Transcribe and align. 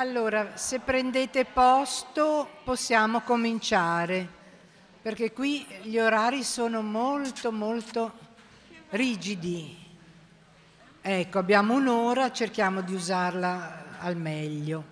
Allora, 0.00 0.56
se 0.56 0.78
prendete 0.78 1.44
posto 1.44 2.48
possiamo 2.64 3.20
cominciare, 3.20 4.26
perché 5.02 5.30
qui 5.30 5.66
gli 5.82 5.98
orari 5.98 6.42
sono 6.42 6.80
molto 6.80 7.52
molto 7.52 8.10
rigidi. 8.92 9.76
Ecco, 11.02 11.38
abbiamo 11.38 11.74
un'ora, 11.74 12.32
cerchiamo 12.32 12.80
di 12.80 12.94
usarla 12.94 13.98
al 13.98 14.16
meglio. 14.16 14.84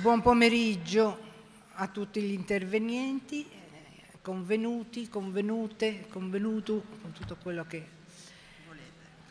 Buon 0.00 0.22
pomeriggio 0.22 1.16
a 1.74 1.86
tutti 1.86 2.20
gli 2.22 2.32
intervenienti, 2.32 3.48
convenuti, 4.20 5.08
convenute, 5.08 6.08
convenuto, 6.08 6.82
con 7.00 7.12
tutto 7.12 7.36
quello 7.40 7.64
che, 7.68 7.86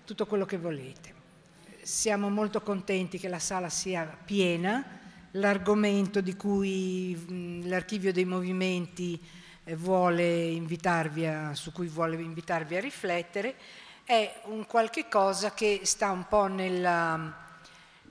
tutto 0.06 0.26
quello 0.26 0.46
che 0.46 0.58
volete. 0.58 1.19
Siamo 1.90 2.30
molto 2.30 2.62
contenti 2.62 3.18
che 3.18 3.28
la 3.28 3.40
sala 3.40 3.68
sia 3.68 4.06
piena, 4.24 5.00
l'argomento 5.32 6.22
di 6.22 6.36
cui 6.36 7.68
l'archivio 7.68 8.14
dei 8.14 8.26
movimenti 8.26 9.20
eh, 9.64 9.76
a, 11.26 11.56
su 11.56 11.72
cui 11.72 11.88
vuole 11.88 12.22
invitarvi 12.22 12.76
a 12.76 12.80
riflettere 12.80 13.56
è 14.04 14.42
un 14.46 14.68
qualche 14.68 15.08
cosa 15.10 15.52
che 15.56 15.82
sta 15.84 16.12
un 16.12 16.28
po' 16.28 16.46
nella, 16.46 17.58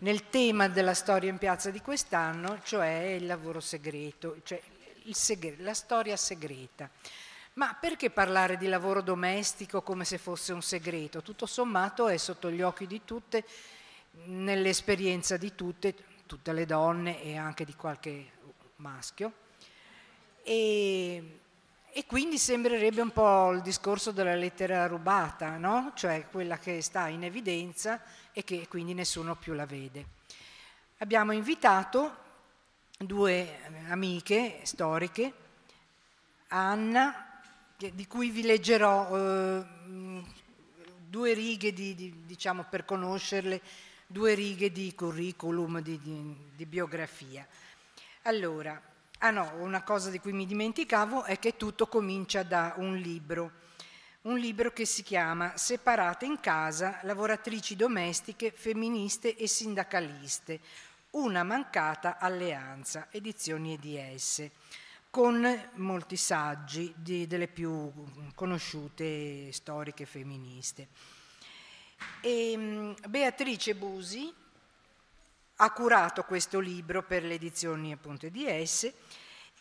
nel 0.01 0.29
tema 0.29 0.67
della 0.67 0.93
storia 0.93 1.31
in 1.31 1.39
piazza 1.39 1.71
di 1.71 1.81
quest'anno, 1.81 2.59
cioè 2.65 3.17
il 3.17 3.27
lavoro 3.27 3.61
segreto, 3.61 4.39
cioè 4.43 4.61
segreto, 5.13 5.63
la 5.63 5.75
storia 5.75 6.17
segreta. 6.17 6.91
Ma 7.59 7.75
perché 7.75 8.11
parlare 8.11 8.57
di 8.57 8.69
lavoro 8.69 9.03
domestico 9.03 9.83
come 9.83 10.05
se 10.05 10.17
fosse 10.17 10.53
un 10.53 10.63
segreto? 10.63 11.23
Tutto 11.23 11.45
sommato 11.45 12.07
è 12.07 12.17
sotto 12.17 12.53
gli 12.53 12.63
occhi 12.63 12.87
di 12.87 13.01
tutte, 13.05 13.45
nell'esperienza 14.27 15.37
di 15.37 15.55
tutte, 15.55 15.95
tutte 16.27 16.53
le 16.53 16.67
donne 16.67 17.23
e 17.23 17.37
anche 17.37 17.65
di 17.65 17.75
qualche 17.75 18.33
maschio. 18.77 19.33
E, 20.43 21.41
e 21.91 22.07
quindi 22.07 22.39
sembrerebbe 22.39 23.01
un 23.01 23.11
po' 23.11 23.53
il 23.53 23.63
discorso 23.63 24.11
della 24.13 24.35
lettera 24.35 24.87
rubata, 24.87 25.57
no? 25.57 25.93
cioè 25.95 26.27
quella 26.31 26.59
che 26.59 26.81
sta 26.83 27.09
in 27.09 27.25
evidenza 27.25 28.01
e 28.33 28.45
che 28.45 28.69
quindi 28.69 28.95
nessuno 28.95 29.37
più 29.37 29.55
la 29.55 29.67
vede. 29.67 30.07
Abbiamo 30.99 31.33
invitato 31.33 32.27
due 32.99 33.59
amiche 33.89 34.61
storiche, 34.63 35.33
Anna 36.49 37.29
di 37.79 38.07
cui 38.09 38.31
vi 38.31 38.43
leggerò 38.43 39.17
eh, 39.17 39.65
due 41.09 41.33
righe 41.33 41.73
di, 41.73 41.95
di, 41.95 42.13
diciamo, 42.27 42.65
per 42.69 42.85
conoscerle, 42.85 43.61
due 44.11 44.33
righe 44.33 44.73
di 44.73 44.95
curriculum, 44.95 45.81
di, 45.81 46.01
di, 46.57 46.65
biografia. 46.65 47.47
Allora, 48.23 48.81
ah 49.19 49.31
no, 49.31 49.53
una 49.59 49.83
cosa 49.83 50.09
di 50.09 50.19
cui 50.19 50.33
mi 50.33 50.47
dimenticavo 50.47 51.25
è 51.25 51.39
che 51.39 51.59
tutto 51.59 51.87
comincia 51.89 52.43
da 52.43 52.73
un 52.79 52.97
libro, 52.97 53.53
un 54.23 54.39
libro 54.39 54.73
che 54.73 54.87
si 54.87 55.03
chiama 55.03 55.59
Separate 55.59 56.25
in 56.25 56.41
casa, 56.41 57.01
lavoratrici 57.03 57.77
domestiche, 57.77 58.51
femministe 58.51 59.37
e 59.37 59.47
sindacaliste, 59.47 60.59
una 61.11 61.43
mancata 61.43 62.17
alleanza, 62.19 63.09
edizioni 63.11 63.75
EDS 63.75 64.51
con 65.11 65.71
molti 65.75 66.17
saggi 66.17 66.93
di, 66.97 67.27
delle 67.27 67.49
più 67.49 67.93
conosciute 68.35 69.53
storiche 69.53 70.07
femministe. 70.07 71.17
E, 72.21 72.55
mm, 72.57 72.93
Beatrice 73.09 73.75
Busi 73.75 74.33
ha 75.57 75.71
curato 75.73 76.23
questo 76.23 76.61
libro 76.61 77.03
per 77.03 77.25
le 77.25 77.35
edizioni 77.35 77.93
appunto 77.93 78.29
di 78.29 78.47
esse 78.47 78.95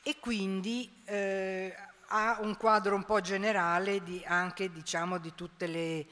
e 0.04 0.18
quindi 0.20 0.90
eh, 1.06 1.76
ha 2.08 2.38
un 2.42 2.56
quadro 2.56 2.96
un 2.96 3.04
po' 3.04 3.20
generale 3.20 4.04
di, 4.04 4.24
anche 4.26 4.72
diciamo, 4.72 5.18
di 5.18 5.34
tutte 5.36 5.68
le, 5.68 6.06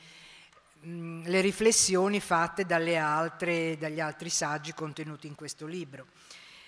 mh, 0.82 0.90
mm, 0.90 1.24
le 1.26 1.42
riflessioni 1.42 2.20
fatte 2.20 2.66
altre, 2.98 3.78
dagli 3.78 4.00
altri 4.00 4.30
saggi 4.30 4.74
contenuti 4.74 5.28
in 5.28 5.36
questo 5.36 5.66
libro. 5.66 6.08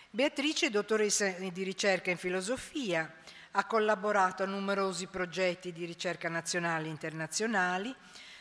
Beatrice 0.10 0.68
è 0.68 0.70
dottoressa 0.70 1.30
di 1.30 1.64
ricerca 1.64 2.12
in 2.12 2.18
filosofia, 2.18 3.14
ha 3.52 3.66
collaborato 3.66 4.44
a 4.44 4.46
numerosi 4.46 5.08
progetti 5.08 5.74
di 5.74 5.86
ricerca 5.86 6.30
nazionali 6.30 6.88
e 6.88 6.92
internazionali 6.92 7.94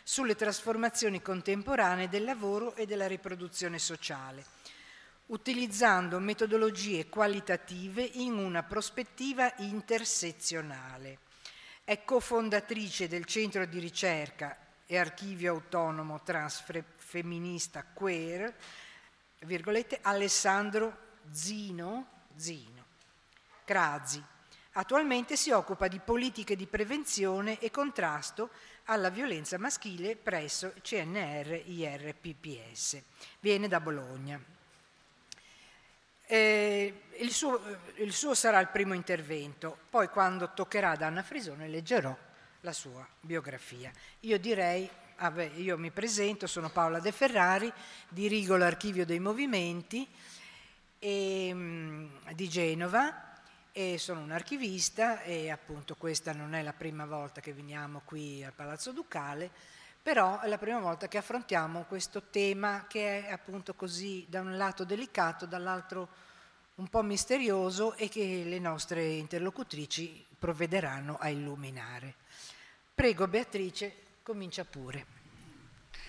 sulle 0.08 0.36
trasformazioni 0.36 1.20
contemporanee 1.20 2.08
del 2.08 2.22
lavoro 2.22 2.76
e 2.76 2.86
della 2.86 3.08
riproduzione 3.08 3.80
sociale, 3.80 4.44
utilizzando 5.26 6.20
metodologie 6.20 7.08
qualitative 7.08 8.02
in 8.02 8.34
una 8.34 8.62
prospettiva 8.62 9.52
intersezionale. 9.56 11.18
È 11.82 12.04
cofondatrice 12.04 13.08
del 13.08 13.24
centro 13.24 13.66
di 13.66 13.80
ricerca 13.80 14.56
e 14.86 14.96
archivio 14.96 15.54
autonomo 15.54 16.22
transfemminista 16.22 17.84
Queer, 17.92 18.54
Alessandro 20.02 20.96
Zino, 21.32 22.06
Zino 22.36 22.84
Grazi. 23.64 24.22
Attualmente 24.78 25.36
si 25.36 25.50
occupa 25.50 25.88
di 25.88 25.98
politiche 25.98 26.54
di 26.54 26.66
prevenzione 26.66 27.58
e 27.58 27.70
contrasto 27.72 28.50
alla 28.86 29.10
violenza 29.10 29.58
maschile 29.58 30.16
presso 30.16 30.72
CNR 30.82 31.62
IRPPS. 31.64 33.00
Viene 33.40 33.68
da 33.68 33.80
Bologna. 33.80 34.40
Eh, 36.28 37.02
il, 37.18 37.30
suo, 37.30 37.60
il, 37.96 38.12
suo, 38.12 38.34
sarà 38.34 38.58
il 38.60 38.68
primo 38.68 38.94
intervento, 38.94 39.78
poi 39.90 40.08
quando 40.08 40.52
toccherà 40.52 40.90
ad 40.90 41.02
Anna 41.02 41.22
Frisone 41.22 41.68
leggerò 41.68 42.16
la 42.60 42.72
sua 42.72 43.06
biografia. 43.20 43.92
Io 44.20 44.38
direi, 44.38 44.88
vabbè, 45.18 45.52
io 45.56 45.78
mi 45.78 45.90
presento, 45.90 46.46
sono 46.46 46.68
Paola 46.70 46.98
De 46.98 47.12
Ferrari, 47.12 47.72
dirigo 48.08 48.56
l'archivio 48.56 49.06
dei 49.06 49.20
movimenti, 49.20 50.06
e, 50.98 51.50
mm, 51.52 52.06
di 52.34 52.48
Genova 52.48 53.25
e 53.78 53.98
sono 53.98 54.20
un 54.20 54.30
archivista 54.30 55.20
e 55.20 55.50
appunto 55.50 55.96
questa 55.96 56.32
non 56.32 56.54
è 56.54 56.62
la 56.62 56.72
prima 56.72 57.04
volta 57.04 57.42
che 57.42 57.52
veniamo 57.52 58.00
qui 58.06 58.42
al 58.42 58.54
Palazzo 58.54 58.90
Ducale, 58.90 59.50
però 60.00 60.40
è 60.40 60.48
la 60.48 60.56
prima 60.56 60.78
volta 60.78 61.08
che 61.08 61.18
affrontiamo 61.18 61.84
questo 61.84 62.22
tema 62.30 62.86
che 62.88 63.26
è 63.26 63.30
appunto 63.30 63.74
così 63.74 64.24
da 64.30 64.40
un 64.40 64.56
lato 64.56 64.84
delicato, 64.84 65.44
dall'altro 65.44 66.08
un 66.76 66.88
po' 66.88 67.02
misterioso 67.02 67.94
e 67.96 68.08
che 68.08 68.44
le 68.46 68.58
nostre 68.58 69.04
interlocutrici 69.04 70.24
provvederanno 70.38 71.18
a 71.20 71.28
illuminare. 71.28 72.14
Prego 72.94 73.28
Beatrice, 73.28 73.94
comincia 74.22 74.64
pure. 74.64 75.04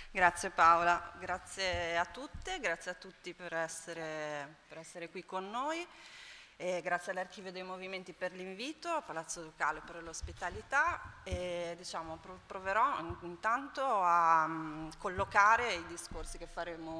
Grazie 0.09 0.51
Paola, 0.51 1.11
grazie 1.19 1.97
a 1.97 2.05
tutte, 2.05 2.61
grazie 2.61 2.91
a 2.91 2.93
tutti 2.93 3.33
per 3.33 3.53
essere, 3.53 4.55
per 4.69 4.77
essere 4.77 5.09
qui 5.09 5.25
con 5.25 5.49
noi. 5.49 5.85
E 6.59 6.81
grazie 6.81 7.11
all'Archivio 7.11 7.51
dei 7.51 7.61
Movimenti 7.61 8.13
per 8.13 8.31
l'invito, 8.31 8.87
a 8.89 9.03
Palazzo 9.03 9.43
Ducale 9.43 9.79
per 9.85 10.01
l'ospitalità 10.01 11.21
e 11.23 11.75
diciamo, 11.77 12.17
proverò 12.47 12.97
intanto 13.21 13.83
a 13.83 14.45
um, 14.45 14.89
collocare 14.97 15.75
i 15.75 15.85
discorsi 15.85 16.39
che 16.39 16.47
faremo 16.47 16.91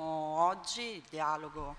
oggi, 0.45 0.97
il 0.97 1.03
dialogo 1.09 1.78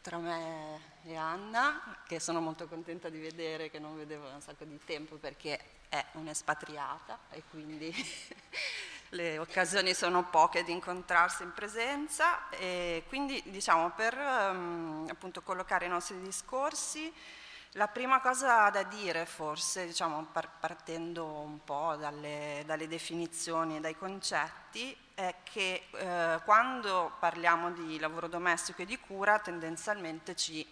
tra 0.00 0.18
me 0.18 0.80
e 1.04 1.14
Anna, 1.14 1.96
che 2.08 2.18
sono 2.18 2.40
molto 2.40 2.66
contenta 2.66 3.08
di 3.08 3.20
vedere, 3.20 3.70
che 3.70 3.78
non 3.78 3.96
vedevo 3.96 4.26
da 4.26 4.34
un 4.34 4.42
sacco 4.42 4.64
di 4.64 4.80
tempo 4.84 5.14
perché 5.14 5.60
è 5.88 6.04
un'espatriata 6.14 7.20
e 7.30 7.44
quindi 7.48 7.94
le 9.10 9.38
occasioni 9.38 9.94
sono 9.94 10.24
poche 10.24 10.64
di 10.64 10.72
incontrarsi 10.72 11.42
in 11.42 11.52
presenza 11.52 12.48
e 12.50 13.04
quindi 13.08 13.42
diciamo 13.46 13.90
per 13.90 14.16
um, 14.16 15.06
appunto 15.08 15.42
collocare 15.42 15.86
i 15.86 15.88
nostri 15.88 16.20
discorsi 16.20 17.12
la 17.72 17.88
prima 17.88 18.20
cosa 18.20 18.70
da 18.70 18.82
dire 18.84 19.26
forse 19.26 19.86
diciamo 19.86 20.28
partendo 20.58 21.26
un 21.26 21.62
po' 21.62 21.94
dalle, 21.96 22.62
dalle 22.64 22.88
definizioni 22.88 23.76
e 23.76 23.80
dai 23.80 23.96
concetti 23.96 24.96
è 25.14 25.34
che 25.42 25.86
eh, 25.90 26.40
quando 26.44 27.12
parliamo 27.18 27.72
di 27.72 27.98
lavoro 27.98 28.28
domestico 28.28 28.82
e 28.82 28.86
di 28.86 28.98
cura 28.98 29.38
tendenzialmente 29.40 30.34
ci 30.34 30.66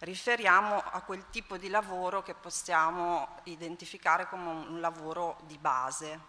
riferiamo 0.00 0.76
a 0.78 1.00
quel 1.00 1.24
tipo 1.30 1.56
di 1.56 1.68
lavoro 1.68 2.22
che 2.22 2.34
possiamo 2.34 3.38
identificare 3.44 4.28
come 4.28 4.50
un 4.50 4.80
lavoro 4.80 5.38
di 5.46 5.56
base, 5.56 6.20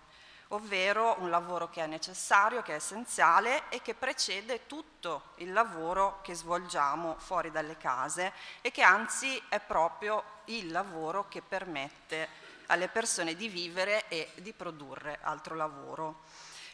ovvero 0.53 1.15
un 1.19 1.29
lavoro 1.29 1.69
che 1.69 1.83
è 1.83 1.87
necessario, 1.87 2.61
che 2.61 2.73
è 2.73 2.75
essenziale 2.75 3.69
e 3.69 3.81
che 3.81 3.95
precede 3.95 4.65
tutto 4.67 5.31
il 5.35 5.51
lavoro 5.51 6.19
che 6.21 6.35
svolgiamo 6.35 7.15
fuori 7.17 7.51
dalle 7.51 7.77
case 7.77 8.31
e 8.61 8.71
che 8.71 8.81
anzi 8.81 9.41
è 9.49 9.59
proprio 9.59 10.23
il 10.45 10.71
lavoro 10.71 11.27
che 11.27 11.41
permette 11.41 12.41
alle 12.67 12.87
persone 12.87 13.35
di 13.35 13.47
vivere 13.49 14.07
e 14.07 14.29
di 14.35 14.53
produrre 14.53 15.19
altro 15.21 15.55
lavoro. 15.55 16.21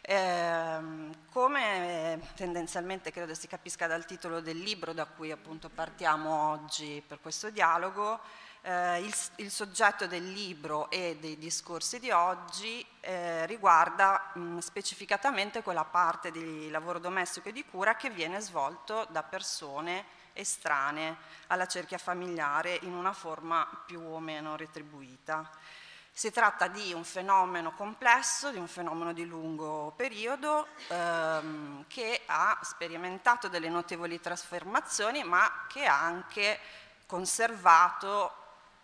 Eh, 0.02 0.80
come 1.32 2.32
tendenzialmente 2.36 3.12
credo 3.12 3.34
si 3.34 3.48
capisca 3.48 3.86
dal 3.88 4.06
titolo 4.06 4.40
del 4.42 4.58
libro 4.58 4.94
da 4.94 5.06
cui 5.06 5.32
appunto 5.32 5.70
partiamo 5.70 6.52
oggi 6.52 7.04
per 7.06 7.20
questo 7.22 7.50
dialogo, 7.50 8.20
eh, 8.62 9.00
il, 9.00 9.16
il, 9.38 9.52
soggetto 9.52 10.08
del 10.08 10.32
libro 10.32 10.90
e 10.90 11.18
dei 11.20 11.38
discorsi 11.38 12.00
di 12.00 12.12
oggi 12.12 12.86
eh, 13.00 13.46
riguarda 13.46 14.32
mh, 14.34 14.58
specificatamente 14.60 15.64
quella 15.64 15.86
parte 15.86 16.32
di 16.32 16.70
lavoro 16.70 17.00
domestico 17.00 17.50
e 17.50 17.54
di 17.54 17.66
cura 17.66 17.96
che 17.96 18.10
viene 18.10 18.40
svolto 18.40 19.08
da 19.10 19.24
persone 19.24 20.18
estranee 20.34 21.16
alla 21.48 21.68
cerchia 21.68 21.98
familiare 21.98 22.80
in 22.82 22.94
una 22.94 23.14
forma 23.14 23.68
più 23.86 24.02
o 24.02 24.20
meno 24.20 24.56
retribuita. 24.56 25.50
Si 26.12 26.32
tratta 26.32 26.68
di 26.68 26.92
un 26.92 27.06
fenomeno 27.06 27.72
complesso, 27.74 28.52
di 28.52 28.58
un 28.58 28.68
fenomeno 28.68 29.14
di 29.14 29.26
lungo 29.26 29.94
periodo 29.96 30.68
ehm, 30.90 31.86
che 31.88 32.24
ha 32.26 32.60
sperimentato 32.62 33.48
delle 33.48 33.70
notevoli 33.70 34.20
trasformazioni 34.20 35.24
ma 35.24 35.66
che 35.70 35.86
ha 35.86 36.02
anche 36.02 36.60
conservato 37.06 38.39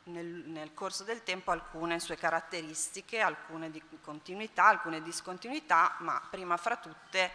nel, 0.06 0.25
nel, 0.25 0.74
corso 0.74 1.04
del 1.04 1.24
tempo 1.24 1.52
alcune 1.52 2.00
sue 2.00 2.18
caratteristiche, 2.18 3.19
alcune 3.19 3.72
di 3.72 3.81
continuità, 4.02 4.66
alcune 4.66 5.02
discontinuità, 5.02 5.96
ma 6.00 6.22
prima 6.30 6.57
fra 6.57 6.78
tutte 6.78 7.31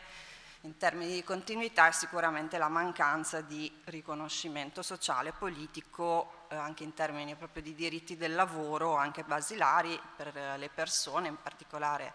in 0.62 0.76
termini 0.76 1.14
di 1.14 1.24
continuità 1.24 1.88
è 1.88 1.92
sicuramente 1.92 2.58
la 2.58 2.68
mancanza 2.68 3.40
di 3.40 3.72
riconoscimento 3.84 4.82
sociale, 4.82 5.32
politico, 5.32 6.46
eh, 6.48 6.56
anche 6.56 6.84
in 6.84 6.92
termini 6.92 7.34
proprio 7.34 7.62
di 7.62 7.74
diritti 7.74 8.16
del 8.16 8.34
lavoro, 8.34 8.94
anche 8.94 9.24
basilari 9.24 9.98
per 10.16 10.34
le 10.34 10.68
persone, 10.68 11.28
in 11.28 11.40
particolare 11.40 12.12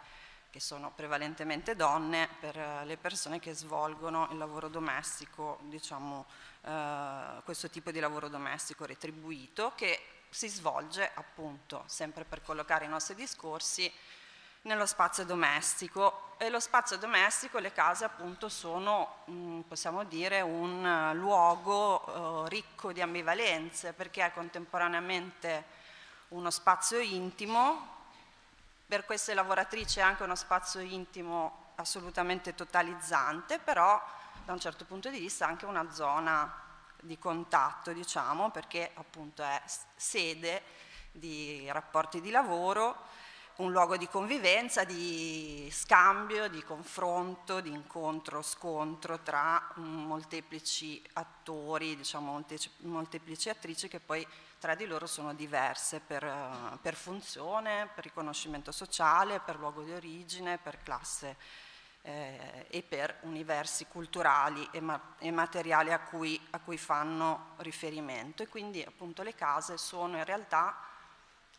che 0.51 0.61
sono 0.61 0.91
prevalentemente 0.91 1.75
donne, 1.75 2.29
per 2.39 2.55
le 2.85 2.95
persone 2.95 3.39
che 3.39 3.53
svolgono 3.53 4.29
il 4.31 4.37
lavoro 4.37 4.69
domestico, 4.69 5.59
diciamo 5.63 6.25
eh, 6.61 7.41
questo 7.43 7.69
tipo 7.69 7.91
di 7.91 7.99
lavoro 7.99 8.29
domestico 8.29 8.85
retribuito, 8.85 9.73
che 9.75 10.14
si 10.35 10.49
svolge 10.49 11.09
appunto, 11.13 11.83
sempre 11.85 12.25
per 12.25 12.41
collocare 12.41 12.83
i 12.83 12.89
nostri 12.89 13.15
discorsi, 13.15 13.89
nello 14.63 14.85
spazio 14.85 15.23
domestico. 15.23 16.33
E 16.37 16.49
lo 16.49 16.59
spazio 16.59 16.97
domestico, 16.97 17.59
le 17.59 17.71
case 17.71 18.03
appunto 18.03 18.49
sono, 18.49 19.23
mm, 19.31 19.61
possiamo 19.61 20.03
dire, 20.03 20.41
un 20.41 20.85
eh, 20.85 21.13
luogo 21.13 22.43
eh, 22.45 22.49
ricco 22.49 22.91
di 22.91 22.99
ambivalenze 22.99 23.93
perché 23.93 24.25
è 24.25 24.33
contemporaneamente 24.33 25.63
uno 26.29 26.51
spazio 26.51 26.99
intimo, 26.99 27.93
per 28.85 29.05
queste 29.05 29.33
lavoratrici 29.33 29.99
è 29.99 30.01
anche 30.01 30.23
uno 30.23 30.35
spazio 30.35 30.81
intimo 30.81 31.71
assolutamente 31.75 32.53
totalizzante, 32.53 33.57
però 33.59 34.03
da 34.43 34.51
un 34.51 34.59
certo 34.59 34.83
punto 34.83 35.09
di 35.09 35.19
vista 35.19 35.47
anche 35.47 35.65
una 35.65 35.89
zona 35.93 36.64
di 37.01 37.17
contatto, 37.17 37.93
diciamo, 37.93 38.51
perché 38.51 38.91
appunto 38.95 39.43
è 39.43 39.61
sede 39.95 40.61
di 41.11 41.65
rapporti 41.71 42.21
di 42.21 42.29
lavoro 42.29 43.03
un 43.57 43.71
luogo 43.71 43.95
di 43.95 44.07
convivenza, 44.07 44.83
di 44.83 45.69
scambio, 45.71 46.49
di 46.49 46.61
confronto, 46.61 47.61
di 47.61 47.69
incontro, 47.69 48.41
scontro 48.41 49.19
tra 49.19 49.71
molteplici 49.75 51.01
attori, 51.13 51.95
diciamo 51.95 52.43
molteplici 52.79 53.47
attrici 53.47 53.87
che 53.87 54.01
poi 54.01 54.27
tra 54.59 54.75
di 54.75 54.85
loro 54.85 55.07
sono 55.07 55.33
diverse 55.33 56.01
per, 56.01 56.77
per 56.81 56.95
funzione, 56.95 57.87
per 57.93 58.03
riconoscimento 58.03 58.73
sociale, 58.73 59.39
per 59.39 59.57
luogo 59.57 59.83
di 59.83 59.93
origine, 59.93 60.57
per 60.57 60.81
classe 60.83 61.37
eh, 62.05 62.67
e 62.69 62.83
per 62.83 63.17
universi 63.21 63.87
culturali 63.87 64.67
e, 64.71 64.79
ma 64.79 65.15
e 65.17 65.31
materiali 65.31 65.91
a 65.91 65.99
cui, 65.99 66.39
a 66.51 66.59
cui 66.59 66.77
fanno 66.77 67.53
riferimento. 67.57 68.43
E 68.43 68.47
quindi 68.47 68.83
appunto 68.83 69.23
le 69.23 69.33
case 69.33 69.77
sono 69.77 70.17
in 70.17 70.23
realtà 70.23 70.77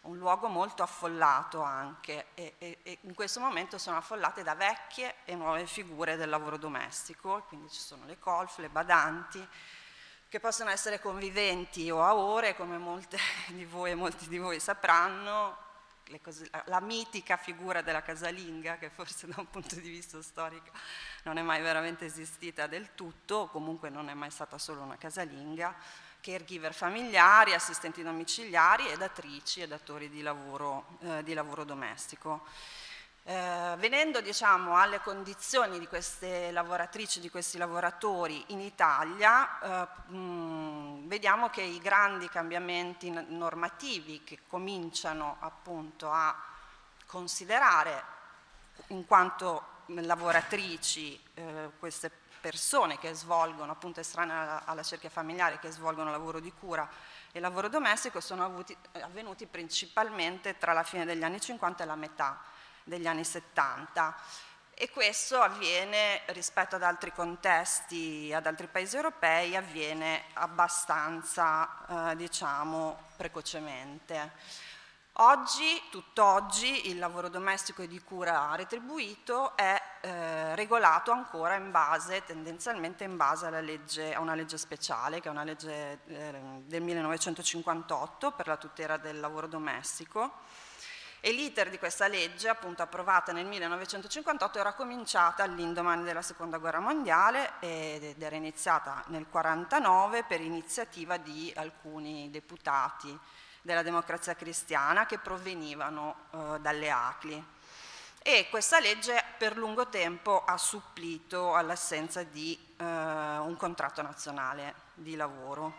un 0.02 0.18
luogo 0.18 0.46
molto 0.46 0.84
affollato 0.84 1.62
anche 1.62 2.26
e, 2.34 2.54
e, 2.58 2.78
e, 2.84 2.98
in 3.02 3.14
questo 3.14 3.40
momento 3.40 3.76
sono 3.76 3.96
affollate 3.96 4.44
da 4.44 4.54
vecchie 4.54 5.16
e 5.24 5.34
nuove 5.34 5.66
figure 5.66 6.14
del 6.14 6.28
lavoro 6.28 6.56
domestico, 6.56 7.44
quindi 7.48 7.68
ci 7.68 7.80
sono 7.80 8.06
le 8.06 8.16
colf, 8.20 8.58
le 8.58 8.68
badanti, 8.68 9.46
che 10.28 10.38
possono 10.38 10.70
essere 10.70 11.00
conviventi 11.00 11.90
o 11.90 12.04
a 12.04 12.14
ore, 12.14 12.54
come 12.54 12.78
molte 12.78 13.18
di 13.50 13.64
voi 13.64 13.90
e 13.90 13.94
molti 13.96 14.28
di 14.28 14.38
voi 14.38 14.60
sapranno, 14.60 15.64
cose, 16.20 16.48
la 16.66 16.80
mitica 16.80 17.36
figura 17.36 17.82
della 17.82 18.02
casalinga, 18.02 18.78
che 18.78 18.90
forse 18.90 19.26
da 19.26 19.34
un 19.38 19.50
punto 19.50 19.74
di 19.76 19.88
vista 19.88 20.20
storico 20.22 20.70
non 21.24 21.38
è 21.38 21.42
mai 21.42 21.60
veramente 21.62 22.04
esistita 22.04 22.66
del 22.66 22.94
tutto, 22.94 23.36
o 23.36 23.48
comunque 23.48 23.90
non 23.90 24.08
è 24.08 24.14
mai 24.14 24.30
stata 24.30 24.58
solo 24.58 24.82
una 24.82 24.96
casalinga, 24.96 25.74
caregiver 26.20 26.74
familiari, 26.74 27.54
assistenti 27.54 28.02
domiciliari 28.02 28.88
e 28.88 28.96
datrici 28.96 29.60
e 29.60 29.68
datori 29.68 30.08
di 30.08 30.22
lavoro, 30.22 30.98
eh, 31.00 31.22
di 31.22 31.34
lavoro 31.34 31.64
domestico. 31.64 32.46
Eh, 33.28 33.74
venendo 33.78 34.20
diciamo, 34.20 34.76
alle 34.76 35.00
condizioni 35.00 35.80
di 35.80 35.88
queste 35.88 36.52
lavoratrici, 36.52 37.18
di 37.18 37.28
questi 37.28 37.58
lavoratori 37.58 38.44
in 38.48 38.60
Italia, 38.60 39.88
eh, 39.90 40.12
mh, 40.12 41.08
vediamo 41.08 41.50
che 41.50 41.62
i 41.62 41.80
grandi 41.80 42.28
cambiamenti 42.28 43.10
normativi 43.10 44.22
che 44.22 44.38
cominciano 44.46 45.38
appunto 45.40 46.08
a 46.08 46.40
considerare 47.06 48.04
in 48.88 49.04
quanto 49.06 49.82
lavoratrici 49.86 51.20
eh, 51.34 51.70
queste 51.80 52.12
persone 52.40 52.96
che 53.00 53.12
svolgono, 53.12 53.72
appunto 53.72 53.98
estranee 53.98 54.36
alla, 54.36 54.62
alla 54.66 54.84
cerchia 54.84 55.10
familiare, 55.10 55.58
che 55.58 55.72
svolgono 55.72 56.12
lavoro 56.12 56.38
di 56.38 56.52
cura 56.52 56.88
e 57.32 57.40
lavoro 57.40 57.68
domestico, 57.68 58.20
sono 58.20 58.44
avuti, 58.44 58.76
avvenuti 59.00 59.46
principalmente 59.46 60.58
tra 60.58 60.72
la 60.72 60.84
fine 60.84 61.04
degli 61.04 61.24
anni 61.24 61.40
50 61.40 61.82
e 61.82 61.86
la 61.86 61.96
metà 61.96 62.54
degli 62.86 63.06
anni 63.06 63.24
70 63.24 64.16
e 64.78 64.90
questo 64.90 65.40
avviene 65.40 66.20
rispetto 66.26 66.76
ad 66.76 66.82
altri 66.82 67.12
contesti, 67.12 68.30
ad 68.34 68.46
altri 68.46 68.66
paesi 68.66 68.96
europei, 68.96 69.56
avviene 69.56 70.24
abbastanza, 70.34 72.10
eh, 72.10 72.16
diciamo, 72.16 73.04
precocemente. 73.16 74.32
Oggi, 75.20 75.82
tutt'oggi, 75.90 76.90
il 76.90 76.98
lavoro 76.98 77.30
domestico 77.30 77.80
e 77.80 77.88
di 77.88 78.02
cura 78.02 78.54
retribuito 78.54 79.56
è 79.56 79.80
eh, 80.02 80.54
regolato 80.54 81.10
ancora 81.10 81.54
in 81.54 81.70
base, 81.70 82.22
tendenzialmente 82.26 83.04
in 83.04 83.16
base 83.16 83.48
legge, 83.62 84.12
a 84.12 84.20
una 84.20 84.34
legge 84.34 84.58
speciale, 84.58 85.20
che 85.22 85.28
è 85.28 85.30
una 85.30 85.44
legge 85.44 86.00
eh, 86.06 86.40
del 86.66 86.82
1958 86.82 88.32
per 88.32 88.46
la 88.46 88.58
tutela 88.58 88.98
del 88.98 89.18
lavoro 89.18 89.46
domestico. 89.46 90.34
E 91.26 91.32
l'iter 91.32 91.70
di 91.70 91.78
questa 91.80 92.06
legge, 92.06 92.48
appunto 92.48 92.82
approvata 92.82 93.32
nel 93.32 93.46
1958, 93.46 94.60
era 94.60 94.74
cominciata 94.74 95.42
all'indomani 95.42 96.04
della 96.04 96.22
Seconda 96.22 96.58
Guerra 96.58 96.78
Mondiale 96.78 97.54
ed 97.58 98.22
era 98.22 98.36
iniziata 98.36 99.02
nel 99.08 99.26
1949 99.28 100.22
per 100.22 100.40
iniziativa 100.40 101.16
di 101.16 101.52
alcuni 101.56 102.30
deputati 102.30 103.18
della 103.60 103.82
democrazia 103.82 104.36
cristiana 104.36 105.04
che 105.04 105.18
provenivano 105.18 106.14
eh, 106.30 106.60
dalle 106.60 106.90
ACLI. 106.90 107.44
E 108.22 108.46
questa 108.48 108.78
legge 108.78 109.20
per 109.36 109.56
lungo 109.56 109.88
tempo 109.88 110.44
ha 110.44 110.56
supplito 110.56 111.54
all'assenza 111.54 112.22
di 112.22 112.58
eh, 112.76 112.84
un 112.84 113.56
contratto 113.56 114.02
nazionale 114.02 114.74
di 114.94 115.16
lavoro. 115.16 115.74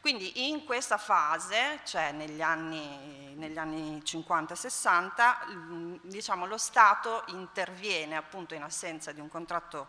Quindi 0.00 0.48
in 0.48 0.64
questa 0.64 0.96
fase, 0.96 1.80
cioè 1.84 2.12
negli 2.12 2.40
anni, 2.40 3.34
negli 3.36 3.58
anni 3.58 3.98
50-60, 3.98 5.98
diciamo, 6.02 6.46
lo 6.46 6.56
Stato 6.56 7.24
interviene 7.26 8.16
appunto 8.16 8.54
in 8.54 8.62
assenza 8.62 9.12
di 9.12 9.20
un 9.20 9.28
contratto, 9.28 9.88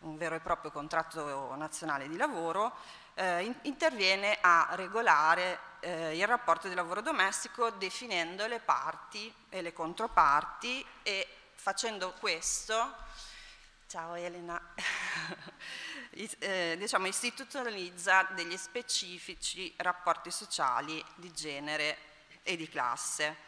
un 0.00 0.16
vero 0.16 0.34
e 0.34 0.40
proprio 0.40 0.70
contratto 0.70 1.54
nazionale 1.54 2.08
di 2.08 2.16
lavoro, 2.16 2.74
eh, 3.14 3.54
interviene 3.62 4.38
a 4.40 4.68
regolare 4.72 5.66
eh, 5.80 6.16
il 6.16 6.26
rapporto 6.26 6.68
di 6.68 6.74
lavoro 6.74 7.00
domestico 7.00 7.70
definendo 7.70 8.46
le 8.46 8.60
parti 8.60 9.32
e 9.48 9.62
le 9.62 9.72
controparti 9.72 10.84
e 11.02 11.37
facendo 11.58 12.14
questo, 12.20 12.94
ciao 13.88 14.14
Elena, 14.14 14.58
eh, 16.38 16.76
diciamo, 16.78 17.08
istituzionalizza 17.08 18.28
degli 18.30 18.56
specifici 18.56 19.74
rapporti 19.78 20.30
sociali 20.30 21.04
di 21.16 21.32
genere 21.32 21.98
e 22.44 22.56
di 22.56 22.68
classe. 22.68 23.46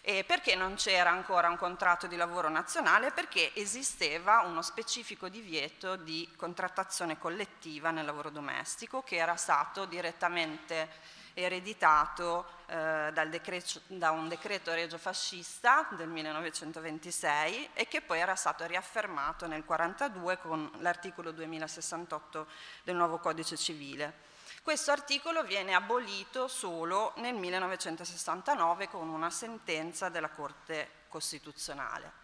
E 0.00 0.24
perché 0.24 0.54
non 0.54 0.76
c'era 0.76 1.10
ancora 1.10 1.48
un 1.48 1.58
contratto 1.58 2.06
di 2.06 2.16
lavoro 2.16 2.48
nazionale? 2.48 3.10
Perché 3.10 3.52
esisteva 3.54 4.40
uno 4.40 4.62
specifico 4.62 5.28
divieto 5.28 5.96
di 5.96 6.32
contrattazione 6.36 7.18
collettiva 7.18 7.90
nel 7.90 8.06
lavoro 8.06 8.30
domestico 8.30 9.02
che 9.02 9.16
era 9.16 9.36
stato 9.36 9.84
direttamente 9.84 10.88
ereditato 11.34 12.46
eh, 12.66 13.12
decreto, 13.28 13.80
da 13.86 14.10
un 14.10 14.28
decreto 14.28 14.72
regio 14.72 14.98
fascista 14.98 15.88
del 15.92 16.08
1926 16.08 17.70
e 17.74 17.88
che 17.88 18.00
poi 18.00 18.18
era 18.20 18.34
stato 18.34 18.64
riaffermato 18.66 19.46
nel 19.46 19.64
1942 19.66 20.38
con 20.38 20.70
l'articolo 20.82 21.32
2068 21.32 22.46
del 22.84 22.96
nuovo 22.96 23.18
codice 23.18 23.56
civile. 23.56 24.28
Questo 24.62 24.90
articolo 24.90 25.42
viene 25.42 25.74
abolito 25.74 26.46
solo 26.46 27.14
nel 27.16 27.34
1969 27.34 28.88
con 28.88 29.08
una 29.08 29.30
sentenza 29.30 30.08
della 30.10 30.28
Corte 30.28 31.06
Costituzionale. 31.08 32.19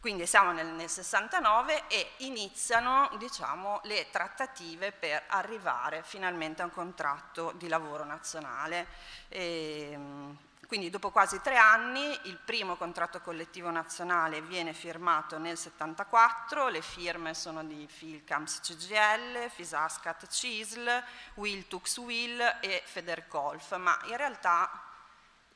Quindi 0.00 0.26
siamo 0.26 0.52
nel, 0.52 0.66
nel 0.66 0.88
69 0.88 1.86
e 1.88 2.12
iniziano 2.18 3.10
diciamo, 3.18 3.80
le 3.84 4.08
trattative 4.10 4.92
per 4.92 5.24
arrivare 5.26 6.02
finalmente 6.02 6.62
a 6.62 6.64
un 6.64 6.72
contratto 6.72 7.52
di 7.56 7.68
lavoro 7.68 8.04
nazionale. 8.04 8.86
E, 9.28 9.90
ehm, 9.92 10.38
quindi 10.66 10.88
dopo 10.88 11.10
quasi 11.10 11.40
tre 11.42 11.58
anni 11.58 12.18
il 12.22 12.38
primo 12.42 12.76
contratto 12.76 13.20
collettivo 13.20 13.70
nazionale 13.70 14.40
viene 14.40 14.72
firmato 14.72 15.36
nel 15.36 15.58
74, 15.58 16.68
le 16.68 16.80
firme 16.80 17.34
sono 17.34 17.62
di 17.62 17.86
Filcams 17.86 18.60
CGL, 18.60 19.50
Fisascat 19.50 20.28
CISL, 20.28 21.02
Wiltux 21.34 21.98
Will 21.98 22.40
e 22.60 22.82
Federcolf, 22.86 23.76
ma 23.76 23.98
in 24.04 24.16
realtà 24.16 24.89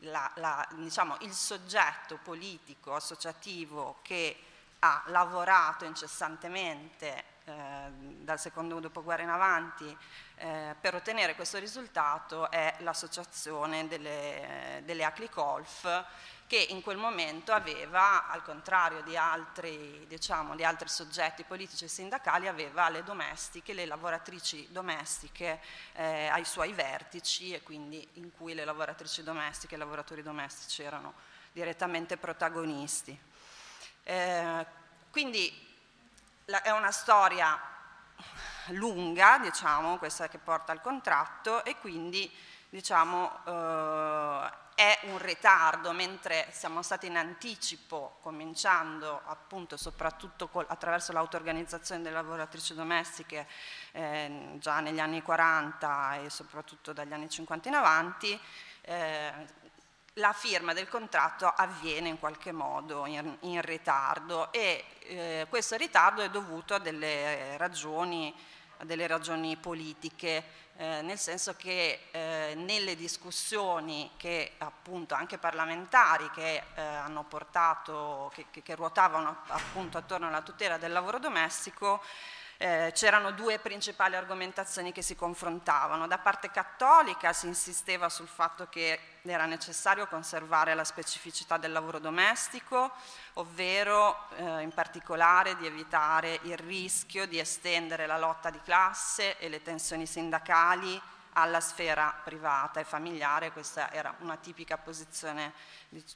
la, 0.04 0.30
la, 0.36 0.66
diciamo, 0.72 1.16
il 1.20 1.32
soggetto 1.32 2.18
politico 2.22 2.94
associativo 2.94 3.98
che 4.02 4.36
ha 4.80 5.02
lavorato 5.06 5.84
incessantemente 5.84 7.24
eh, 7.44 7.52
dal 8.20 8.38
secondo 8.38 8.80
dopoguerra 8.80 9.22
in 9.22 9.28
avanti 9.28 9.96
eh, 10.36 10.74
per 10.80 10.94
ottenere 10.94 11.34
questo 11.34 11.58
risultato 11.58 12.50
è 12.50 12.74
l'associazione 12.78 13.86
delle, 13.86 14.82
delle 14.84 15.04
Acli 15.04 15.28
Golf 15.32 16.04
che 16.46 16.56
in 16.70 16.82
quel 16.82 16.96
momento 16.96 17.52
aveva, 17.52 18.28
al 18.28 18.42
contrario 18.42 19.02
di 19.02 19.16
altri, 19.16 20.04
diciamo, 20.06 20.54
di 20.54 20.64
altri 20.64 20.88
soggetti 20.88 21.42
politici 21.44 21.84
e 21.84 21.88
sindacali, 21.88 22.48
aveva 22.48 22.88
le 22.88 23.02
domestiche, 23.02 23.72
le 23.72 23.86
lavoratrici 23.86 24.68
domestiche 24.70 25.60
eh, 25.94 26.28
ai 26.28 26.44
suoi 26.44 26.72
vertici 26.72 27.52
e 27.52 27.62
quindi 27.62 28.06
in 28.14 28.30
cui 28.36 28.54
le 28.54 28.64
lavoratrici 28.64 29.22
domestiche 29.22 29.74
e 29.74 29.76
i 29.76 29.80
lavoratori 29.80 30.22
domestici 30.22 30.82
erano 30.82 31.14
direttamente 31.52 32.16
protagonisti. 32.16 33.18
Eh, 34.02 34.66
quindi 35.10 35.72
la, 36.46 36.62
è 36.62 36.70
una 36.70 36.90
storia 36.90 37.58
lunga, 38.68 39.38
diciamo, 39.38 39.98
questa 39.98 40.28
che 40.28 40.38
porta 40.38 40.72
al 40.72 40.80
contratto 40.80 41.64
e 41.64 41.76
quindi 41.78 42.30
diciamo, 42.68 43.40
eh, 43.44 44.62
è 44.74 44.98
un 45.04 45.18
ritardo, 45.18 45.92
mentre 45.92 46.48
siamo 46.50 46.82
stati 46.82 47.06
in 47.06 47.16
anticipo, 47.16 48.16
cominciando 48.20 49.20
appunto 49.26 49.76
soprattutto 49.76 50.48
col, 50.48 50.66
attraverso 50.68 51.12
l'auto-organizzazione 51.12 52.02
delle 52.02 52.14
lavoratrici 52.14 52.74
domestiche 52.74 53.46
eh, 53.92 54.56
già 54.58 54.80
negli 54.80 54.98
anni 54.98 55.22
40 55.22 56.16
e 56.16 56.30
soprattutto 56.30 56.92
dagli 56.92 57.12
anni 57.12 57.28
50 57.28 57.68
in 57.68 57.74
avanti, 57.74 58.40
eh, 58.82 59.32
la 60.18 60.32
firma 60.32 60.72
del 60.72 60.88
contratto 60.88 61.46
avviene 61.46 62.08
in 62.08 62.18
qualche 62.18 62.52
modo 62.52 63.06
in, 63.06 63.36
in 63.40 63.60
ritardo 63.62 64.52
e 64.52 64.84
eh, 65.00 65.46
questo 65.48 65.76
ritardo 65.76 66.22
è 66.22 66.30
dovuto 66.30 66.74
a 66.74 66.78
delle 66.78 67.56
ragioni, 67.56 68.32
a 68.78 68.84
delle 68.84 69.06
ragioni 69.06 69.56
politiche, 69.56 70.44
eh, 70.76 71.02
nel 71.02 71.18
senso 71.18 71.54
che 71.54 72.08
eh, 72.10 72.54
nelle 72.56 72.96
discussioni 72.96 74.10
che 74.16 74.54
appunto 74.58 75.14
anche 75.14 75.38
parlamentari 75.38 76.28
che 76.30 76.62
eh, 76.74 76.80
hanno 76.80 77.22
portato, 77.24 78.30
che, 78.34 78.46
che, 78.50 78.62
che 78.62 78.74
ruotavano 78.74 79.42
appunto 79.48 79.98
attorno 79.98 80.26
alla 80.26 80.42
tutela 80.42 80.76
del 80.76 80.90
lavoro 80.92 81.18
domestico, 81.18 82.02
eh, 82.64 82.92
c'erano 82.94 83.32
due 83.32 83.58
principali 83.58 84.16
argomentazioni 84.16 84.90
che 84.90 85.02
si 85.02 85.14
confrontavano. 85.14 86.06
Da 86.06 86.16
parte 86.16 86.50
cattolica 86.50 87.34
si 87.34 87.46
insisteva 87.46 88.08
sul 88.08 88.26
fatto 88.26 88.68
che 88.70 88.98
era 89.20 89.44
necessario 89.44 90.06
conservare 90.06 90.74
la 90.74 90.84
specificità 90.84 91.58
del 91.58 91.72
lavoro 91.72 91.98
domestico, 91.98 92.90
ovvero 93.34 94.30
eh, 94.36 94.62
in 94.62 94.72
particolare 94.72 95.58
di 95.58 95.66
evitare 95.66 96.40
il 96.44 96.56
rischio 96.56 97.26
di 97.26 97.38
estendere 97.38 98.06
la 98.06 98.16
lotta 98.16 98.48
di 98.48 98.60
classe 98.64 99.36
e 99.36 99.50
le 99.50 99.60
tensioni 99.60 100.06
sindacali 100.06 100.98
alla 101.34 101.60
sfera 101.60 102.18
privata 102.24 102.80
e 102.80 102.84
familiare, 102.84 103.52
questa 103.52 103.92
era 103.92 104.14
una 104.20 104.36
tipica 104.36 104.78
posizione 104.78 105.52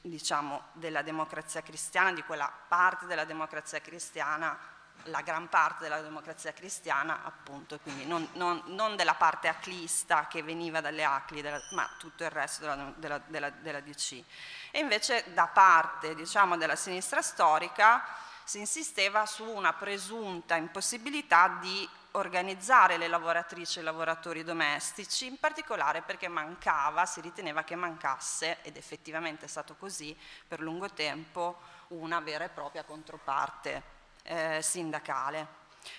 diciamo, 0.01 0.69
della 0.73 1.03
democrazia 1.03 1.61
cristiana, 1.61 2.13
di 2.13 2.23
quella 2.23 2.51
parte 2.69 3.05
della 3.05 3.25
democrazia 3.25 3.83
cristiana 3.83 4.77
la 5.05 5.21
gran 5.23 5.49
parte 5.49 5.85
della 5.85 6.01
democrazia 6.01 6.53
cristiana, 6.53 7.25
appunto, 7.25 7.79
quindi 7.79 8.07
non, 8.07 8.29
non, 8.35 8.63
non 8.67 8.97
della 8.97 9.15
parte 9.15 9.49
aclista 9.49 10.27
che 10.27 10.43
veniva 10.43 10.81
dalle 10.81 11.05
ACLI, 11.05 11.43
della, 11.43 11.61
ma 11.73 11.89
tutto 11.99 12.25
il 12.25 12.31
resto 12.31 12.63
della, 12.63 12.93
della, 12.97 13.21
della, 13.27 13.51
della 13.51 13.81
DC. 13.81 14.23
E 14.71 14.79
invece 14.81 15.25
da 15.33 15.47
parte 15.47 16.15
diciamo, 16.15 16.57
della 16.57 16.77
sinistra 16.77 17.23
storica 17.23 18.05
si 18.45 18.59
insisteva 18.59 19.27
su 19.27 19.45
una 19.45 19.73
presunta 19.73 20.57
impossibilità 20.57 21.59
di 21.61 21.89
organizzare 22.13 22.97
le 22.97 23.09
lavoratrici 23.09 23.79
e 23.79 23.83
i 23.83 23.85
lavoratori 23.85 24.43
domestici, 24.43 25.27
in 25.27 25.39
particolare 25.39 26.03
perché 26.03 26.29
mancava, 26.29 27.05
si 27.05 27.21
riteneva 27.21 27.63
che 27.63 27.77
mancasse, 27.77 28.59
ed 28.63 28.77
effettivamente 28.77 29.45
è 29.45 29.49
stato 29.49 29.77
così 29.77 30.17
per 30.47 30.61
lungo 30.61 30.91
tempo, 30.91 31.61
una 31.89 32.21
vera 32.21 32.45
e 32.45 32.49
propria 32.49 32.85
controparte 32.85 33.97
eh, 34.23 34.61
sindacale. 34.63 35.47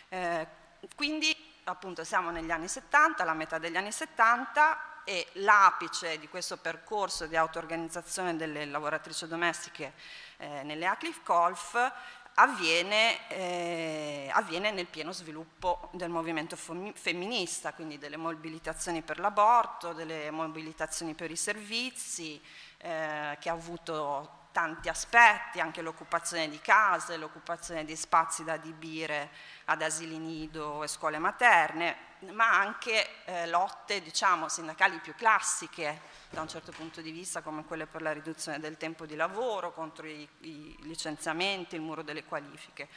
Eh, 0.10 0.48
quindi 0.96 1.36
appunto 1.64 2.04
siamo 2.04 2.32
negli 2.32 2.52
anni 2.52 2.68
70, 2.68 3.24
la 3.24 3.34
metà 3.34 3.58
degli 3.58 3.78
anni 3.78 3.92
70 3.92 5.04
e 5.04 5.28
l'apice 5.34 6.20
di 6.20 6.28
questo 6.28 6.58
percorso 6.58 7.26
di 7.26 7.36
auto-organizzazione 7.36 8.36
delle 8.36 8.66
lavoratrici 8.66 9.28
domestiche 9.28 9.94
eh, 10.38 10.64
nelle 10.64 10.86
Acliff 10.86 11.24
Golf 11.24 11.92
avviene, 12.36 13.28
eh, 13.30 14.30
avviene, 14.32 14.72
nel 14.72 14.86
pieno 14.86 15.12
sviluppo 15.12 15.90
del 15.94 16.10
movimento 16.10 16.56
femminista, 16.56 17.74
quindi 17.74 17.98
delle 17.98 18.18
mobilitazioni 18.18 19.02
per 19.02 19.20
l'aborto, 19.20 19.94
delle 19.94 20.32
mobilitazioni 20.32 21.14
per 21.16 21.32
i 21.32 21.36
servizi, 21.36 22.42
eh, 22.78 23.38
che 23.40 23.50
ha 23.50 23.54
avuto 23.54 24.39
tanti 24.52 24.90
aspetti, 24.90 25.60
anche 25.60 25.82
l'occupazione 25.82 26.50
di 26.50 26.60
case, 26.60 27.18
l'occupazione 27.18 27.86
di 27.86 27.96
spazi 27.96 28.44
da 28.44 28.54
adibire 28.54 29.30
ad 29.66 29.82
asili 29.82 30.18
nido 30.18 30.84
e 30.84 30.88
scuole 30.88 31.20
materne, 31.20 32.08
ma 32.32 32.52
anche 32.52 33.24
eh, 33.26 33.48
lotte 33.48 34.02
diciamo, 34.02 34.50
sindacali 34.50 35.00
più 35.00 35.16
classiche 35.16 36.02
da 36.30 36.42
un 36.42 36.50
certo 36.50 36.72
punto 36.72 37.02
di 37.02 37.12
vista 37.12 37.42
come 37.42 37.64
quelle 37.64 37.86
per 37.86 38.02
la 38.02 38.12
riduzione 38.12 38.60
del 38.60 38.78
tempo 38.78 39.06
di 39.06 39.16
lavoro, 39.16 39.72
contro 39.72 40.08
i, 40.08 40.28
i 40.42 40.76
licenziamenti, 40.82 41.76
il 41.76 41.82
muro 41.82 42.02
delle 42.02 42.26
qualifiche. 42.26 42.90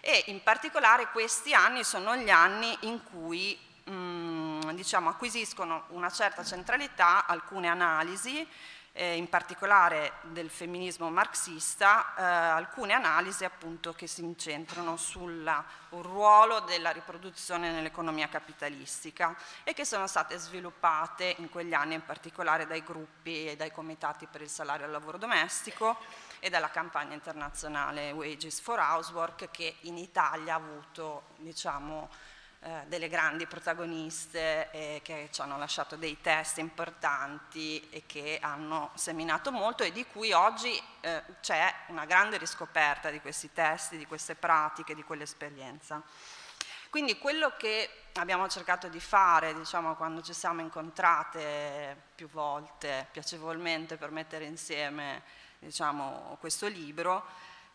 E 0.00 0.24
in 0.26 0.42
particolare 0.42 1.10
questi 1.10 1.54
anni 1.54 1.82
sono 1.84 2.16
gli 2.16 2.30
anni 2.30 2.76
in 2.82 3.02
cui 3.02 3.58
mh, 3.84 3.92
mm, 3.92 4.70
diciamo, 4.70 5.08
acquisiscono 5.08 5.84
una 5.88 6.10
certa 6.10 6.44
centralità 6.44 7.26
alcune 7.26 7.68
analisi 7.68 8.46
eh, 8.98 9.14
in 9.14 9.28
particolare 9.28 10.14
del 10.22 10.50
femminismo 10.50 11.08
marxista, 11.08 12.14
eh, 12.16 12.22
alcune 12.22 12.94
analisi 12.94 13.44
appunto 13.44 13.92
che 13.92 14.08
si 14.08 14.24
incentrano 14.24 14.96
sul 14.96 15.48
ruolo 15.90 16.58
della 16.60 16.90
riproduzione 16.90 17.70
nell'economia 17.70 18.28
capitalistica 18.28 19.36
e 19.62 19.72
che 19.72 19.84
sono 19.84 20.08
state 20.08 20.36
sviluppate 20.36 21.36
in 21.38 21.48
quegli 21.48 21.74
anni 21.74 21.94
in 21.94 22.04
particolare 22.04 22.66
dai 22.66 22.82
gruppi 22.82 23.46
e 23.46 23.54
dai 23.54 23.70
comitati 23.70 24.26
per 24.26 24.42
il 24.42 24.48
salario 24.48 24.86
al 24.86 24.90
lavoro 24.90 25.16
domestico 25.16 25.96
e 26.40 26.50
dalla 26.50 26.70
campagna 26.70 27.14
internazionale 27.14 28.10
Wages 28.10 28.60
for 28.60 28.80
Housework 28.80 29.48
che 29.52 29.76
in 29.82 29.96
Italia 29.96 30.54
ha 30.54 30.56
avuto 30.56 31.28
diciamo, 31.36 32.08
eh, 32.60 32.84
delle 32.88 33.08
grandi 33.08 33.46
protagoniste 33.46 34.70
eh, 34.72 35.00
che 35.04 35.28
ci 35.30 35.40
hanno 35.40 35.56
lasciato 35.58 35.94
dei 35.94 36.20
test 36.20 36.58
importanti 36.58 37.88
e 37.90 38.02
che 38.04 38.38
hanno 38.42 38.90
seminato 38.94 39.52
molto 39.52 39.84
e 39.84 39.92
di 39.92 40.04
cui 40.04 40.32
oggi 40.32 40.76
eh, 41.00 41.22
c'è 41.40 41.72
una 41.86 42.04
grande 42.04 42.36
riscoperta 42.36 43.10
di 43.10 43.20
questi 43.20 43.52
testi, 43.52 43.96
di 43.96 44.06
queste 44.06 44.34
pratiche, 44.34 44.96
di 44.96 45.04
quell'esperienza. 45.04 46.02
Quindi 46.90 47.18
quello 47.18 47.52
che 47.56 48.06
abbiamo 48.14 48.48
cercato 48.48 48.88
di 48.88 48.98
fare, 48.98 49.54
diciamo, 49.54 49.94
quando 49.94 50.22
ci 50.22 50.32
siamo 50.32 50.60
incontrate 50.60 51.96
più 52.14 52.28
volte, 52.28 53.06
piacevolmente, 53.12 53.96
per 53.96 54.10
mettere 54.10 54.46
insieme 54.46 55.22
diciamo, 55.58 56.36
questo 56.40 56.66
libro, 56.66 57.24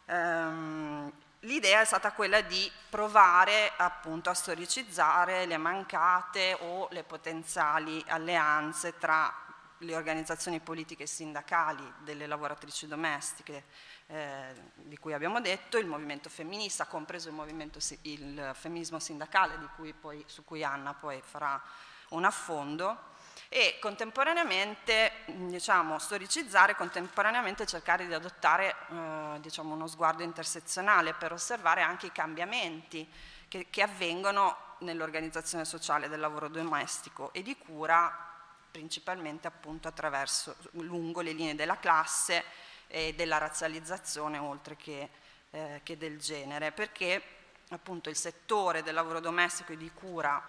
ehm, 0.06 1.12
l'idea 1.44 1.82
è 1.82 1.86
stata 1.86 2.12
quella 2.12 2.42
di 2.42 2.72
provare 2.90 3.72
appunto 3.78 4.30
a 4.30 4.34
storicizzare 4.34 5.46
le 5.46 5.58
mancate 5.58 6.58
o 6.60 6.88
le 6.92 7.04
potenziali 7.04 8.04
alleanze 8.08 8.98
tra 8.98 9.34
le 9.80 9.96
organizzazioni 9.96 10.60
politiche 10.60 11.04
e 11.04 11.08
sindacali 11.08 11.84
delle 12.00 12.28
lavoratrici 12.28 12.88
domestiche 12.88 13.66
eh, 14.08 14.54
di 14.76 14.98
cui 14.98 15.14
abbiamo 15.14 15.42
detto, 15.42 15.78
il 15.78 15.88
movimento 15.88 16.30
femminista, 16.30 16.86
compreso 16.86 17.30
il, 17.30 18.00
il 18.02 18.52
femminismo 18.54 19.00
sindacale 19.00 19.58
cui 19.76 19.94
poi, 19.94 20.24
su 20.28 20.44
cui 20.44 20.64
Anna 20.64 20.94
poi 20.94 21.22
farà 21.22 21.62
un 22.10 22.24
affondo. 22.24 23.12
E 23.50 23.78
contemporaneamente 23.80 25.12
diciamo, 25.26 26.00
storicizzare, 26.00 26.76
contemporaneamente 26.76 27.68
cercare 27.68 28.08
di 28.08 28.14
adottare 28.14 28.73
eh, 28.90 29.40
diciamo, 29.40 29.74
uno 29.74 29.88
sguardo 29.88 30.24
intersezionale 30.24 31.14
per 31.14 31.32
osservare 31.32 31.82
anche 31.82 32.08
i 32.08 32.12
cambiamenti 32.12 33.08
che, 33.48 33.68
che 33.70 33.82
avvengono 33.82 34.56
nell'organizzazione 34.80 35.66
sociale 35.66 36.10
del 36.10 36.20
lavoro 36.20 36.48
domestico 36.48 37.32
e 37.34 37.42
di 37.42 37.58
cura 37.58 38.32
principalmente 38.72 39.46
appunto 39.48 39.88
attraverso 39.88 40.56
lungo 40.72 41.22
le 41.22 41.32
linee 41.32 41.56
della 41.56 41.78
classe 41.78 42.44
e 42.88 43.14
della 43.14 43.38
razzializzazione 43.38 44.40
oltre 44.40 44.76
che, 44.76 45.10
eh, 45.52 45.82
che 45.84 45.98
del 45.98 46.18
genere, 46.20 46.72
perché 46.72 47.22
appunto 47.70 48.10
il 48.10 48.16
settore 48.16 48.82
del 48.82 48.96
lavoro 48.96 49.20
domestico 49.20 49.74
e 49.74 49.78
di 49.78 49.92
cura 49.92 50.42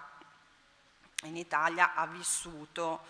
in 1.25 1.37
Italia 1.37 1.95
ha 1.95 2.07
vissuto 2.07 3.01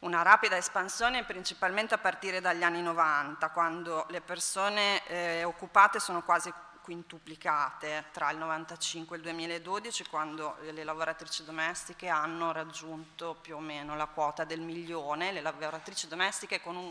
una 0.00 0.22
rapida 0.22 0.56
espansione 0.56 1.24
principalmente 1.24 1.94
a 1.94 1.98
partire 1.98 2.40
dagli 2.40 2.62
anni 2.62 2.82
90, 2.82 3.50
quando 3.50 4.06
le 4.10 4.20
persone 4.20 5.04
eh, 5.06 5.44
occupate 5.44 5.98
sono 5.98 6.22
quasi 6.22 6.52
quintuplicate 6.82 8.06
tra 8.12 8.30
il 8.30 8.38
95 8.38 9.14
e 9.14 9.18
il 9.18 9.24
2012 9.24 10.06
quando 10.06 10.56
le 10.70 10.84
lavoratrici 10.84 11.44
domestiche 11.44 12.08
hanno 12.08 12.50
raggiunto 12.50 13.36
più 13.42 13.56
o 13.56 13.60
meno 13.60 13.94
la 13.94 14.06
quota 14.06 14.44
del 14.44 14.60
milione, 14.60 15.32
le 15.32 15.42
lavoratrici 15.42 16.08
domestiche 16.08 16.62
con 16.62 16.76
un, 16.76 16.90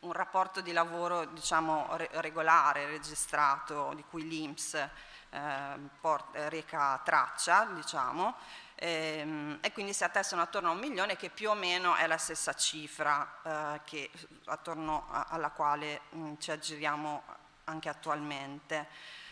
un 0.00 0.12
rapporto 0.12 0.60
di 0.60 0.72
lavoro 0.72 1.26
diciamo, 1.26 1.88
regolare, 2.12 2.86
registrato, 2.86 3.92
di 3.94 4.02
cui 4.10 4.26
l'Inps 4.26 4.74
eh, 4.74 6.48
reca 6.48 7.00
traccia, 7.04 7.68
diciamo, 7.72 8.34
ehm, 8.76 9.58
e 9.60 9.72
quindi 9.72 9.92
si 9.92 10.04
attestano 10.04 10.42
attorno 10.42 10.68
a 10.68 10.72
un 10.72 10.78
milione 10.78 11.16
che 11.16 11.30
più 11.30 11.50
o 11.50 11.54
meno 11.54 11.94
è 11.94 12.06
la 12.06 12.18
stessa 12.18 12.54
cifra 12.54 13.74
eh, 13.74 13.80
che, 13.84 14.10
attorno 14.46 15.06
a, 15.10 15.26
alla 15.30 15.50
quale 15.50 16.02
mh, 16.10 16.18
mm, 16.18 16.34
ci 16.38 16.50
aggiriamo 16.50 17.22
anche 17.64 17.88
attualmente. 17.88 18.86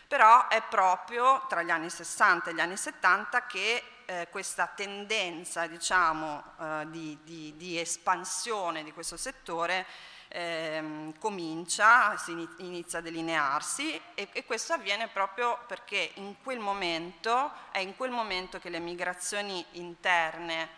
Però 0.06 0.48
è 0.48 0.62
proprio 0.62 1.44
tra 1.48 1.62
gli 1.62 1.70
anni 1.70 1.90
60 1.90 2.50
e 2.50 2.54
gli 2.54 2.60
anni 2.60 2.76
70 2.76 3.46
che 3.46 3.82
eh, 4.06 4.28
questa 4.30 4.66
tendenza 4.66 5.66
diciamo, 5.66 6.42
eh, 6.60 6.86
di, 6.90 7.18
di, 7.22 7.54
di, 7.56 7.78
espansione 7.78 8.84
di 8.84 8.92
questo 8.92 9.16
settore 9.16 9.86
eh, 10.34 11.12
comincia, 11.20 12.16
si 12.16 12.32
inizia 12.56 12.98
a 12.98 13.02
delinearsi 13.02 13.94
e, 14.14 14.28
e, 14.32 14.44
questo 14.44 14.72
avviene 14.72 15.06
proprio 15.06 15.60
perché 15.68 16.10
in 16.14 16.34
quel 16.42 16.58
momento, 16.58 17.52
è 17.70 17.78
in 17.78 17.94
quel 17.96 18.10
momento 18.10 18.58
che 18.58 18.68
le 18.68 18.80
migrazioni 18.80 19.64
interne 19.72 20.68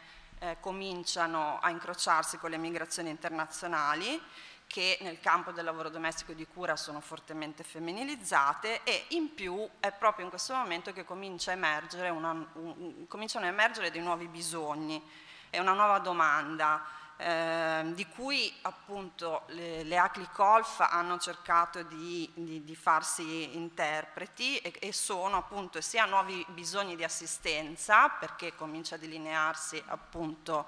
eh, 0.41 0.59
cominciano 0.61 1.59
a 1.59 1.71
incrociarsi 1.71 2.37
con 2.37 2.51
le 2.51 2.59
migrazioni 2.59 3.09
internazionali 3.09 4.21
che 4.67 4.99
nel 5.01 5.21
campo 5.21 5.53
del 5.53 5.65
lavoro 5.65 5.89
domestico 5.89 6.33
e 6.33 6.35
di 6.35 6.47
cura 6.47 6.77
sono 6.77 7.01
fortemente 7.01 7.65
femminilizzate 7.65 8.83
e 8.85 9.07
in 9.11 9.33
più 9.33 9.67
è 9.81 9.91
proprio 9.91 10.25
in 10.25 10.31
questo 10.31 10.53
momento 10.53 10.93
che 10.93 11.07
comincia 11.07 11.53
emergere 11.53 12.11
una, 12.11 12.33
un, 12.33 13.07
cominciano 13.09 13.47
a 13.47 13.49
emergere 13.49 13.91
dei 13.91 14.03
nuovi 14.03 14.27
bisogni. 14.27 15.03
E 15.49 15.61
una 15.61 15.73
nuova 15.73 16.01
domanda 16.01 16.85
eh, 17.19 17.83
di 17.95 18.07
cui 18.09 18.53
appunto 18.63 19.45
le, 19.49 19.83
le 19.85 19.97
ACLI 19.97 20.29
Colf 20.33 20.81
hanno 20.81 21.19
cercato 21.19 21.83
di, 21.83 22.31
di, 22.35 22.63
di 22.63 22.77
farsi 22.77 23.57
interpreti 23.57 24.59
e, 24.59 24.75
e, 24.79 24.93
sono 24.93 25.39
appunto 25.39 25.81
sia 25.81 26.05
nuovi 26.05 26.45
bisogni 26.49 26.95
di 26.95 27.05
assistenza 27.05 28.09
perché 28.11 28.55
comincia 28.55 28.97
a 28.97 28.99
delinearsi 28.99 29.83
appunto 29.87 30.67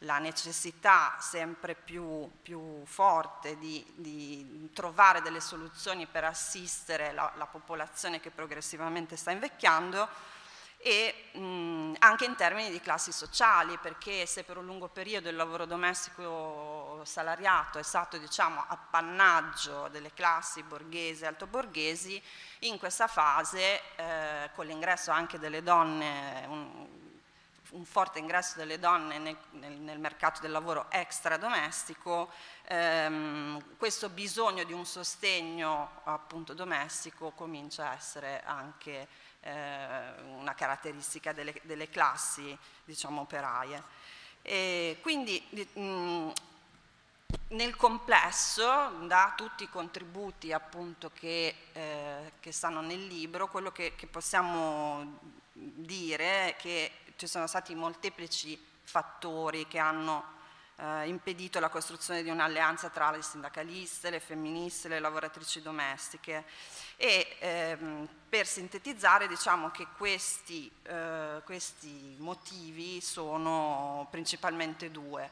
la 0.00 0.18
necessità 0.18 1.16
sempre 1.20 1.74
più, 1.74 2.30
più 2.42 2.84
forte 2.84 3.56
di, 3.58 3.84
di, 3.94 4.70
trovare 4.74 5.22
delle 5.22 5.40
soluzioni 5.40 6.06
per 6.06 6.24
assistere 6.24 7.12
la, 7.12 7.32
la, 7.36 7.46
popolazione 7.46 8.20
che 8.20 8.30
progressivamente 8.30 9.16
sta 9.16 9.30
invecchiando 9.30 10.06
e 10.78 11.30
mh, 11.32 11.94
anche 11.98 12.24
in 12.24 12.36
termini 12.36 12.70
di 12.70 12.80
classi 12.80 13.12
sociali, 13.12 13.78
perché 13.78 14.26
se 14.26 14.44
per 14.44 14.58
un 14.58 14.66
lungo 14.66 14.88
periodo 14.88 15.28
il 15.28 15.36
lavoro 15.36 15.64
domestico 15.64 17.00
salariato 17.04 17.78
è 17.78 17.82
stato 17.82 18.18
diciamo, 18.18 18.64
appannaggio 18.66 19.88
delle 19.88 20.12
classi 20.12 20.62
borghesi 20.62 21.24
e 21.24 21.26
altoborghesi, 21.26 22.22
in 22.60 22.78
questa 22.78 23.06
fase, 23.06 23.80
eh, 23.96 24.50
con 24.54 24.66
l'ingresso 24.66 25.10
anche 25.10 25.38
delle 25.38 25.62
donne, 25.62 26.44
un, 26.48 26.86
un 27.70 27.84
forte 27.84 28.18
ingresso 28.18 28.56
delle 28.56 28.78
donne 28.78 29.18
nel, 29.18 29.36
nel, 29.52 29.72
nel 29.72 29.98
mercato 29.98 30.40
del 30.40 30.50
lavoro 30.50 30.86
extradomestico, 30.90 32.30
ehm, 32.64 33.76
questo 33.76 34.08
bisogno 34.08 34.64
di 34.64 34.72
un 34.72 34.86
sostegno 34.86 36.00
appunto 36.04 36.54
domestico 36.54 37.32
comincia 37.32 37.90
a 37.90 37.94
essere 37.94 38.42
anche 38.44 39.08
eh, 39.46 40.22
una 40.38 40.54
caratteristica 40.54 41.32
delle, 41.32 41.54
delle 41.62 41.88
classi 41.88 42.56
diciamo, 42.84 43.20
operaie. 43.20 43.82
E 44.42 44.98
quindi 45.00 45.40
mh, 45.74 46.32
nel 47.48 47.76
complesso, 47.76 48.90
da 49.06 49.34
tutti 49.36 49.64
i 49.64 49.68
contributi 49.68 50.52
appunto 50.52 51.10
che, 51.14 51.54
eh, 51.72 52.32
che 52.40 52.52
stanno 52.52 52.80
nel 52.80 53.06
libro, 53.06 53.48
quello 53.48 53.70
che, 53.70 53.94
che 53.94 54.06
possiamo 54.06 55.18
dire 55.52 56.48
è 56.48 56.56
che 56.56 56.90
ci 57.16 57.26
sono 57.26 57.46
stati 57.46 57.74
molteplici 57.74 58.62
fattori 58.82 59.66
che 59.66 59.78
hanno 59.78 60.34
eh, 60.76 61.08
impedito 61.08 61.60
la 61.60 61.68
costruzione 61.68 62.22
di 62.22 62.30
un'alleanza 62.30 62.88
tra 62.90 63.10
le 63.10 63.22
sindacaliste, 63.22 64.10
le 64.10 64.20
femministe, 64.20 64.88
le 64.88 65.00
lavoratrici 65.00 65.62
domestiche 65.62 66.44
e 66.96 67.36
ehm, 67.38 68.08
per 68.28 68.46
sintetizzare 68.46 69.26
diciamo 69.26 69.70
che 69.70 69.86
questi, 69.96 70.70
eh, 70.82 71.40
questi 71.44 72.16
motivi 72.18 73.00
sono 73.00 74.06
principalmente 74.10 74.90
due. 74.90 75.30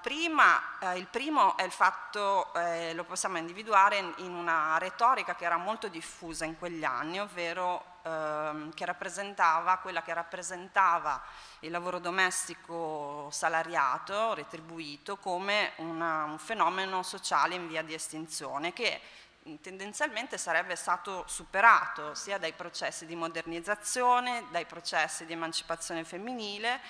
Prima, 0.00 0.78
eh, 0.80 0.96
il 0.96 1.06
primo 1.08 1.54
è 1.58 1.62
il 1.62 1.70
fatto, 1.70 2.54
eh, 2.54 2.94
lo 2.94 3.04
possiamo 3.04 3.36
individuare 3.36 3.98
in, 3.98 4.14
in, 4.18 4.32
una 4.32 4.78
retorica 4.78 5.34
che 5.34 5.44
era 5.44 5.58
molto 5.58 5.88
diffusa 5.88 6.46
in 6.46 6.56
quegli 6.56 6.84
anni, 6.84 7.20
ovvero 7.20 7.87
ehm, 8.08 8.74
che 8.74 8.84
rappresentava, 8.84 9.78
quella 9.78 10.02
che 10.02 10.14
rappresentava 10.14 11.22
il 11.60 11.70
lavoro 11.70 11.98
domestico 11.98 13.28
salariato, 13.30 14.34
retribuito, 14.34 15.16
come 15.16 15.72
una, 15.76 16.24
un 16.24 16.38
fenomeno 16.38 17.02
sociale 17.02 17.54
in 17.54 17.68
via 17.68 17.82
di 17.82 17.94
estinzione 17.94 18.72
che 18.72 19.00
tendenzialmente 19.62 20.36
sarebbe 20.36 20.76
stato 20.76 21.24
superato 21.26 22.14
sia 22.14 22.38
dai 22.38 22.52
processi 22.52 23.06
di 23.06 23.16
modernizzazione, 23.16 24.44
dai 24.50 24.66
processi 24.66 25.24
di 25.24 25.32
emancipazione 25.32 26.04
femminile, 26.04 26.80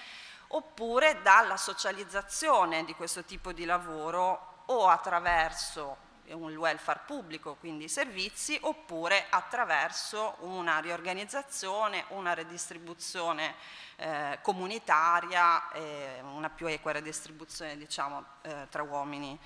oppure 0.48 1.20
dalla 1.22 1.57
socializzazione 1.57 2.85
di 2.85 2.94
questo 2.94 3.22
tipo 3.24 3.52
di 3.52 3.64
lavoro 3.64 4.62
o 4.66 4.88
attraverso 4.88 6.07
un 6.32 6.56
welfare 6.56 7.00
pubblico, 7.06 7.54
quindi 7.56 7.84
i 7.84 7.88
servizi, 7.88 8.58
oppure 8.60 9.26
attraverso 9.30 10.36
una 10.40 10.78
riorganizzazione, 10.78 12.04
una 12.08 12.34
redistribuzione 12.34 13.54
eh, 13.96 14.38
comunitaria, 14.42 15.70
e 15.72 16.20
una 16.22 16.50
più 16.50 16.66
equa 16.66 16.92
redistribuzione 16.92 17.76
diciamo, 17.76 18.24
eh, 18.42 18.66
tra 18.70 18.82
uomini 18.82 19.38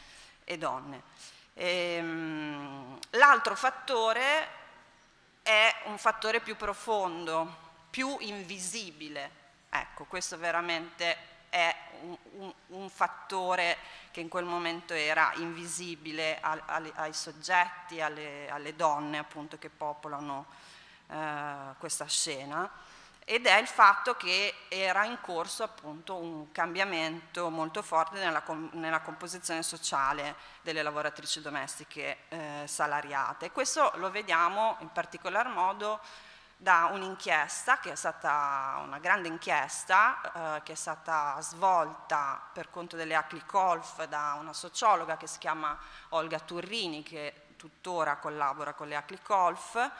e 0.44 0.58
donne. 0.58 1.02
Ehm, 1.54 2.98
l'altro 3.10 3.54
fattore 3.54 4.48
è 5.42 5.74
un 5.84 5.98
fattore 5.98 6.40
più 6.40 6.56
profondo, 6.56 7.70
più 7.90 8.16
invisibile, 8.20 9.40
Ecco, 9.74 10.04
questo 10.04 10.36
veramente 10.36 11.16
è 11.52 11.76
un, 12.38 12.50
un, 12.68 12.88
fattore 12.88 13.76
che 14.10 14.20
in 14.20 14.28
quel 14.28 14.46
momento 14.46 14.94
era 14.94 15.32
invisibile 15.36 16.40
a, 16.40 16.58
a, 16.64 16.82
ai 16.94 17.12
soggetti, 17.12 18.00
alle, 18.00 18.48
alle, 18.48 18.74
donne 18.74 19.18
appunto 19.18 19.58
che 19.58 19.68
popolano 19.68 20.46
eh, 21.08 21.74
questa 21.78 22.06
scena 22.06 22.70
ed 23.24 23.46
è 23.46 23.58
il 23.58 23.66
fatto 23.66 24.16
che 24.16 24.54
era 24.68 25.04
in 25.04 25.18
corso 25.20 25.62
appunto 25.62 26.16
un 26.16 26.50
cambiamento 26.52 27.50
molto 27.50 27.82
forte 27.82 28.18
nella, 28.18 28.42
nella 28.72 29.00
composizione 29.00 29.62
sociale 29.62 30.34
delle 30.62 30.82
lavoratrici 30.82 31.42
domestiche 31.42 32.24
eh, 32.28 32.62
salariate. 32.64 33.52
Questo 33.52 33.92
lo 33.96 34.10
vediamo 34.10 34.76
in 34.80 34.90
particolar 34.90 35.48
modo 35.48 36.00
da 36.62 36.90
un'inchiesta 36.92 37.80
che 37.80 37.90
è 37.90 37.94
stata 37.96 38.80
una 38.84 39.00
grande 39.00 39.26
inchiesta 39.26 40.20
eh, 40.58 40.62
che 40.62 40.72
è 40.72 40.76
stata 40.76 41.36
svolta 41.40 42.40
per 42.52 42.70
conto 42.70 42.94
delle 42.94 43.16
Acli 43.16 43.44
Colf 43.44 44.04
da 44.04 44.36
una 44.38 44.52
sociologa 44.52 45.16
che 45.16 45.26
si 45.26 45.38
chiama 45.38 45.76
Olga 46.10 46.38
Turrini 46.38 47.02
che 47.02 47.46
tuttora 47.56 48.18
collabora 48.18 48.74
con 48.74 48.86
le 48.86 48.94
Acli 48.94 49.18
Colf 49.20 49.90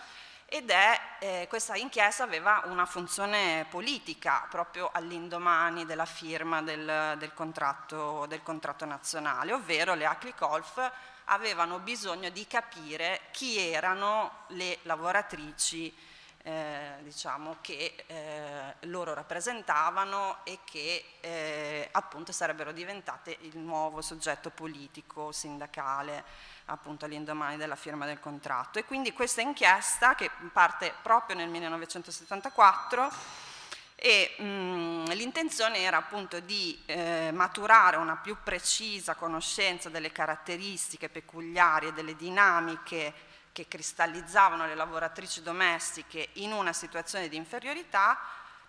ed 0.47 0.71
è, 0.71 1.01
eh, 1.19 1.47
questa 1.49 1.75
inchiesta 1.75 2.23
aveva 2.23 2.63
una 2.67 2.87
funzione 2.87 3.67
politica 3.69 4.47
proprio 4.49 4.89
all'indomani 4.93 5.85
della 5.85 6.05
firma 6.05 6.63
del, 6.63 7.17
del, 7.19 7.35
contratto, 7.35 8.27
del, 8.27 8.43
contratto, 8.45 8.85
nazionale, 8.85 9.53
ovvero 9.53 9.95
le 9.95 10.07
Acli 10.07 10.33
Colf 10.33 10.93
avevano 11.25 11.81
bisogno 11.81 12.29
di 12.29 12.47
capire 12.47 13.23
chi 13.33 13.59
erano 13.59 14.45
le 14.49 14.79
lavoratrici 14.83 16.11
eh, 16.45 16.95
diciamo, 17.03 17.59
che 17.61 17.95
eh, 18.07 18.75
loro 18.87 19.15
rappresentavano 19.15 20.39
e 20.45 20.59
che 20.65 21.05
eh, 21.21 21.89
appunto 21.93 22.33
sarebbero 22.33 22.73
diventate 22.73 23.37
il 23.43 23.59
nuovo 23.59 24.01
soggetto 24.01 24.51
politico 24.51 25.31
sindacale 25.31 26.25
appunto 26.67 27.05
all'indomani 27.05 27.57
della 27.57 27.77
firma 27.77 28.07
del 28.07 28.19
contratto. 28.19 28.79
E 28.79 28.85
quindi 28.85 29.13
questa 29.13 29.41
inchiesta 29.41 30.15
che 30.15 30.31
parte 30.53 30.93
proprio 31.03 31.37
nel 31.37 31.49
1974 31.49 33.11
e 33.95 34.35
l'intenzione 34.37 35.79
era 35.79 35.99
appunto 35.99 36.41
di 36.41 36.77
eh, 36.87 37.31
maturare 37.33 37.99
una 37.99 38.17
più 38.17 38.37
precisa 38.43 39.15
conoscenza 39.15 39.91
delle 39.91 40.11
caratteristiche 40.11 41.09
peculiari 41.09 41.87
e 41.87 41.93
delle 41.93 42.17
dinamiche 42.17 43.15
che 43.53 43.69
cristallizzavano 43.69 44.67
le 44.67 44.75
lavoratrici 44.75 45.43
domestiche 45.43 46.31
in 46.35 46.53
una 46.53 46.73
situazione 46.73 47.29
di 47.29 47.37
inferiorità 47.37 48.19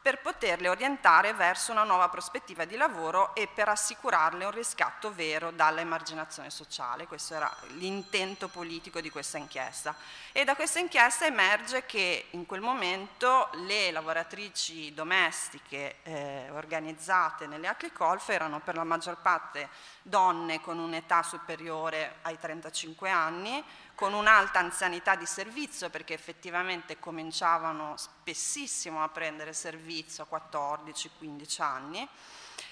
per 0.03 0.19
poterle 0.19 0.67
orientare 0.67 1.33
verso 1.33 1.71
una 1.71 1.85
nuova 1.85 2.09
prospettiva 2.09 2.65
di 2.65 2.75
lavoro 2.75 3.33
e 3.35 3.47
per 3.47 3.69
assicurarle 3.69 4.43
un 4.43 4.51
riscatto 4.51 5.13
vero 5.13 5.51
dall'emarginazione 5.51 6.49
sociale. 6.49 7.07
Questo 7.07 7.35
era 7.35 7.49
l'intento 7.77 8.49
politico 8.49 8.99
di 8.99 9.09
questa 9.09 9.37
inchiesta. 9.37 9.95
E 10.33 10.43
da 10.43 10.55
questa 10.55 10.79
inchiesta 10.79 11.25
emerge 11.25 11.85
che 11.85 12.25
in 12.31 12.45
quel 12.45 12.59
momento 12.59 13.47
le 13.65 13.91
lavoratrici 13.91 14.93
domestiche 14.93 15.95
eh, 16.03 16.49
organizzate 16.51 17.47
nelle 17.47 17.67
Aclicolf 17.67 18.27
erano 18.27 18.59
per 18.59 18.75
la 18.75 18.83
maggior 18.83 19.15
parte 19.21 19.69
donne 20.01 20.59
con 20.59 20.79
un'età 20.79 21.23
superiore 21.23 22.15
ai 22.23 22.37
35 22.37 23.09
anni, 23.09 23.63
con 23.95 24.13
un'alta 24.13 24.59
anzianità 24.59 25.15
di 25.15 25.25
servizio 25.25 25.89
perché 25.89 26.13
effettivamente 26.13 26.99
cominciavano 26.99 27.95
spessissimo 27.97 29.03
a 29.03 29.09
prendere 29.09 29.53
servizio 29.53 30.27
a 30.29 30.41
14-15 30.41 31.61
anni, 31.61 32.07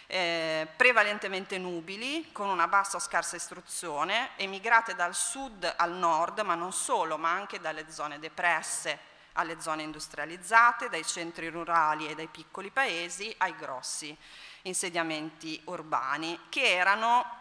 eh, 0.07 0.67
prevalentemente 0.75 1.57
nubili, 1.57 2.31
con 2.31 2.49
una 2.49 2.67
bassa 2.67 2.97
o 2.97 2.99
scarsa 2.99 3.35
istruzione, 3.35 4.31
emigrate 4.35 4.95
dal 4.95 5.15
sud 5.15 5.71
al 5.77 5.93
nord, 5.93 6.39
ma 6.39 6.55
non 6.55 6.73
solo, 6.73 7.17
ma 7.17 7.31
anche 7.31 7.61
dalle 7.61 7.89
zone 7.89 8.19
depresse 8.19 9.09
alle 9.33 9.61
zone 9.61 9.83
industrializzate, 9.83 10.89
dai 10.89 11.05
centri 11.05 11.47
rurali 11.47 12.07
e 12.07 12.15
dai 12.15 12.27
piccoli 12.27 12.69
paesi 12.69 13.33
ai 13.37 13.55
grossi 13.55 14.15
insediamenti 14.63 15.61
urbani, 15.65 16.37
che 16.49 16.75
erano 16.75 17.40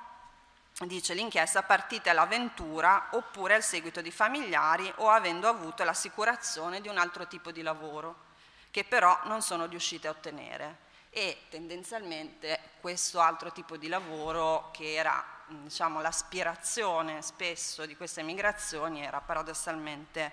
dice 0.87 1.15
l'inchiesta, 1.15 1.63
partite 1.63 2.11
all'avventura 2.11 3.09
oppure 3.13 3.55
al 3.55 3.63
seguito 3.63 4.01
di 4.01 4.11
familiari 4.11 4.91
o 4.97 5.11
avendo 5.11 5.49
avuto 5.49 5.85
l'assicurazione 5.85 6.81
di 6.81 6.89
un 6.89 6.97
altro 6.97 7.27
tipo 7.27 7.53
di 7.53 7.63
lavoro, 7.63 8.29
che 8.71 8.85
però 8.85 9.19
non 9.25 9.43
sono 9.43 9.67
riuscite 9.67 10.09
a 10.09 10.13
ottenere. 10.13 10.89
E 11.11 11.47
tendenzialmente 11.51 12.61
questo 12.81 13.21
altro 13.21 13.53
tipo 13.53 13.77
di 13.77 13.89
lavoro, 13.89 14.71
che 14.73 14.95
era 14.95 15.23
diciamo, 15.49 16.01
l'aspirazione 16.01 17.21
spesso 17.21 17.85
di 17.85 17.97
queste 17.97 18.23
migrazioni, 18.23 19.05
era 19.05 19.21
paradossalmente 19.21 20.33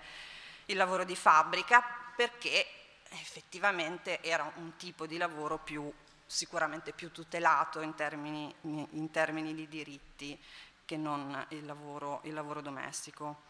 il 0.65 0.77
lavoro 0.77 1.03
di 1.03 1.15
fabbrica, 1.15 1.83
perché 2.15 2.67
effettivamente 3.09 4.21
era 4.21 4.49
un 4.55 4.75
tipo 4.75 5.05
di 5.05 5.17
lavoro 5.17 5.57
più 5.57 5.91
sicuramente 6.27 6.91
più 6.91 7.11
tutelato 7.11 7.81
in 7.81 7.95
termini, 7.95 8.53
in 8.61 9.09
termini 9.11 9.55
di 9.55 9.67
diritti 9.67 10.39
che 10.85 10.97
non 10.97 11.45
il 11.49 11.65
lavoro, 11.65 12.21
il 12.23 12.33
lavoro 12.33 12.61
domestico. 12.61 13.43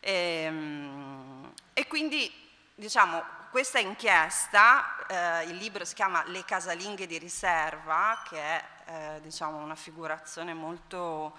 E, 0.00 0.42
ehm, 0.44 1.52
e, 1.72 1.86
quindi 1.86 2.30
diciamo, 2.74 3.22
questa 3.50 3.78
inchiesta, 3.78 5.06
eh, 5.06 5.44
il 5.44 5.56
libro 5.56 5.84
si 5.84 5.94
chiama 5.94 6.24
Le 6.26 6.44
casalinghe 6.44 7.06
di 7.06 7.18
riserva, 7.18 8.22
che 8.28 8.38
è 8.38 8.64
eh, 8.86 9.20
diciamo, 9.20 9.58
una 9.58 9.76
figurazione 9.76 10.54
molto 10.54 11.36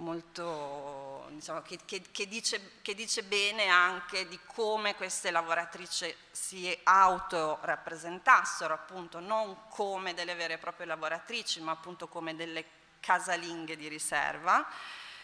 molto, 0.00 1.26
diciamo, 1.30 1.62
che, 1.62 1.78
che, 1.84 2.02
che, 2.10 2.26
dice, 2.26 2.78
che, 2.82 2.94
dice, 2.94 3.22
bene 3.22 3.68
anche 3.68 4.26
di 4.28 4.38
come 4.46 4.94
queste 4.94 5.30
lavoratrici 5.30 6.14
si 6.30 6.78
autorappresentassero, 6.82 8.74
appunto, 8.74 9.20
non 9.20 9.68
come 9.68 10.14
delle 10.14 10.34
vere 10.34 10.54
e 10.54 10.58
proprie 10.58 10.86
lavoratrici, 10.86 11.60
ma 11.60 11.72
appunto 11.72 12.08
come 12.08 12.34
delle 12.34 12.64
casalinghe 13.00 13.76
di 13.76 13.88
riserva. 13.88 14.66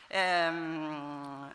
Ehm, 0.08 1.52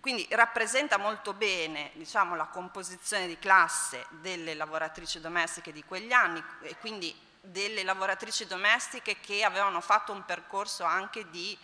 quindi 0.00 0.26
rappresenta 0.30 0.98
molto 0.98 1.32
bene 1.32 1.90
diciamo, 1.94 2.36
la 2.36 2.46
composizione 2.46 3.26
di 3.26 3.38
classe 3.38 4.06
delle 4.10 4.54
lavoratrici 4.54 5.20
domestiche 5.20 5.72
di 5.72 5.82
quegli 5.82 6.12
anni 6.12 6.42
e 6.62 6.76
quindi 6.76 7.14
delle 7.40 7.82
lavoratrici 7.82 8.46
domestiche 8.46 9.18
che 9.20 9.42
avevano 9.42 9.80
fatto 9.80 10.12
un 10.12 10.24
percorso 10.24 10.84
anche 10.84 11.28
di 11.30 11.58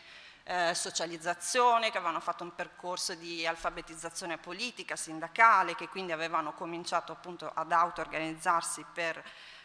eh, 0.45 0.75
socializzazione, 0.75 1.91
che 1.91 1.99
avevano 1.99 2.21
fatto 2.21 2.45
un 2.45 2.55
percorso 2.55 3.15
di 3.15 3.47
alfabetizzazione 3.47 4.39
politica, 4.39 4.97
sindacale, 4.97 5.75
che 5.75 5.89
quindi 5.89 6.13
avevano 6.13 6.53
cominciato 6.55 7.13
appunto 7.13 7.51
ad 7.53 7.73
auto-organizzarsi 7.73 8.85
per 8.93 9.23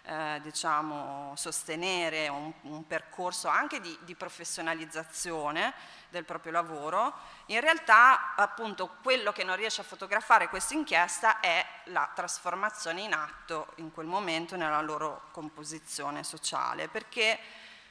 eh, 0.07 0.39
diciamo, 0.43 1.33
sostenere 1.35 2.27
un, 2.27 2.53
un, 2.61 2.85
percorso 2.85 3.47
anche 3.47 3.81
di, 3.81 3.97
di, 4.03 4.13
professionalizzazione 4.13 5.73
del 6.09 6.25
proprio 6.25 6.51
lavoro, 6.51 7.13
in 7.47 7.59
realtà 7.59 8.35
appunto 8.35 8.97
quello 9.01 9.31
che 9.31 9.43
non 9.43 9.55
riesce 9.55 9.81
a 9.81 9.83
fotografare 9.83 10.47
questa 10.47 10.75
inchiesta 10.75 11.39
è 11.39 11.65
la 11.85 12.09
trasformazione 12.13 13.01
in 13.01 13.13
atto 13.13 13.71
in 13.77 13.91
quel 13.91 14.05
momento 14.05 14.55
nella 14.55 14.81
loro 14.81 15.29
composizione 15.31 16.23
sociale, 16.23 16.87
perché 16.87 17.39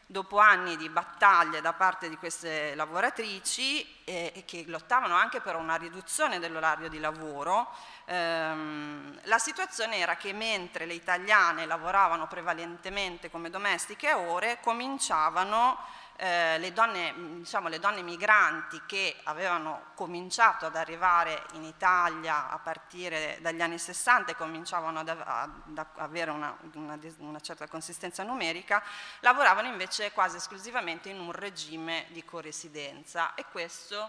dopo 0.07 0.39
anni 0.39 0.77
di 0.77 0.89
battaglie 0.89 1.61
da 1.61 1.73
parte 1.73 2.09
di 2.09 2.17
queste 2.17 2.75
lavoratrici 2.75 4.03
eh, 4.05 4.43
che 4.47 4.65
lottavano 4.67 5.15
anche 5.15 5.41
per 5.41 5.57
una 5.57 5.77
riduzione 5.77 6.39
dell'orario 6.39 6.89
di 6.89 7.01
lavoro, 7.01 7.71
ehm, 8.05 9.21
la 9.25 9.39
situazione 9.39 9.97
era 9.97 10.17
che 10.17 10.33
mentre 10.33 10.87
le 10.87 10.95
italiane 10.95 11.67
lavoravano 11.67 12.27
prevalentemente 12.27 13.31
come 13.31 13.51
domestiche 13.51 14.09
a 14.09 14.19
ore, 14.19 14.59
cominciavano 14.61 15.79
eh, 16.17 16.59
le, 16.59 16.73
donne, 16.73 17.13
diciamo, 17.39 17.69
le, 17.69 17.81
donne, 17.81 18.03
migranti 18.03 18.81
che 18.87 19.17
avevano 19.25 19.87
cominciato 19.95 20.67
ad 20.67 20.77
arrivare 20.77 21.45
in 21.55 21.65
Italia 21.65 22.51
a 22.51 22.59
partire 22.59 23.39
dagli 23.41 23.61
anni 23.61 23.79
60 23.79 24.33
e 24.33 24.37
cominciavano 24.37 25.01
ad, 25.01 25.09
ad 25.09 25.87
avere 25.97 26.31
una, 26.31 26.57
una, 26.75 26.99
una, 27.19 27.41
certa 27.41 27.67
consistenza 27.67 28.23
numerica, 28.23 28.83
lavoravano 29.21 29.67
invece 29.67 30.13
quasi 30.13 30.37
esclusivamente 30.37 31.09
in 31.09 31.19
un 31.19 31.33
regime 31.33 32.07
di 32.11 32.25
coresidenza 32.25 33.35
e 33.35 33.45
questo 33.51 34.09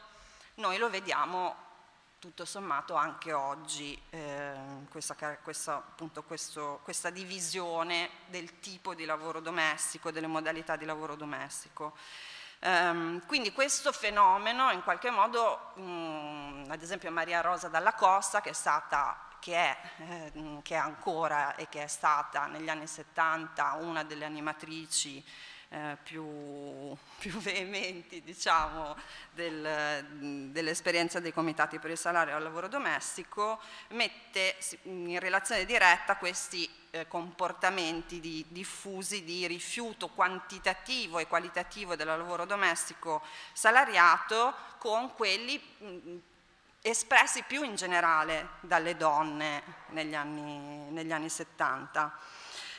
noi 0.55 0.77
lo 0.77 0.89
vediamo 0.89 1.64
tutto 2.25 2.43
sommato 2.43 2.95
anche 2.95 3.33
oggi 3.33 4.01
eh, 4.09 4.55
questa, 4.89 5.15
questa, 5.43 5.75
appunto, 5.75 6.23
questo, 6.23 6.79
questa, 6.81 7.11
divisione 7.11 8.09
del 8.25 8.59
tipo 8.59 8.95
di 8.95 9.05
lavoro 9.05 9.39
domestico, 9.39 10.09
delle 10.09 10.25
modalità 10.25 10.75
di 10.75 10.85
lavoro 10.85 11.15
domestico. 11.15 11.95
Um, 12.61 13.23
quindi 13.27 13.51
questo 13.51 13.91
fenomeno 13.91 14.71
in 14.71 14.81
qualche 14.81 15.11
modo, 15.11 15.73
um, 15.75 16.65
ad 16.67 16.81
esempio 16.81 17.11
Maria 17.11 17.41
Rosa 17.41 17.67
Dalla 17.67 17.93
Costa, 17.93 18.41
che 18.41 18.49
è 18.49 18.53
stata 18.53 19.29
che 19.39 19.53
è, 19.53 19.77
eh, 19.99 20.59
che 20.63 20.73
è 20.73 20.79
ancora 20.79 21.53
e 21.53 21.69
che 21.69 21.83
è 21.83 21.87
stata 21.87 22.47
negli 22.47 22.69
anni 22.69 22.87
70 22.87 23.73
una 23.73 24.03
delle 24.03 24.25
animatrici 24.25 25.23
eh, 25.75 25.97
più, 26.01 26.23
più, 27.19 27.37
veementi 27.39 28.21
diciamo, 28.23 28.95
del, 29.31 30.05
dell'esperienza 30.49 31.19
dei 31.19 31.33
comitati 31.33 31.79
per 31.79 31.91
il 31.91 31.97
salario 31.97 32.33
al 32.33 32.43
lavoro 32.43 32.69
domestico, 32.69 33.59
mette 33.89 34.55
in 34.83 35.19
relazione 35.19 35.65
diretta 35.65 36.15
questi 36.15 36.69
eh, 36.91 37.07
comportamenti 37.09 38.21
di, 38.21 38.45
diffusi 38.47 39.25
di 39.25 39.45
rifiuto 39.47 40.07
quantitativo 40.07 41.19
e 41.19 41.27
qualitativo 41.27 41.97
del 41.97 42.07
lavoro 42.07 42.45
domestico 42.45 43.21
salariato 43.51 44.55
con 44.77 45.13
quelli 45.13 45.61
mh, 45.77 46.17
espressi 46.81 47.43
più 47.43 47.63
in 47.63 47.75
generale 47.75 48.49
dalle 48.61 48.95
donne 48.95 49.61
negli 49.87 50.15
anni, 50.15 50.89
negli 50.91 51.11
anni 51.11 51.27
70. 51.27 52.17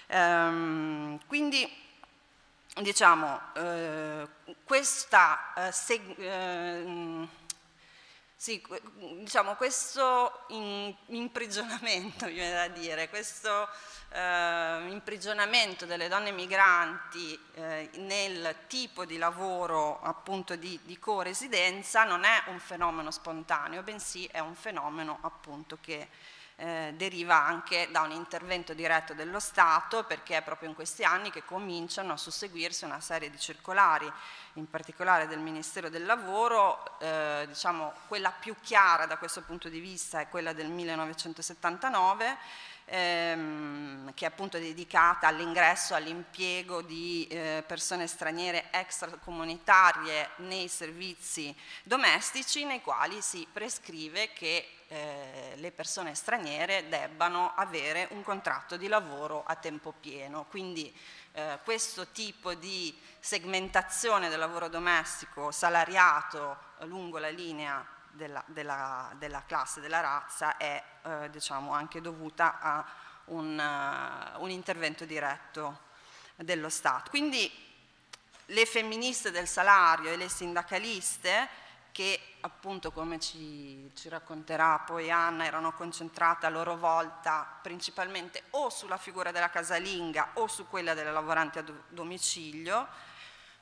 Ehm, 0.07 1.19
quindi 1.27 1.85
diciamo, 2.83 3.41
eh, 3.55 4.29
questa, 4.65 5.53
eh, 5.55 5.73
seg- 5.73 6.19
eh, 6.19 7.29
sì, 8.39 8.63
diciamo, 9.19 9.55
questo 9.55 10.45
in, 10.49 10.95
imprigionamento, 11.07 12.27
viene 12.29 12.53
da 12.53 12.69
dire, 12.69 13.09
questo 13.09 13.69
eh, 14.11 14.87
imprigionamento 14.89 15.87
delle 15.87 16.09
donne 16.09 16.33
migranti 16.33 17.39
eh, 17.55 17.91
nel 17.95 18.55
tipo 18.67 19.07
di 19.07 19.17
lavoro 19.17 20.01
appunto 20.03 20.55
di, 20.55 20.79
di 20.85 20.99
co-residenza 20.99 22.05
non 22.05 22.25
è 22.25 22.43
un 22.49 22.59
fenomeno 22.59 23.11
spontaneo, 23.11 23.83
bensì 23.83 24.27
è 24.27 24.39
un 24.39 24.55
fenomeno 24.55 25.19
appunto 25.23 25.79
che 25.81 26.09
eh, 26.57 26.95
deriva 26.97 27.37
anche 27.37 27.89
da 27.91 28.01
un 28.01 28.13
intervento 28.13 28.73
diretto 28.73 29.13
dello 29.13 29.41
Stato 29.41 30.05
perché 30.05 30.39
è 30.39 30.43
proprio 30.43 30.69
in 30.69 30.75
questi 30.75 31.05
anni 31.05 31.31
che 31.31 31.45
cominciano 31.45 32.15
a 32.15 32.17
susseguirsi 32.17 32.85
una 32.85 33.01
serie 33.01 33.31
di 33.31 33.39
circolari, 33.39 34.11
in 34.55 34.69
particolare 34.69 35.27
del 35.27 35.39
Ministero 35.39 35.91
del 35.91 36.07
Lavoro, 36.07 36.99
eh, 36.99 37.45
diciamo 37.47 37.93
quella 38.09 38.31
più 38.31 38.55
chiara 38.63 39.05
da 39.05 39.19
questo 39.19 39.43
punto 39.43 39.69
di 39.69 39.81
vista 39.81 40.21
è 40.21 40.29
quella 40.29 40.55
del 40.55 40.71
1979 40.71 42.39
ehm, 42.87 44.15
che 44.15 44.25
è 44.25 44.29
appunto 44.29 44.59
dedicata 44.59 45.27
all'ingresso, 45.27 45.95
all'impiego 45.95 46.83
di 46.83 47.27
eh, 47.27 47.63
persone 47.67 48.07
straniere 48.07 48.67
extracomunitarie 48.71 50.31
nei 50.37 50.69
servizi 50.69 51.55
domestici 51.83 52.65
nei 52.65 52.81
quali 52.81 53.21
si 53.21 53.47
prescrive 53.53 54.33
che 54.33 54.71
eh, 54.89 55.55
le 55.57 55.73
persone 55.73 56.15
straniere 56.15 56.89
debbano 56.89 57.53
avere 57.57 58.07
un 58.13 58.23
contratto 58.23 58.77
di 58.77 58.87
lavoro 58.87 59.43
a 59.45 59.57
tempo 59.57 59.93
pieno. 59.93 60.47
Quindi 60.49 60.95
eh, 61.33 61.59
questo 61.65 62.09
tipo 62.09 62.55
di 62.55 62.97
segmentazione 63.19 64.29
del 64.29 64.39
lavoro 64.39 64.69
domestico 64.69 65.51
salariato 65.51 66.57
lungo 66.85 67.19
la 67.19 67.31
linea 67.31 67.85
della, 68.17 68.43
della, 68.47 69.13
della 69.17 69.45
classe, 69.47 69.81
della 69.81 70.01
razza, 70.01 70.57
è 70.57 70.83
eh, 71.03 71.31
diciamo, 71.31 71.73
anche 71.73 72.01
dovuta 72.01 72.59
a 72.59 72.85
un, 73.27 73.59
uh, 73.59 74.43
un 74.43 74.51
intervento 74.51 75.05
diretto 75.05 75.85
dello 76.37 76.69
Stato. 76.69 77.11
Quindi 77.11 77.51
le 78.47 78.67
femministe 78.67 79.31
del 79.31 79.49
salario 79.49 80.11
e 80.11 80.17
le 80.17 80.29
sindacaliste 80.29 81.65
che 81.91 82.35
appunto 82.41 82.93
come 82.93 83.19
ci, 83.19 83.91
ci, 83.95 84.11
racconterà 84.11 84.81
poi 84.81 85.11
Anna 85.11 85.47
erano 85.47 85.73
concentrate 85.73 86.45
a 86.45 86.51
loro 86.51 86.77
volta 86.77 87.59
principalmente 87.63 88.45
o 88.51 88.69
sulla 88.69 88.99
figura 88.99 89.33
della 89.33 89.49
casalinga 89.49 90.33
o 90.35 90.47
su 90.47 90.69
quella 90.69 90.93
delle 90.93 91.11
lavoranti 91.11 91.59
a 91.59 91.65
domicilio, 91.89 92.87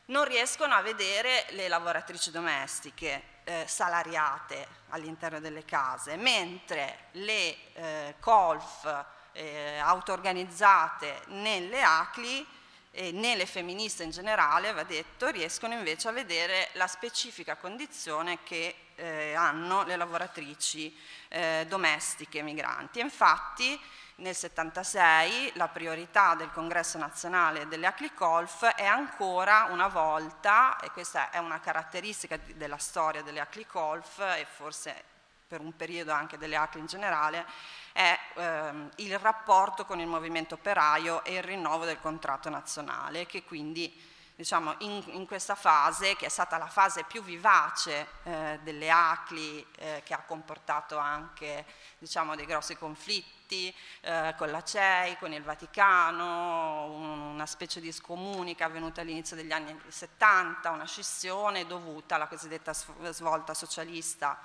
non 0.07 0.25
riescono 0.25 0.75
a 0.75 0.83
vedere 0.83 1.47
le 1.51 1.69
lavoratrici 1.69 2.33
domestiche 2.33 3.34
eh, 3.45 3.65
salariate 3.67 4.67
all'interno 4.89 5.41
delle 5.41 5.65
case, 5.65 6.17
mentre 6.17 7.09
le 7.13 7.57
eh, 7.75 8.15
colf 8.21 9.05
eh, 9.33 9.79
auto-organizzate 9.79 11.23
nelle 11.27 11.83
ACLI 11.83 12.47
e 12.91 13.11
nelle 13.11 13.45
femministe 13.47 14.05
in 14.05 14.11
generale, 14.11 14.73
va 14.73 14.85
detto, 14.85 15.29
riescono 15.29 15.75
invece 15.75 16.09
a 16.09 16.13
vedere 16.13 16.69
la 16.75 16.87
specifica 16.87 17.57
condizione 17.57 18.39
che 18.45 18.75
eh, 18.95 19.35
hanno 19.35 19.83
le 19.83 19.97
lavoratrici 19.97 20.97
eh, 21.29 21.67
domestiche 21.69 22.43
migranti. 22.43 23.01
Infatti 23.01 23.81
nel 24.17 24.35
76 24.35 25.53
la 25.55 25.69
priorità 25.69 26.35
del 26.35 26.51
congresso 26.53 26.99
nazionale 26.99 27.67
delle 27.67 27.87
Aclicolf 27.87 28.65
è 28.65 28.85
ancora 28.85 29.67
una 29.71 29.89
volta, 29.89 30.79
e 30.79 30.91
questa 30.91 31.31
è 31.31 31.39
una 31.39 31.59
caratteristica 31.59 32.39
della 32.55 32.77
storia 32.77 33.23
delle 33.23 33.41
Aclicolf 33.41 34.21
e 34.21 34.47
forse 34.49 35.13
per 35.47 35.61
un 35.61 35.75
periodo 35.77 36.13
anche 36.13 36.39
delle 36.39 36.57
ACLI 36.57 36.81
in 36.81 36.87
generale, 36.87 37.47
è 37.93 38.19
ehm, 38.35 38.91
il 38.97 39.19
rapporto 39.19 39.85
con 39.85 40.01
il 40.01 40.07
movimento 40.07 40.55
operaio 40.55 41.23
e 41.25 41.35
il 41.35 41.43
rinnovo 41.43 41.85
del 41.85 42.01
contratto 42.01 42.49
nazionale, 42.49 43.27
che 43.27 43.45
quindi 43.45 44.13
diciamo, 44.37 44.75
in, 44.79 45.03
in, 45.09 45.27
questa 45.27 45.55
fase, 45.55 46.17
che 46.17 46.27
è 46.27 46.29
stata 46.29 46.59
la 46.59 46.67
fase 46.67 47.05
più 47.05 47.23
vivace 47.23 48.09
eh, 48.25 48.59
delle 48.63 48.91
ACLI, 48.91 49.67
eh, 49.77 50.03
che 50.05 50.15
ha 50.15 50.23
comportato 50.23 50.97
anche 50.97 51.65
diciamo, 51.99 52.35
dei 52.35 52.47
grossi 52.47 52.77
conflitti 52.77 53.75
eh, 54.01 54.35
con 54.37 54.51
la 54.51 54.63
CEI, 54.63 55.17
con 55.19 55.33
il 55.33 55.43
Vaticano, 55.43 56.87
una 56.87 57.47
specie 57.47 57.81
di 57.81 57.93
scomunica 57.93 58.65
avvenuta 58.65 59.03
all'inizio 59.03 59.37
degli 59.37 59.53
anni 59.53 59.79
70, 59.87 60.71
una 60.71 60.87
scissione 60.87 61.67
dovuta 61.67 62.17
alla 62.17 62.27
cosiddetta 62.27 62.73
svolta 62.73 63.55
socialista 63.55 64.39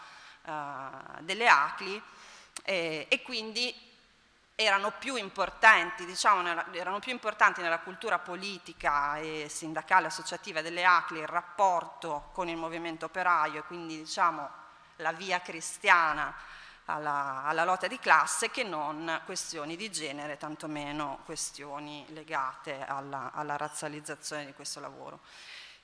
eh, 0.45 1.21
delle 1.21 1.47
ACLI. 1.47 2.01
E 2.61 3.21
quindi 3.23 3.88
erano 4.61 4.91
più, 4.99 5.15
importanti, 5.15 6.05
diciamo, 6.05 6.65
erano 6.73 6.99
più 6.99 7.13
importanti 7.13 7.61
nella 7.61 7.79
cultura 7.79 8.19
politica 8.19 9.15
e 9.15 9.47
sindacale 9.47 10.07
associativa 10.07 10.61
delle 10.61 10.83
ACLI 10.83 11.19
il 11.19 11.27
rapporto 11.27 12.29
con 12.33 12.49
il 12.49 12.57
movimento 12.57 13.05
operaio 13.05 13.59
e 13.59 13.63
quindi 13.63 13.95
diciamo, 13.99 14.49
la 14.97 15.13
via 15.13 15.39
cristiana 15.39 16.35
alla, 16.85 17.43
alla, 17.45 17.63
lotta 17.63 17.87
di 17.87 17.99
classe 17.99 18.49
che 18.49 18.63
non 18.63 19.21
questioni 19.23 19.77
di 19.77 19.89
genere, 19.89 20.35
tantomeno 20.35 21.19
questioni 21.23 22.05
legate 22.09 22.83
alla, 22.85 23.31
alla 23.33 23.55
razzializzazione 23.55 24.45
di 24.45 24.53
questo 24.53 24.81
lavoro. 24.81 25.21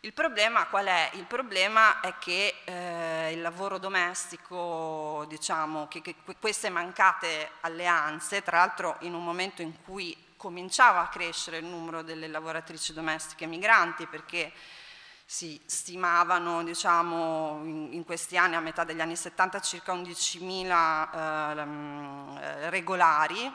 Il 0.06 0.14
problema 0.14 0.68
qual 0.68 0.86
è? 0.86 1.10
Il 1.14 1.24
problema 1.24 2.00
è 2.00 2.14
che 2.20 2.62
eh, 2.64 3.32
il 3.34 3.42
lavoro 3.42 3.80
domestico, 3.80 5.26
diciamo, 5.28 5.88
che, 5.88 6.04
che 6.04 6.14
queste 6.40 6.70
mancate 6.70 7.50
alleanze, 7.62 8.44
tra 8.44 8.60
l'altro 8.60 8.98
in 9.00 9.16
un 9.16 9.24
momento 9.24 9.64
in 9.64 9.82
cui 9.82 10.16
cominciava 10.38 11.02
a 11.02 11.08
crescere 11.08 11.58
il 11.58 11.66
numero 11.66 12.04
delle 12.04 12.28
lavoratrici 12.28 12.94
domestiche 12.94 13.48
migranti, 13.48 14.06
perché 14.06 14.52
si 15.26 15.60
stimavano 15.66 16.64
diciamo, 16.64 17.62
in, 17.64 18.04
questi 18.06 18.38
anni, 18.38 18.54
a 18.54 18.60
metà 18.60 18.84
degli 18.84 19.02
anni 19.02 19.16
70, 19.16 19.60
circa 19.60 19.92
11.000 19.96 22.38
eh, 22.38 22.70
regolari, 22.70 23.52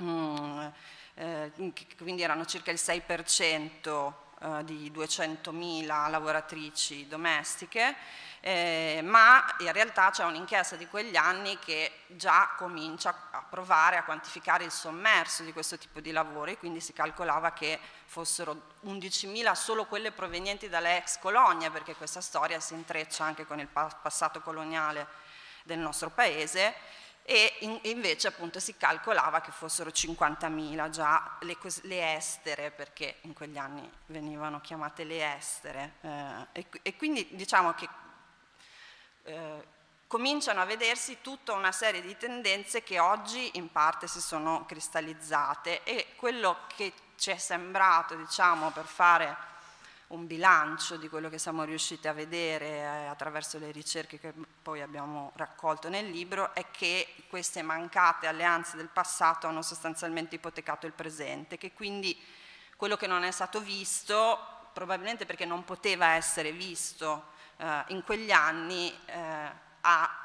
mm, 0.00 0.66
eh, 1.14 1.52
quindi 1.96 2.22
erano 2.22 2.44
circa 2.44 2.70
il 2.70 2.78
6% 2.80 4.28
eh, 4.42 4.64
di 4.64 4.90
200.000 4.90 6.08
lavoratrici 6.08 7.06
domestiche, 7.06 7.94
eh, 8.40 9.00
ma 9.04 9.44
in 9.58 9.70
realtà 9.70 10.10
c'è 10.10 10.24
un'inchiesta 10.24 10.76
di 10.76 10.86
quegli 10.86 11.16
anni 11.16 11.58
che 11.58 12.04
già 12.06 12.54
comincia 12.56 13.28
a 13.30 13.42
provare 13.42 13.98
a 13.98 14.04
quantificare 14.04 14.64
il 14.64 14.70
sommerso 14.70 15.42
di 15.42 15.52
questo 15.52 15.76
tipo 15.76 16.00
di 16.00 16.10
lavori, 16.10 16.56
quindi 16.56 16.80
si 16.80 16.94
calcolava 16.94 17.52
che 17.52 17.78
fossero 18.06 18.62
11.000 18.86 19.52
solo 19.52 19.84
quelle 19.84 20.10
provenienti 20.10 20.70
dalle 20.70 20.96
ex 20.96 21.18
colonie, 21.18 21.70
perché 21.70 21.94
questa 21.94 22.22
storia 22.22 22.60
si 22.60 22.72
intreccia 22.72 23.24
anche 23.24 23.44
con 23.44 23.60
il 23.60 23.68
passato 23.68 24.40
coloniale 24.40 25.06
del 25.64 25.78
nostro 25.78 26.08
paese, 26.08 26.74
e 27.22 27.56
in, 27.60 27.78
invece 27.82 28.28
appunto 28.28 28.58
si 28.60 28.76
calcolava 28.76 29.40
che 29.40 29.52
fossero 29.52 29.90
50.000 29.90 30.90
già 30.90 31.36
le, 31.40 31.56
le, 31.82 32.14
estere, 32.14 32.70
perché 32.70 33.18
in 33.22 33.32
quegli 33.32 33.56
anni 33.56 33.88
venivano 34.06 34.60
chiamate 34.60 35.04
le 35.04 35.36
estere, 35.36 35.94
eh, 36.00 36.46
e, 36.52 36.66
e, 36.82 36.96
quindi 36.96 37.26
diciamo 37.30 37.72
che 37.74 37.88
eh, 39.24 39.78
cominciano 40.06 40.60
a 40.60 40.64
vedersi 40.64 41.18
tutta 41.20 41.52
una 41.52 41.72
serie 41.72 42.02
di 42.02 42.16
tendenze 42.16 42.82
che 42.82 42.98
oggi 42.98 43.50
in 43.54 43.70
parte 43.70 44.08
si 44.08 44.20
sono 44.20 44.64
cristallizzate 44.66 45.84
e 45.84 46.08
quello 46.16 46.58
che 46.74 46.92
ci 47.16 47.30
è 47.30 47.36
sembrato, 47.36 48.16
diciamo, 48.16 48.70
per 48.70 48.86
fare 48.86 49.36
un 50.10 50.26
bilancio 50.26 50.96
di 50.96 51.08
quello 51.08 51.28
che 51.28 51.38
siamo 51.38 51.62
riusciti 51.62 52.08
a 52.08 52.12
vedere 52.12 52.66
eh, 52.66 53.06
attraverso 53.06 53.58
le 53.58 53.70
ricerche 53.70 54.18
che 54.18 54.32
poi 54.62 54.80
abbiamo 54.80 55.32
raccolto 55.36 55.88
nel 55.88 56.08
libro 56.08 56.52
è 56.54 56.66
che 56.70 57.06
queste 57.28 57.62
mancate 57.62 58.26
alleanze 58.26 58.76
del 58.76 58.88
passato 58.88 59.46
hanno 59.46 59.62
sostanzialmente 59.62 60.34
ipotecato 60.34 60.86
il 60.86 60.92
presente, 60.92 61.58
che 61.58 61.72
quindi 61.72 62.18
quello 62.76 62.96
che 62.96 63.06
non 63.06 63.22
è 63.22 63.30
stato 63.30 63.60
visto, 63.60 64.38
probabilmente 64.72 65.26
perché 65.26 65.44
non 65.44 65.64
poteva 65.64 66.08
essere 66.14 66.50
visto 66.50 67.32
eh, 67.58 67.84
in 67.88 68.02
quegli 68.02 68.32
anni, 68.32 68.92
eh, 69.06 69.50
ha, 69.82 70.24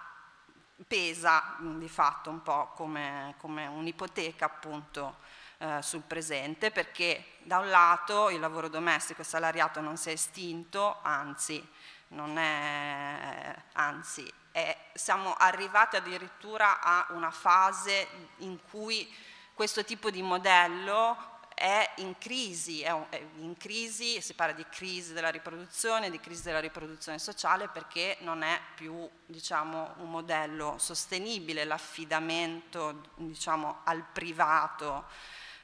pesa 0.88 1.56
di 1.60 1.88
fatto 1.88 2.30
un 2.30 2.42
po' 2.42 2.72
come, 2.76 3.36
come 3.38 3.66
un'ipoteca 3.66 4.46
appunto 4.46 5.18
eh, 5.58 5.82
sul 5.82 6.02
presente 6.02 6.72
perché 6.72 7.24
da 7.44 7.60
un 7.60 7.70
lato 7.70 8.30
il 8.30 8.40
lavoro 8.40 8.68
domestico 8.68 9.22
e 9.22 9.26
salariato 9.26 9.80
non 9.82 9.98
si 9.98 10.10
è 10.10 10.14
estinto, 10.14 11.00
anzi, 11.02 11.66
è, 12.10 13.56
anzi 13.74 14.34
è, 14.52 14.78
siamo 14.94 15.34
arrivati 15.34 15.96
addirittura 15.98 16.80
a 16.82 17.08
una 17.10 17.32
fase 17.32 18.08
in 18.38 18.58
cui 18.70 19.14
questo 19.54 19.84
tipo 19.84 20.10
di 20.10 20.22
modello 20.22 21.34
è 21.54 21.90
in 21.98 22.18
crisi, 22.18 22.82
è 22.82 22.94
in 23.38 23.56
crisi, 23.58 24.22
si 24.22 24.34
parla 24.34 24.54
di 24.54 24.66
crisi 24.70 25.14
della 25.14 25.30
riproduzione, 25.30 26.12
di 26.12 26.20
crisi 26.20 26.44
della 26.44 26.60
riproduzione 26.60 27.18
sociale 27.18 27.70
perché 27.70 28.18
non 28.20 28.44
è 28.44 28.60
più 28.76 29.10
diciamo, 29.26 29.94
un 30.00 30.10
modello 30.10 30.76
sostenibile 30.78 31.64
l'affidamento 31.64 33.10
diciamo, 33.16 33.80
al 33.86 34.04
privato 34.04 35.06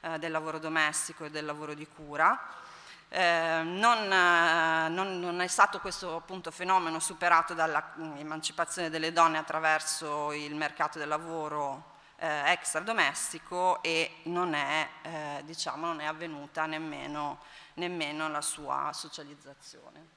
eh, 0.01 0.19
del 0.19 0.31
lavoro 0.31 0.59
domestico 0.59 1.25
e 1.25 1.29
del 1.29 1.45
lavoro 1.45 1.73
di 1.73 1.87
cura. 1.87 2.39
Eh, 3.09 3.61
non, 3.63 4.11
eh, 4.11 4.87
non, 4.89 5.19
non, 5.19 5.41
è 5.41 5.47
stato 5.47 5.79
questo 5.79 6.15
appunto, 6.15 6.49
fenomeno 6.49 6.99
superato 6.99 7.53
dall'emancipazione 7.53 8.89
delle 8.89 9.11
donne 9.11 9.37
attraverso 9.37 10.31
il 10.31 10.55
mercato 10.55 10.97
del 10.97 11.09
lavoro 11.09 11.91
eh, 12.15 12.51
extradomestico 12.51 13.81
e 13.83 14.19
non 14.23 14.53
è, 14.53 14.87
eh, 15.01 15.41
diciamo, 15.43 15.87
non 15.87 15.99
è 15.99 16.05
avvenuta 16.05 16.65
nemmeno, 16.65 17.39
nemmeno, 17.73 18.29
la 18.29 18.41
sua 18.41 18.91
socializzazione. 18.93 20.07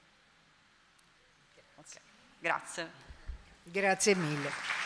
Okay. 1.76 2.00
Grazie. 2.38 2.90
Grazie 3.64 4.14
mille. 4.14 4.83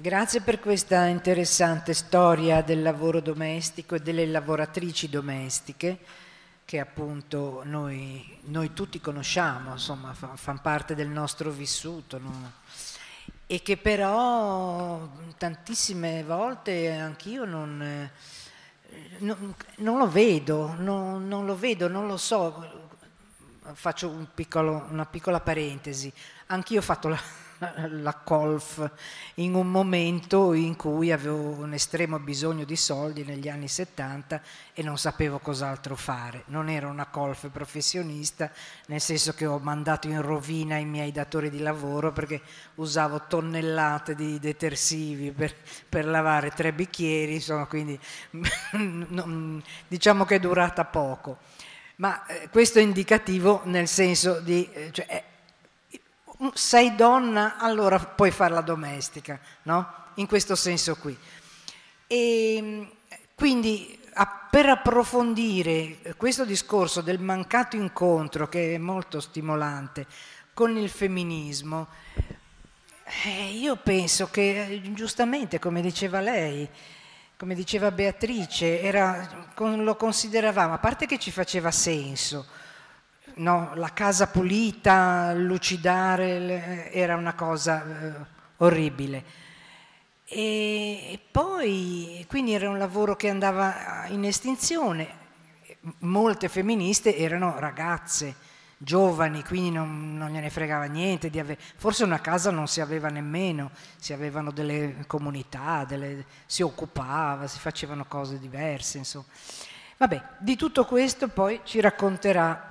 Grazie 0.00 0.40
per 0.40 0.60
questa 0.60 1.04
interessante 1.08 1.92
storia 1.92 2.62
del 2.62 2.80
lavoro 2.80 3.20
domestico 3.20 3.96
e 3.96 4.00
delle 4.00 4.24
lavoratrici 4.24 5.10
domestiche 5.10 5.98
che 6.64 6.80
appunto 6.80 7.60
noi, 7.66 8.38
noi 8.44 8.72
tutti 8.72 8.98
conosciamo, 8.98 9.72
insomma, 9.72 10.14
fanno 10.14 10.36
fa 10.36 10.54
parte 10.54 10.94
del 10.94 11.08
nostro 11.08 11.50
vissuto 11.50 12.16
no? 12.16 12.52
e 13.46 13.60
che 13.60 13.76
però 13.76 15.06
tantissime 15.36 16.24
volte 16.24 16.92
anch'io 16.92 17.44
non, 17.44 17.82
eh, 17.82 18.10
non, 19.18 19.54
non 19.76 19.98
lo 19.98 20.08
vedo, 20.08 20.76
non, 20.78 21.28
non, 21.28 21.44
lo 21.44 21.58
vedo, 21.58 21.88
non 21.88 22.06
lo 22.06 22.16
so. 22.16 22.88
Faccio 23.74 24.08
un 24.08 24.28
piccolo, 24.32 24.86
una 24.88 25.04
piccola 25.04 25.40
parentesi, 25.40 26.10
anch'io 26.46 26.78
ho 26.78 26.82
fatto 26.82 27.08
la 27.08 27.20
la 27.88 28.18
golf 28.24 28.90
in 29.34 29.54
un 29.54 29.70
momento 29.70 30.54
in 30.54 30.76
cui 30.76 31.12
avevo 31.12 31.50
un 31.50 31.74
estremo 31.74 32.18
bisogno 32.18 32.64
di 32.64 32.76
soldi 32.76 33.24
negli 33.24 33.48
anni 33.48 33.68
70 33.68 34.40
e 34.72 34.82
non 34.82 34.96
sapevo 34.96 35.38
cos'altro 35.38 35.94
fare. 35.94 36.44
Non 36.46 36.70
ero 36.70 36.88
una 36.88 37.08
golf 37.10 37.48
professionista, 37.50 38.50
nel 38.86 39.00
senso 39.00 39.34
che 39.34 39.44
ho 39.44 39.58
mandato 39.58 40.08
in 40.08 40.22
rovina 40.22 40.76
i 40.76 40.86
miei 40.86 41.12
datori 41.12 41.50
di 41.50 41.60
lavoro 41.60 42.12
perché 42.12 42.40
usavo 42.76 43.26
tonnellate 43.26 44.14
di 44.14 44.38
detersivi 44.38 45.30
per, 45.30 45.54
per 45.88 46.06
lavare 46.06 46.50
tre 46.50 46.72
bicchieri, 46.72 47.34
insomma, 47.34 47.66
quindi 47.66 47.98
diciamo 49.86 50.24
che 50.24 50.36
è 50.36 50.40
durata 50.40 50.84
poco. 50.86 51.38
Ma 51.96 52.24
eh, 52.24 52.48
questo 52.48 52.78
è 52.78 52.82
indicativo 52.82 53.60
nel 53.64 53.86
senso 53.86 54.40
di... 54.40 54.66
Eh, 54.72 54.90
cioè, 54.92 55.24
sei 56.54 56.94
donna, 56.94 57.56
allora 57.58 57.98
puoi 57.98 58.30
fare 58.30 58.54
la 58.54 58.60
domestica, 58.60 59.38
no? 59.62 59.94
In 60.14 60.26
questo 60.26 60.54
senso 60.54 60.96
qui. 60.96 61.16
E 62.06 62.88
quindi 63.34 63.98
per 64.50 64.68
approfondire 64.68 65.98
questo 66.16 66.44
discorso 66.44 67.00
del 67.00 67.20
mancato 67.20 67.76
incontro, 67.76 68.48
che 68.48 68.74
è 68.74 68.78
molto 68.78 69.20
stimolante, 69.20 70.06
con 70.52 70.76
il 70.76 70.90
femminismo, 70.90 71.86
eh, 73.24 73.50
io 73.52 73.76
penso 73.76 74.28
che 74.28 74.80
giustamente, 74.92 75.60
come 75.60 75.80
diceva 75.80 76.20
lei, 76.20 76.68
come 77.36 77.54
diceva 77.54 77.90
Beatrice, 77.92 78.82
era, 78.82 79.46
lo 79.56 79.96
consideravamo, 79.96 80.74
a 80.74 80.78
parte 80.78 81.06
che 81.06 81.18
ci 81.18 81.30
faceva 81.30 81.70
senso, 81.70 82.46
no, 83.40 83.72
la 83.74 83.92
casa 83.92 84.28
pulita, 84.28 85.32
lucidare, 85.34 86.92
era 86.92 87.16
una 87.16 87.34
cosa 87.34 87.84
eh, 87.84 88.12
orribile. 88.58 89.24
E, 90.24 91.18
poi, 91.30 92.24
quindi 92.28 92.52
era 92.52 92.68
un 92.68 92.78
lavoro 92.78 93.16
che 93.16 93.28
andava 93.28 94.06
in 94.08 94.24
estinzione. 94.24 95.18
Molte 96.00 96.48
femministe 96.48 97.16
erano 97.16 97.58
ragazze, 97.58 98.34
giovani, 98.76 99.42
quindi 99.42 99.70
non, 99.70 100.16
non 100.16 100.30
gliene 100.30 100.50
fregava 100.50 100.84
niente. 100.84 101.30
Forse 101.76 102.04
una 102.04 102.20
casa 102.20 102.50
non 102.50 102.68
si 102.68 102.80
aveva 102.80 103.08
nemmeno, 103.08 103.70
si 103.96 104.12
avevano 104.12 104.52
delle 104.52 105.04
comunità, 105.06 105.84
delle, 105.84 106.26
si 106.46 106.62
occupava, 106.62 107.46
si 107.46 107.58
facevano 107.58 108.04
cose 108.04 108.38
diverse, 108.38 108.98
insomma. 108.98 109.24
Vabbè, 109.96 110.22
di 110.38 110.56
tutto 110.56 110.84
questo 110.84 111.28
poi 111.28 111.60
ci 111.64 111.80
racconterà 111.80 112.70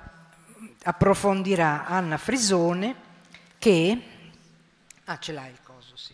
approfondirà 0.84 1.86
Anna 1.86 2.18
Frisone 2.18 2.96
che... 3.58 4.02
Ah, 5.06 5.20
ce 5.20 5.32
l'hai 5.32 5.52
il 5.52 5.60
coso, 5.64 5.96
sì. 5.96 6.14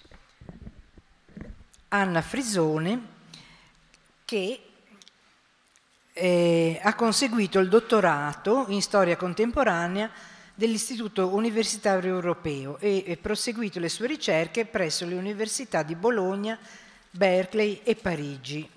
Anna 1.90 2.22
Frisone 2.22 3.14
che 4.26 4.60
eh, 6.14 6.80
ha 6.82 6.96
conseguito 6.96 7.60
il 7.60 7.70
dottorato 7.70 8.66
in 8.70 8.82
storia 8.82 9.18
contemporanea 9.18 10.10
dell'Istituto 10.54 11.36
Universitario 11.36 12.14
Europeo 12.14 12.78
e, 12.80 13.04
e 13.06 13.18
proseguito 13.18 13.80
le 13.80 13.90
sue 13.90 14.08
ricerche 14.08 14.66
presso 14.66 15.06
le 15.06 15.16
università 15.16 15.84
di 15.84 15.96
Bologna, 15.96 16.58
Berkeley 17.12 17.82
e 17.84 17.96
Parigi. 17.96 18.70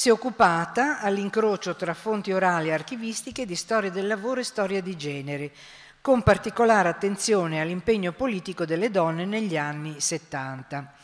Si 0.00 0.08
è 0.08 0.12
occupata 0.12 0.98
all'incrocio 1.00 1.76
tra 1.76 1.92
fonti 1.92 2.32
orali 2.32 2.68
e 2.68 2.72
archivistiche 2.72 3.44
di 3.44 3.54
storia 3.54 3.90
del 3.90 4.06
lavoro 4.06 4.40
e 4.40 4.44
storia 4.44 4.80
di 4.80 4.96
genere, 4.96 5.52
con 6.00 6.22
particolare 6.22 6.88
attenzione 6.88 7.60
all'impegno 7.60 8.12
politico 8.12 8.64
delle 8.64 8.90
donne 8.90 9.26
negli 9.26 9.58
anni 9.58 10.00
70. 10.00 10.94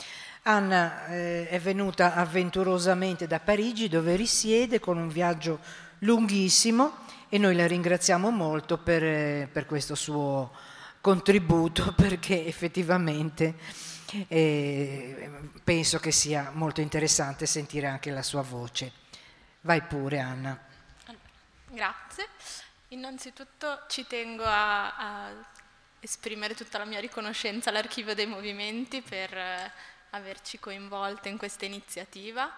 Anna 0.41 1.05
eh, 1.09 1.47
è 1.47 1.59
venuta 1.59 2.15
avventurosamente 2.15 3.27
da 3.27 3.39
Parigi 3.39 3.87
dove 3.87 4.15
risiede 4.15 4.79
con 4.79 4.97
un 4.97 5.09
viaggio 5.09 5.59
lunghissimo 5.99 6.93
e 7.29 7.37
noi 7.37 7.55
la 7.55 7.67
ringraziamo 7.67 8.31
molto 8.31 8.79
per, 8.79 9.03
eh, 9.03 9.47
per 9.51 9.67
questo 9.67 9.93
suo 9.93 10.51
contributo 11.01 11.93
perché 11.95 12.47
effettivamente 12.47 13.53
e 14.27 15.29
penso 15.63 15.99
che 15.99 16.11
sia 16.11 16.51
molto 16.53 16.81
interessante 16.81 17.45
sentire 17.45 17.87
anche 17.87 18.11
la 18.11 18.23
sua 18.23 18.41
voce. 18.41 18.91
Vai 19.61 19.81
pure 19.81 20.19
Anna. 20.19 20.59
Grazie. 21.69 22.27
Innanzitutto 22.89 23.83
ci 23.87 24.07
tengo 24.07 24.43
a, 24.43 24.95
a 24.95 25.31
esprimere 25.99 26.55
tutta 26.55 26.77
la 26.77 26.85
mia 26.85 26.99
riconoscenza 26.99 27.69
all'Archivio 27.69 28.15
dei 28.15 28.27
Movimenti 28.27 29.01
per 29.01 29.35
eh, 29.35 29.71
averci 30.11 30.59
coinvolte 30.59 31.29
in 31.29 31.37
questa 31.37 31.65
iniziativa, 31.65 32.49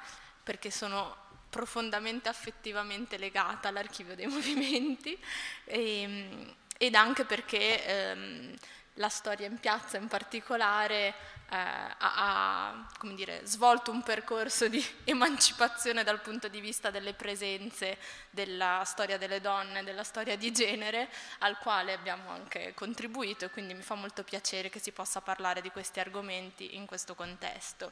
perché 0.43 0.69
sono 0.69 1.27
profondamente 1.49 2.29
affettivamente 2.29 3.17
legata 3.17 3.69
all'Archivio 3.69 4.15
dei 4.15 4.27
Movimenti 4.27 5.17
e, 5.63 6.55
ed 6.77 6.95
anche 6.95 7.25
perché 7.25 7.85
ehm, 7.85 8.55
la 8.99 9.09
storia 9.09 9.47
in 9.47 9.57
piazza 9.57 9.97
in 9.97 10.07
particolare 10.07 11.13
eh, 11.51 11.55
ha, 11.55 11.95
ha 11.97 12.87
dire, 13.15 13.41
svolto 13.45 13.91
un 13.91 14.03
percorso 14.03 14.67
di 14.67 14.85
emancipazione 15.05 16.03
dal 16.03 16.21
punto 16.21 16.47
di 16.47 16.59
vista 16.59 16.91
delle 16.91 17.13
presenze 17.13 17.97
della 18.29 18.83
storia 18.85 19.17
delle 19.17 19.41
donne, 19.41 19.83
della 19.83 20.03
storia 20.03 20.37
di 20.37 20.51
genere, 20.51 21.09
al 21.39 21.57
quale 21.57 21.93
abbiamo 21.93 22.29
anche 22.29 22.73
contribuito 22.75 23.45
e 23.45 23.49
quindi 23.49 23.73
mi 23.73 23.81
fa 23.81 23.95
molto 23.95 24.23
piacere 24.23 24.69
che 24.69 24.79
si 24.79 24.91
possa 24.91 25.21
parlare 25.21 25.61
di 25.61 25.71
questi 25.71 25.99
argomenti 25.99 26.75
in 26.75 26.85
questo 26.85 27.15
contesto. 27.15 27.91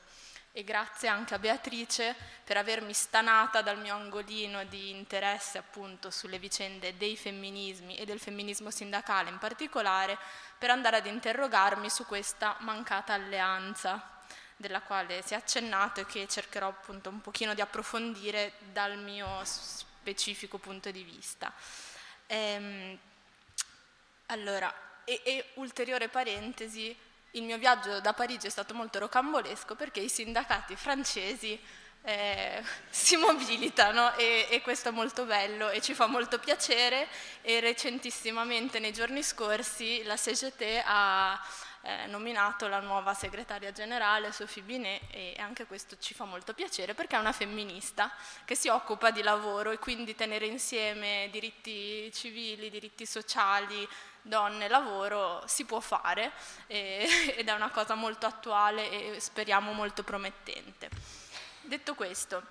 E 0.58 0.64
grazie 0.64 1.08
anche 1.08 1.36
a 1.36 1.40
Beatrice 1.40 2.16
per 2.44 2.58
avermi 2.58 2.92
stanata 2.92 3.62
dal 3.62 3.80
mio 3.80 3.94
angolino 3.94 4.64
di 4.64 4.90
interesse 4.90 5.60
appunto 5.60 6.10
sulle 6.10 6.40
vicende 6.40 6.98
dei 6.98 7.16
femminismi 7.16 7.96
e 7.96 8.06
del 8.06 8.20
femminismo 8.20 8.72
sindacale 8.72 9.30
in 9.30 9.38
particolare 9.38 10.18
per 10.58 10.70
andare 10.70 10.98
ad 10.98 11.06
interrogarmi 11.06 11.90
su 11.90 12.06
questa 12.06 12.56
mancata 12.60 13.14
alleanza 13.14 14.16
della 14.56 14.82
quale 14.82 15.22
si 15.22 15.34
è 15.34 15.38
accennato 15.38 16.02
e 16.02 16.06
che 16.06 16.28
cercherò 16.28 16.68
appunto 16.68 17.10
un 17.10 17.22
pochino 17.22 17.54
di 17.54 17.62
approfondire 17.62 18.54
dal 18.72 18.98
mio 18.98 19.28
specifico 19.44 20.58
punto 20.58 20.90
di 20.90 21.04
vista. 21.04 21.54
Ehm, 22.26 22.98
allora, 24.28 24.74
e, 25.04 25.22
e 25.24 25.46
ulteriore 25.56 26.10
parentesi, 26.10 26.96
il 27.32 27.44
mio 27.44 27.58
viaggio 27.58 28.00
da 28.02 28.14
Parigi 28.14 28.48
è 28.48 28.50
stato 28.50 28.74
molto 28.74 29.00
rocambolesco 29.00 29.76
perché 29.76 30.00
i 30.00 30.10
sindacati 30.10 30.76
francesi 30.76 31.60
eh, 32.08 32.64
si 32.90 33.18
mobilitano 33.18 34.16
e, 34.16 34.48
e, 34.50 34.62
questo 34.62 34.90
è 34.90 34.92
molto 34.92 35.26
bello 35.26 35.70
e 35.70 35.82
ci 35.82 35.94
fa 35.94 36.08
molto 36.08 36.40
piacere 36.40 37.08
e 37.42 37.60
recentissimamente 37.60 38.80
nei 38.80 38.94
giorni 38.94 39.22
scorsi 39.22 40.02
la 40.04 40.16
CGT 40.16 40.84
ha 40.86 41.40
eh, 41.82 42.06
nominato 42.08 42.68
la 42.68 42.80
nuova 42.80 43.14
segretaria 43.14 43.74
generale 43.74 44.32
Sophie 44.32 44.64
Binet 44.64 45.02
e 45.12 45.36
anche 45.38 45.66
questo 45.66 45.98
ci 46.00 46.14
fa 46.14 46.24
molto 46.24 46.54
piacere 46.54 46.94
perché 46.94 47.18
è 47.18 47.20
una 47.20 47.34
femminista 47.34 48.10
che 48.46 48.56
si 48.56 48.70
occupa 48.70 49.12
di 49.12 49.22
lavoro 49.22 49.72
e 49.72 49.78
quindi 49.78 50.16
tenere 50.16 50.46
insieme 50.46 51.28
diritti 51.30 52.10
civili, 52.14 52.70
diritti 52.70 53.06
sociali, 53.06 53.88
donne, 54.22 54.70
lavoro 54.70 55.44
si 55.46 55.66
può 55.66 55.82
fare 55.82 56.32
eh, 56.68 57.36
ed 57.36 57.48
è 57.48 57.52
una 57.52 57.70
cosa 57.70 57.96
molto 57.96 58.26
attuale 58.26 59.16
e 59.16 59.20
speriamo 59.20 59.74
molto 59.74 60.04
promettente. 60.04 61.27
Detto 61.68 61.96
questo, 61.96 62.42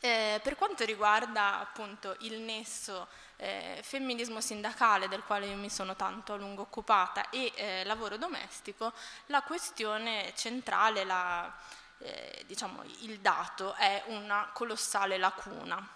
eh, 0.00 0.40
per 0.42 0.56
quanto 0.56 0.86
riguarda 0.86 1.60
appunto 1.60 2.16
il 2.20 2.40
nesso 2.40 3.06
eh, 3.36 3.80
femminismo 3.82 4.40
sindacale 4.40 5.08
del 5.08 5.22
quale 5.24 5.44
io 5.44 5.56
mi 5.56 5.68
sono 5.68 5.94
tanto 5.94 6.32
a 6.32 6.36
lungo 6.36 6.62
occupata 6.62 7.28
e 7.28 7.52
eh, 7.54 7.84
lavoro 7.84 8.16
domestico, 8.16 8.94
la 9.26 9.42
questione 9.42 10.32
centrale, 10.36 11.04
la, 11.04 11.54
eh, 11.98 12.44
diciamo, 12.46 12.82
il 13.00 13.18
dato 13.18 13.74
è 13.74 14.04
una 14.06 14.48
colossale 14.54 15.18
lacuna. 15.18 15.86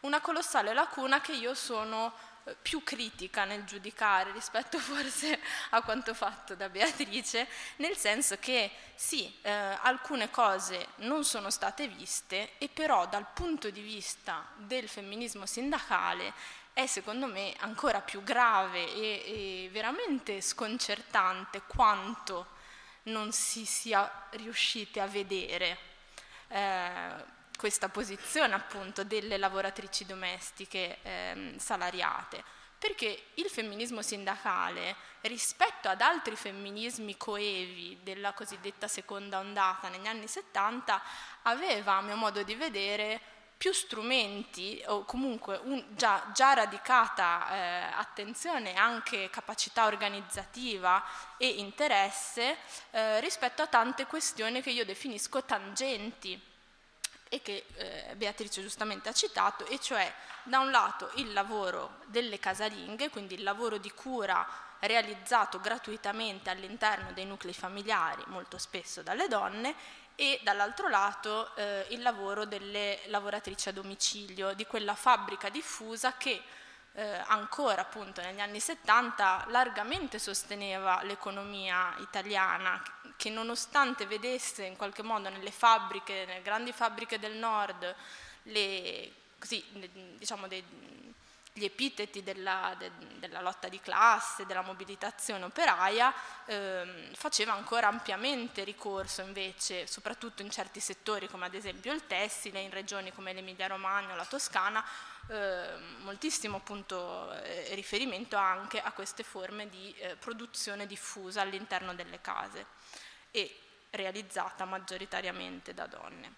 Una 0.00 0.22
colossale 0.22 0.72
lacuna 0.72 1.20
che 1.20 1.32
io 1.32 1.52
sono 1.52 2.14
più 2.62 2.82
critica 2.82 3.44
nel 3.44 3.64
giudicare 3.64 4.32
rispetto 4.32 4.78
forse 4.80 5.40
a 5.70 5.82
quanto 5.82 6.14
fatto 6.14 6.54
da 6.54 6.68
Beatrice, 6.68 7.48
nel 7.76 7.96
senso 7.96 8.38
che 8.38 8.70
sì, 8.94 9.32
eh, 9.42 9.50
alcune 9.50 10.30
cose 10.30 10.88
non 10.96 11.24
sono 11.24 11.50
state 11.50 11.88
viste 11.88 12.52
e 12.58 12.68
però 12.68 13.06
dal 13.06 13.26
punto 13.32 13.70
di 13.70 13.80
vista 13.80 14.46
del 14.56 14.88
femminismo 14.88 15.46
sindacale 15.46 16.32
è 16.72 16.86
secondo 16.86 17.26
me 17.26 17.54
ancora 17.60 18.00
più 18.00 18.22
grave 18.22 18.92
e, 18.92 19.22
e 19.64 19.68
veramente 19.72 20.40
sconcertante 20.42 21.62
quanto 21.66 22.54
non 23.04 23.32
si 23.32 23.64
sia 23.64 24.28
riusciti 24.32 25.00
a 25.00 25.06
vedere. 25.06 25.78
Eh, 26.48 27.34
questa 27.56 27.88
posizione 27.88 28.54
appunto 28.54 29.04
delle 29.04 29.36
lavoratrici 29.36 30.04
domestiche 30.06 30.98
ehm, 31.02 31.56
salariate, 31.58 32.44
perché 32.78 33.28
il 33.34 33.46
femminismo 33.46 34.02
sindacale 34.02 34.94
rispetto 35.22 35.88
ad 35.88 36.00
altri 36.00 36.36
femminismi 36.36 37.16
coevi 37.16 37.98
della 38.02 38.32
cosiddetta 38.32 38.86
seconda 38.86 39.38
ondata 39.38 39.88
negli 39.88 40.06
anni 40.06 40.28
70 40.28 41.02
aveva, 41.42 41.94
a 41.94 42.02
mio 42.02 42.16
modo 42.16 42.42
di 42.42 42.54
vedere, 42.54 43.20
più 43.56 43.72
strumenti 43.72 44.82
o 44.86 45.04
comunque 45.04 45.58
un, 45.64 45.82
già, 45.96 46.30
già, 46.34 46.52
radicata 46.52 47.48
eh, 47.48 47.94
attenzione 47.94 48.74
anche 48.74 49.30
capacità 49.30 49.86
organizzativa 49.86 51.02
e 51.38 51.48
interesse 51.48 52.58
eh, 52.90 53.18
rispetto 53.20 53.62
a 53.62 53.66
tante 53.66 54.04
questioni 54.04 54.60
che 54.60 54.70
io 54.70 54.84
definisco 54.84 55.42
tangenti 55.42 56.38
e 57.28 57.42
che 57.42 57.66
eh, 57.74 58.14
Beatrice 58.16 58.62
giustamente 58.62 59.08
ha 59.08 59.12
citato, 59.12 59.66
e 59.66 59.80
cioè 59.80 60.12
da 60.44 60.60
un 60.60 60.70
lato 60.70 61.10
il 61.16 61.32
lavoro 61.32 61.98
delle 62.06 62.38
casalinghe, 62.38 63.10
quindi 63.10 63.34
il 63.34 63.42
lavoro 63.42 63.78
di 63.78 63.90
cura 63.90 64.46
realizzato 64.80 65.60
gratuitamente 65.60 66.50
all'interno 66.50 67.12
dei 67.12 67.24
nuclei 67.24 67.54
familiari, 67.54 68.22
molto 68.26 68.58
spesso 68.58 69.02
dalle 69.02 69.26
donne, 69.26 69.74
e 70.14 70.40
dall'altro 70.42 70.88
lato 70.88 71.54
eh, 71.56 71.86
il 71.90 72.00
lavoro 72.00 72.46
delle 72.46 73.00
lavoratrici 73.06 73.68
a 73.68 73.72
domicilio, 73.72 74.54
di 74.54 74.66
quella 74.66 74.94
fabbrica 74.94 75.50
diffusa 75.50 76.16
che 76.16 76.42
eh, 76.96 77.22
ancora 77.26 77.82
appunto 77.82 78.22
negli 78.22 78.40
anni 78.40 78.58
70 78.58 79.46
largamente 79.48 80.18
sosteneva 80.18 81.02
l'economia 81.02 81.94
italiana, 81.98 82.82
che 83.16 83.28
nonostante 83.28 84.06
vedesse 84.06 84.64
in 84.64 84.76
qualche 84.76 85.02
modo 85.02 85.28
nelle 85.28 85.50
fabbriche, 85.50 86.24
nelle 86.24 86.42
grandi 86.42 86.72
fabbriche 86.72 87.18
del 87.18 87.36
nord, 87.36 87.94
le, 88.44 89.12
così, 89.38 89.62
diciamo 90.16 90.48
dei, 90.48 90.64
gli 91.52 91.64
epiteti 91.64 92.22
della, 92.22 92.74
de, 92.78 92.90
della, 93.18 93.40
lotta 93.40 93.68
di 93.68 93.80
classe, 93.80 94.46
della 94.46 94.62
mobilitazione 94.62 95.44
operaia, 95.44 96.12
ehm, 96.46 97.12
faceva 97.14 97.52
ancora 97.52 97.88
ampiamente 97.88 98.64
ricorso 98.64 99.20
invece, 99.22 99.86
soprattutto 99.86 100.40
in 100.42 100.50
certi 100.50 100.80
settori 100.80 101.28
come 101.28 101.46
ad 101.46 101.54
esempio 101.54 101.92
il 101.92 102.06
tessile, 102.06 102.60
in 102.60 102.70
regioni 102.70 103.12
come 103.12 103.32
l'Emilia 103.34 103.66
Romagna 103.66 104.12
o 104.12 104.16
la 104.16 104.26
Toscana, 104.26 104.84
eh, 105.28 105.76
moltissimo 106.02 106.58
appunto, 106.58 107.32
eh, 107.32 107.74
riferimento 107.74 108.36
anche 108.36 108.80
a 108.80 108.92
queste 108.92 109.22
forme 109.22 109.68
di 109.68 109.94
eh, 109.98 110.16
produzione 110.16 110.86
diffusa 110.86 111.40
all'interno 111.40 111.94
delle 111.94 112.20
case 112.20 112.66
e 113.30 113.60
realizzata 113.90 114.64
maggioritariamente 114.64 115.74
da 115.74 115.86
donne. 115.86 116.34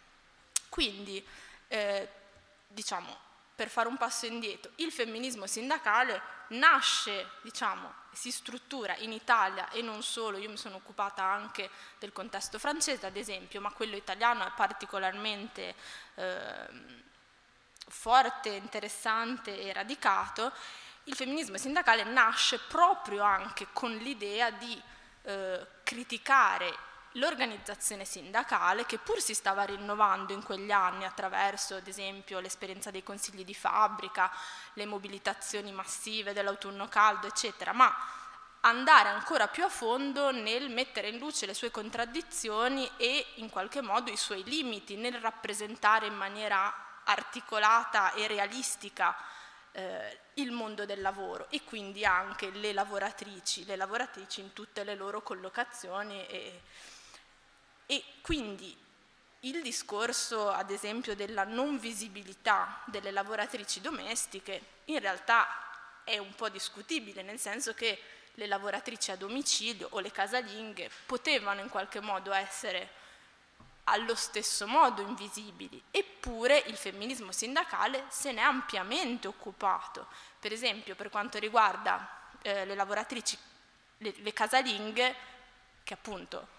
Quindi, 0.69 1.25
eh, 1.69 2.09
diciamo, 2.67 3.27
per 3.55 3.69
fare 3.69 3.89
un 3.89 3.97
passo 3.97 4.27
indietro, 4.27 4.71
il 4.77 4.93
femminismo 4.93 5.47
sindacale 5.47 6.21
nasce, 6.49 7.31
diciamo, 7.43 7.93
si 8.13 8.31
struttura 8.31 8.97
in 8.97 9.13
Italia 9.13 9.71
e 9.71 9.83
non 9.83 10.03
solo, 10.03 10.39
io 10.39 10.49
mi 10.49 10.57
sono 10.57 10.77
occupata 10.77 11.23
anche 11.23 11.69
del 11.99 12.13
contesto 12.13 12.59
francese 12.59 13.07
ad 13.07 13.17
esempio, 13.17 13.61
ma 13.61 13.73
quello 13.73 13.97
italiano 13.97 14.47
è 14.47 14.53
particolarmente 14.57 15.75
eh, 16.15 16.67
forte, 17.89 18.51
interessante 18.51 19.61
e 19.61 19.73
radicato, 19.73 20.53
il 21.05 21.15
femminismo 21.15 21.57
sindacale 21.57 22.05
nasce 22.05 22.59
proprio 22.69 23.23
anche 23.23 23.69
con 23.73 23.95
l'idea 23.97 24.51
di 24.51 24.81
eh, 25.23 25.67
criticare 25.83 26.87
l'organizzazione 27.13 28.05
sindacale 28.05 28.85
che 28.85 28.99
pur 28.99 29.21
si 29.21 29.35
stava 29.35 29.65
rinnovando 29.65 30.33
in 30.33 30.43
quegli 30.43 30.71
anni 30.71 31.05
attraverso 31.05 31.77
ad 31.77 31.87
esempio 31.87 32.39
l'esperienza 32.39 32.91
dei 32.91 33.03
consigli 33.03 33.45
di 33.45 33.55
fabbrica, 33.55 34.31
le 34.75 34.85
mobilitazioni 34.85 35.73
massive 35.73 36.35
dell'autunno 36.35 36.89
caldo 36.89 37.27
eccetera, 37.27 37.73
ma 37.73 37.95
andare 38.61 39.09
ancora 39.09 39.49
più 39.49 39.65
a 39.65 39.69
fondo 39.69 40.31
nel 40.31 40.69
mettere 40.71 41.09
in 41.09 41.19
luce 41.19 41.47
le 41.47 41.55
sue 41.55 41.71
contraddizioni 41.71 42.89
e 42.99 43.25
in 43.37 43.49
qualche 43.49 43.81
modo 43.81 44.11
i 44.11 44.17
suoi 44.17 44.45
limiti 44.45 44.97
nel 44.97 45.15
rappresentare 45.15 46.07
in 46.07 46.15
maniera 46.15 46.87
articolata 47.09 48.13
e 48.13 48.27
realistica 48.27 49.17
eh, 49.73 50.19
il 50.35 50.51
mondo 50.51 50.85
del 50.85 51.01
lavoro 51.01 51.49
e 51.51 51.65
quindi 51.65 52.05
anche 52.05 52.51
le 52.51 52.73
lavoratrici, 52.73 53.65
le 53.65 53.77
lavoratrici 53.77 54.41
in 54.41 54.53
tutte 54.53 54.85
le 54.85 54.95
loro 54.95 55.23
collocazioni 55.23 56.27
e, 56.27 56.63
e 57.87 58.05
quindi 58.21 58.77
il 59.43 59.63
discorso 59.63 60.51
ad 60.51 60.71
esempio 60.71 61.15
della 61.15 61.45
non 61.45 61.79
visibilità 61.79 62.81
delle 62.87 63.11
lavoratrici 63.11 63.81
domestiche 63.81 64.77
in 64.87 64.99
realtà 64.99 65.47
è 66.05 66.19
un 66.19 66.35
po' 66.35 66.49
discutibile, 66.49 67.23
nel 67.23 67.39
senso 67.39 67.75
che 67.75 68.01
le 68.35 68.47
lavoratrici 68.47 69.11
a 69.11 69.17
domicilio 69.17 69.89
o 69.91 70.01
le 70.01 70.11
casalinghe 70.11 70.91
potevano 71.07 71.61
in 71.61 71.69
qualche 71.69 72.01
modo 72.01 72.33
essere 72.33 72.98
allo 73.91 74.15
stesso 74.15 74.67
modo 74.67 75.03
invisibili, 75.03 75.83
eppure 75.91 76.59
il 76.67 76.77
femminismo 76.77 77.33
sindacale 77.33 78.05
se 78.09 78.33
ne 78.33 78.41
è 78.41 78.45
ampiamente 78.45 79.29
occupato. 79.29 80.07
Per 80.39 80.53
esempio, 80.53 80.95
per 80.95 81.11
quanto 81.11 81.39
riguarda 81.39 82.09
eh, 82.43 82.65
le 82.65 82.75
lavoratrici 82.75 83.39
le, 83.99 84.15
le 84.17 84.33
casalinghe, 84.33 85.15
che 85.83 85.95
appunto 85.95 86.57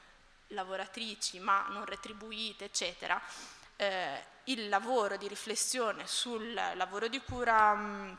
lavoratrici 0.47 1.39
ma 1.39 1.67
non 1.69 1.85
retribuite, 1.85 2.65
eccetera, 2.65 3.21
eh, 3.75 4.23
il 4.45 4.67
lavoro 4.67 5.15
di 5.17 5.27
riflessione 5.27 6.07
sul 6.07 6.53
lavoro 6.53 7.07
di 7.07 7.21
cura 7.21 7.73
mh, 7.73 8.17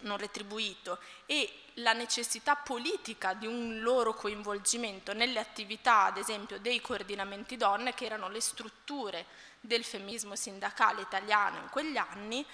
non 0.00 0.16
retribuito 0.16 0.98
e 1.26 1.52
la 1.74 1.92
necessità 1.92 2.56
politica 2.56 3.34
di 3.34 3.46
un 3.46 3.80
loro 3.80 4.14
coinvolgimento 4.14 5.12
nelle 5.12 5.38
attività, 5.38 6.04
ad 6.04 6.16
esempio, 6.16 6.58
dei 6.58 6.80
coordinamenti 6.80 7.56
donne, 7.56 7.94
che 7.94 8.06
erano 8.06 8.28
le 8.28 8.40
strutture 8.40 9.26
del 9.60 9.84
femminismo 9.84 10.36
sindacale 10.36 11.02
italiano 11.02 11.58
in 11.58 11.68
quegli 11.70 11.96
anni, 11.96 12.44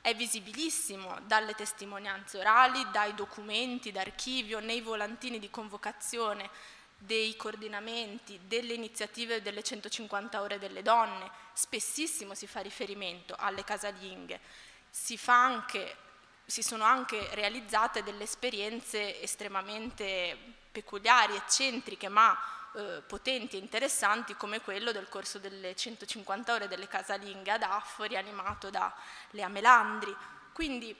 è 0.00 0.16
visibilissimo 0.16 1.20
dalle 1.26 1.54
testimonianze 1.54 2.38
orali, 2.38 2.84
dai 2.90 3.14
documenti 3.14 3.92
d'archivio, 3.92 4.58
nei 4.58 4.80
volantini 4.80 5.38
di 5.38 5.48
convocazione 5.48 6.50
dei 6.98 7.36
coordinamenti, 7.36 8.40
delle 8.46 8.74
iniziative 8.74 9.42
delle 9.42 9.62
150 9.62 10.40
ore 10.40 10.58
delle 10.58 10.82
donne, 10.82 11.30
spessissimo 11.52 12.34
si 12.34 12.46
fa 12.46 12.60
riferimento 12.60 13.34
alle 13.38 13.62
casalinghe, 13.64 14.40
si, 14.90 15.18
anche, 15.26 15.96
si 16.44 16.62
sono 16.62 16.84
anche 16.84 17.28
realizzate 17.32 18.02
delle 18.02 18.24
esperienze 18.24 19.20
estremamente 19.22 20.36
peculiari, 20.70 21.34
eccentriche, 21.34 22.08
ma 22.08 22.38
eh, 22.74 23.02
potenti 23.06 23.56
e 23.56 23.60
interessanti 23.60 24.34
come 24.34 24.60
quello 24.60 24.92
del 24.92 25.08
corso 25.08 25.38
delle 25.38 25.76
150 25.76 26.54
ore 26.54 26.68
delle 26.68 26.88
casalinghe 26.88 27.50
ad 27.50 27.62
Affori 27.62 28.16
animato 28.16 28.70
da 28.70 28.94
Lea 29.30 29.48
Melandri. 29.48 30.14
Quindi 30.52 30.94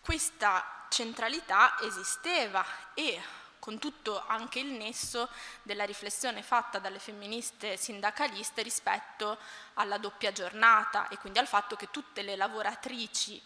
questa 0.00 0.86
centralità 0.88 1.78
esisteva 1.80 2.64
e 2.94 3.20
con 3.58 3.78
tutto 3.78 4.24
anche 4.26 4.60
il 4.60 4.72
nesso 4.72 5.28
della 5.62 5.84
riflessione 5.84 6.42
fatta 6.42 6.78
dalle 6.78 6.98
femministe 6.98 7.76
sindacaliste 7.76 8.62
rispetto 8.62 9.38
alla 9.74 9.98
doppia 9.98 10.32
giornata 10.32 11.08
e 11.08 11.18
quindi 11.18 11.38
al 11.38 11.46
fatto 11.46 11.76
che 11.76 11.90
tutte 11.90 12.22
le 12.22 12.34
lavoratrici 12.34 13.40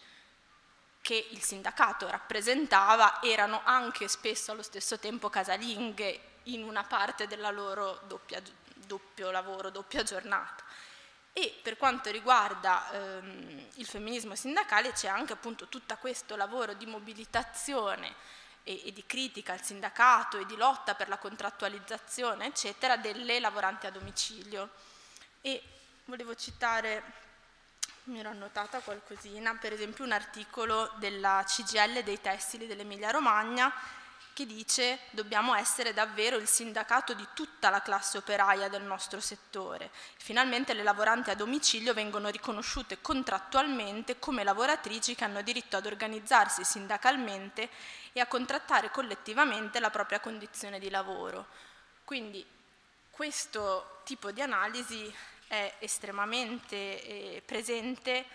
che 1.03 1.27
il 1.31 1.43
sindacato 1.43 2.09
rappresentava 2.09 3.21
erano 3.21 3.59
anche 3.65 4.07
spesso 4.07 4.53
allo 4.53 4.63
stesso 4.63 4.97
tempo 4.97 5.29
casalinghe 5.29 6.21
in 6.43 6.63
una 6.63 6.85
parte 6.85 7.27
della 7.27 7.51
loro 7.51 7.99
doppia, 8.07 8.41
doppio 8.73 9.29
lavoro, 9.29 9.69
doppia 9.69 10.01
giornata. 10.03 10.63
E 11.33 11.53
per 11.61 11.75
quanto 11.75 12.09
riguarda 12.09 12.89
ehm, 12.91 13.67
il 13.73 13.85
femminismo 13.85 14.33
sindacale 14.33 14.93
c'è 14.93 15.09
anche 15.09 15.33
appunto 15.33 15.67
tutto 15.67 15.97
questo 15.97 16.37
lavoro 16.37 16.73
di 16.73 16.85
mobilitazione 16.85 18.15
e, 18.63 18.87
e, 18.87 18.93
di 18.93 19.03
critica 19.05 19.51
al 19.51 19.61
sindacato 19.61 20.37
e 20.37 20.45
di 20.45 20.55
lotta 20.55 20.95
per 20.95 21.09
la 21.09 21.17
contrattualizzazione, 21.17 22.45
eccetera, 22.45 22.95
delle 22.95 23.41
lavoranti 23.41 23.87
a 23.87 23.91
domicilio. 23.91 24.69
E 25.41 25.61
volevo 26.05 26.33
citare, 26.33 27.03
mi 28.05 28.19
ero 28.19 28.29
annotata 28.29 28.79
qualcosina, 28.79 29.55
per 29.55 29.71
esempio 29.71 30.03
un 30.03 30.11
articolo 30.11 30.91
della 30.97 31.43
CGL 31.45 32.03
dei 32.03 32.19
tessili 32.19 32.67
dell'Emilia 32.67 33.11
Romagna 33.11 33.73
che 34.33 34.45
dice 34.47 34.99
dobbiamo 35.11 35.53
essere 35.53 35.93
davvero 35.93 36.37
il 36.37 36.47
sindacato 36.47 37.13
di 37.13 37.25
tutta 37.33 37.69
la 37.69 37.81
classe 37.81 38.17
operaia 38.17 38.67
del 38.67 38.81
nostro 38.81 39.21
settore. 39.21 39.91
Finalmente 40.17 40.73
le 40.73 40.83
lavoranti 40.83 41.29
a 41.29 41.35
domicilio 41.35 41.93
vengono 41.93 42.29
riconosciute 42.29 42.99
contrattualmente 42.99 44.17
come 44.17 44.43
lavoratrici 44.43 45.13
che 45.15 45.23
hanno 45.23 45.43
diritto 45.43 45.77
ad 45.77 45.85
organizzarsi 45.85 46.63
sindacalmente 46.63 47.69
e 48.11 48.19
a 48.19 48.25
contrattare 48.25 48.89
collettivamente 48.89 49.79
la 49.79 49.91
propria 49.91 50.19
condizione 50.19 50.79
di 50.79 50.89
lavoro. 50.89 51.45
Quindi 52.03 52.45
questo 53.11 54.01
tipo 54.03 54.31
di 54.31 54.41
analisi 54.41 55.13
è 55.53 55.75
estremamente 55.79 56.75
eh, 56.75 57.43
presente 57.45 58.25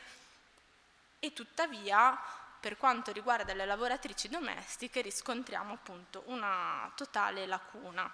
e 1.19 1.33
tuttavia 1.33 2.16
per 2.61 2.77
quanto 2.77 3.11
riguarda 3.11 3.55
le 3.55 3.66
lavoratrici 3.66 4.29
domestiche 4.29 5.01
riscontriamo 5.01 5.73
appunto 5.73 6.23
una 6.27 6.91
totale 6.95 7.45
lacuna. 7.47 8.09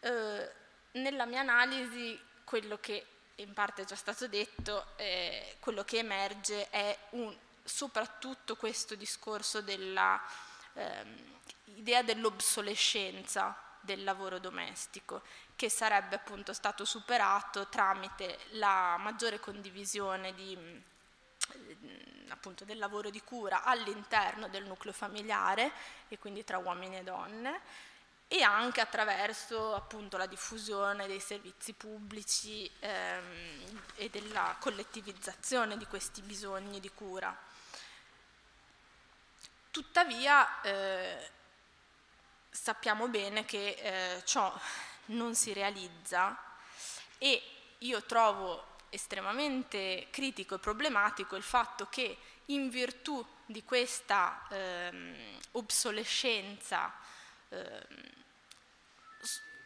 Eh, 0.00 0.50
nella 0.92 1.26
mia 1.26 1.40
analisi 1.40 2.18
quello 2.44 2.78
che 2.78 3.04
in 3.36 3.52
parte 3.52 3.82
è 3.82 3.84
già 3.84 3.96
stato 3.96 4.26
detto, 4.26 4.92
eh, 4.96 5.56
quello 5.60 5.84
che 5.84 5.98
emerge 5.98 6.70
è 6.70 6.96
un, 7.10 7.36
soprattutto 7.62 8.56
questo 8.56 8.94
discorso 8.94 9.60
dell'idea 9.60 10.20
ehm, 10.72 12.04
dell'obsolescenza 12.04 13.63
del 13.84 14.04
lavoro 14.04 14.38
domestico, 14.38 15.22
che 15.56 15.68
sarebbe 15.68 16.16
appunto 16.16 16.52
stato 16.52 16.84
superato 16.84 17.68
tramite 17.68 18.38
la 18.52 18.96
maggiore 18.98 19.40
condivisione 19.40 20.34
di 20.34 20.82
appunto 22.28 22.64
del 22.64 22.78
lavoro 22.78 23.10
di 23.10 23.20
cura 23.22 23.64
all'interno 23.64 24.48
del 24.48 24.64
nucleo 24.64 24.92
familiare 24.92 25.72
e 26.08 26.18
quindi 26.18 26.42
tra 26.42 26.58
uomini 26.58 26.98
e 26.98 27.02
donne 27.02 27.60
e 28.28 28.42
anche 28.42 28.80
attraverso 28.80 29.74
appunto 29.74 30.16
la 30.16 30.26
diffusione 30.26 31.06
dei 31.06 31.20
servizi 31.20 31.72
pubblici 31.74 32.68
ehm, 32.80 33.82
e 33.96 34.08
della 34.08 34.56
collettivizzazione 34.58 35.76
di 35.76 35.86
questi 35.86 36.22
bisogni 36.22 36.80
di 36.80 36.90
cura. 36.90 37.36
Tuttavia 39.70 40.60
eh, 40.62 41.30
sappiamo 42.54 43.08
bene 43.08 43.44
che 43.44 43.76
eh, 43.80 44.22
ciò 44.24 44.56
non 45.06 45.34
si 45.34 45.52
realizza 45.52 46.38
e 47.18 47.42
io 47.78 48.02
trovo 48.04 48.76
estremamente 48.90 50.06
critico 50.10 50.54
e 50.54 50.60
problematico 50.60 51.34
il 51.34 51.42
fatto 51.42 51.88
che 51.90 52.16
in 52.46 52.70
virtù 52.70 53.24
di 53.44 53.64
questa 53.64 54.46
ehm, 54.48 55.38
obsolescenza, 55.52 56.94
ehm, 57.48 57.82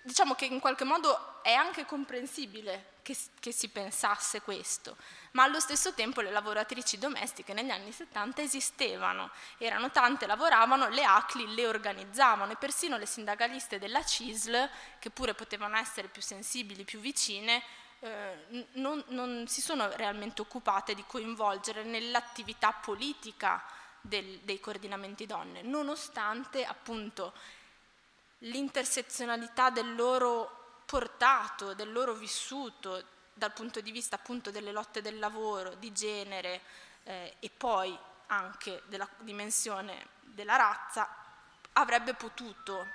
diciamo 0.02 0.34
che 0.34 0.46
in 0.46 0.60
qualche 0.60 0.84
modo 0.84 1.42
è 1.42 1.52
anche 1.52 1.84
comprensibile 1.84 2.96
che, 3.02 3.16
che, 3.40 3.52
si 3.52 3.68
pensasse 3.68 4.42
questo, 4.42 4.96
ma 5.32 5.44
allo 5.44 5.60
stesso 5.60 5.94
tempo 5.94 6.20
le 6.20 6.30
lavoratrici 6.30 6.98
domestiche 6.98 7.54
negli 7.54 7.70
anni 7.70 7.90
70 7.90 8.42
esistevano, 8.42 9.30
erano 9.56 9.90
tante, 9.90 10.26
lavoravano, 10.26 10.88
le 10.88 11.04
ACLI 11.04 11.54
le 11.54 11.66
organizzavano 11.66 12.52
e 12.52 12.56
persino 12.56 12.98
le 12.98 13.06
sindacaliste 13.06 13.78
della 13.78 14.04
CISL, 14.04 14.68
che 14.98 15.10
pure 15.10 15.34
potevano 15.34 15.76
essere 15.78 16.08
più 16.08 16.20
sensibili, 16.20 16.84
più 16.84 17.00
vicine, 17.00 17.62
eh, 18.00 18.66
non, 18.72 19.02
non, 19.08 19.46
si 19.48 19.60
sono 19.60 19.90
realmente 19.96 20.42
occupate 20.42 20.94
di 20.94 21.04
coinvolgere 21.06 21.82
nell'attività 21.84 22.72
politica 22.72 23.64
del, 24.00 24.40
dei 24.40 24.60
coordinamenti 24.60 25.26
donne, 25.26 25.62
nonostante 25.62 26.64
appunto 26.64 27.32
l'intersezionalità 28.38 29.70
del 29.70 29.94
loro 29.94 30.82
portato, 30.86 31.74
del 31.74 31.92
loro 31.92 32.14
vissuto 32.14 33.04
dal 33.34 33.52
punto 33.52 33.80
di 33.80 33.90
vista 33.90 34.16
appunto 34.16 34.50
delle 34.50 34.72
lotte 34.72 35.02
del 35.02 35.18
lavoro, 35.18 35.74
di 35.74 35.92
genere 35.92 36.60
eh, 37.04 37.36
e 37.38 37.50
poi 37.50 37.96
anche 38.26 38.82
della 38.86 39.08
dimensione 39.18 40.08
della 40.22 40.56
razza, 40.56 41.08
avrebbe 41.72 42.14
potuto, 42.14 42.86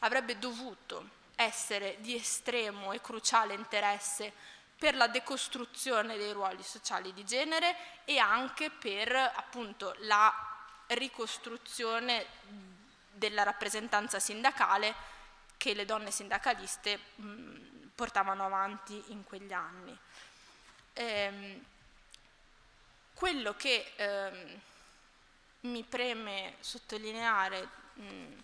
avrebbe 0.00 0.38
dovuto 0.38 1.10
essere 1.36 1.96
di 2.00 2.14
estremo 2.14 2.92
e 2.92 3.00
cruciale 3.00 3.54
interesse 3.54 4.32
per 4.78 4.94
la 4.94 5.06
decostruzione 5.06 6.16
dei 6.16 6.32
ruoli 6.32 6.62
sociali 6.62 7.12
di 7.12 7.24
genere 7.24 7.76
e 8.04 8.18
anche 8.18 8.70
per 8.70 9.14
appunto 9.14 9.94
la 10.00 10.34
ricostruzione 10.88 12.26
della 13.16 13.42
rappresentanza 13.42 14.18
sindacale 14.18 14.94
che 15.56 15.74
le 15.74 15.84
donne 15.84 16.10
sindacaliste 16.10 17.00
mh, 17.16 17.90
portavano 17.94 18.44
avanti 18.44 19.02
in 19.08 19.24
quegli 19.24 19.52
anni. 19.52 19.96
Ehm, 20.92 21.64
quello 23.14 23.54
che 23.54 23.92
ehm, 23.96 24.60
mi 25.60 25.82
preme 25.82 26.56
sottolineare 26.60 27.68
mh, 27.94 28.34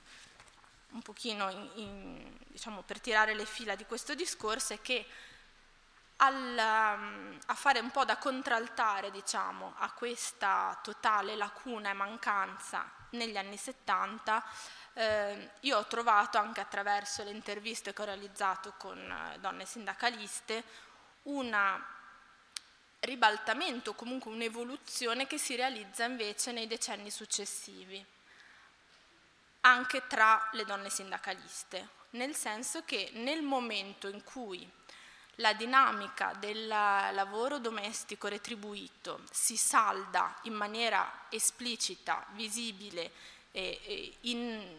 un 0.93 1.03
pochino 1.03 1.51
in, 1.51 1.71
in, 1.75 2.37
diciamo, 2.49 2.83
per 2.83 3.01
tirare 3.01 3.35
le 3.35 3.47
fila 3.47 3.75
di 3.75 3.85
questo 3.85 4.15
discorso 4.15 4.73
è 4.73 4.81
che 4.81 5.07
al, 6.17 6.35
um, 6.35 7.39
a 7.47 7.55
fare 7.55 7.81
un 7.81 7.91
po' 7.91 8.05
da 8.05 8.17
contraltare 8.17 9.11
diciamo, 9.11 9.75
a 9.79 9.91
questa 9.93 10.79
totale 10.83 11.37
lacuna 11.37 11.91
e 11.91 11.95
mancanza 11.95 13.02
negli 13.13 13.37
anni 13.37 13.57
70 13.57 14.45
eh, 14.95 15.51
io 15.61 15.79
ho 15.79 15.87
trovato 15.87 16.39
anche 16.39 16.61
attraverso 16.61 17.23
le 17.25 17.31
interviste 17.31 17.93
che 17.93 18.03
ho 18.03 18.07
realizzato 18.07 18.75
con 18.77 18.99
eh, 18.99 19.39
donne 19.39 19.65
sindacaliste 19.65 20.63
un 21.23 21.57
ribaltamento, 23.01 23.95
comunque 23.95 24.31
un'evoluzione 24.31 25.27
che 25.27 25.39
si 25.39 25.57
realizza 25.57 26.05
invece 26.05 26.53
nei 26.53 26.67
decenni 26.67 27.11
successivi 27.11 28.05
anche 29.63 30.07
tra 30.07 30.49
le 30.53 30.65
donne 30.65 30.91
sindacaliste, 30.91 31.89
nel 32.11 32.35
senso 32.35 32.85
che 32.85 33.11
nel 33.15 33.43
momento 33.43 34.09
in 34.09 34.23
cui 34.25 34.69
la 35.37 35.55
dinamica 35.55 36.35
del 36.39 36.67
lavoro 36.67 37.59
domestico 37.59 38.29
retribuito 38.29 39.21
si 39.31 39.57
salda 39.57 40.39
in 40.43 40.53
maniera 40.53 41.27
esplicita, 41.31 42.27
visibile, 42.33 43.11
e, 43.51 44.17
in, 44.23 44.79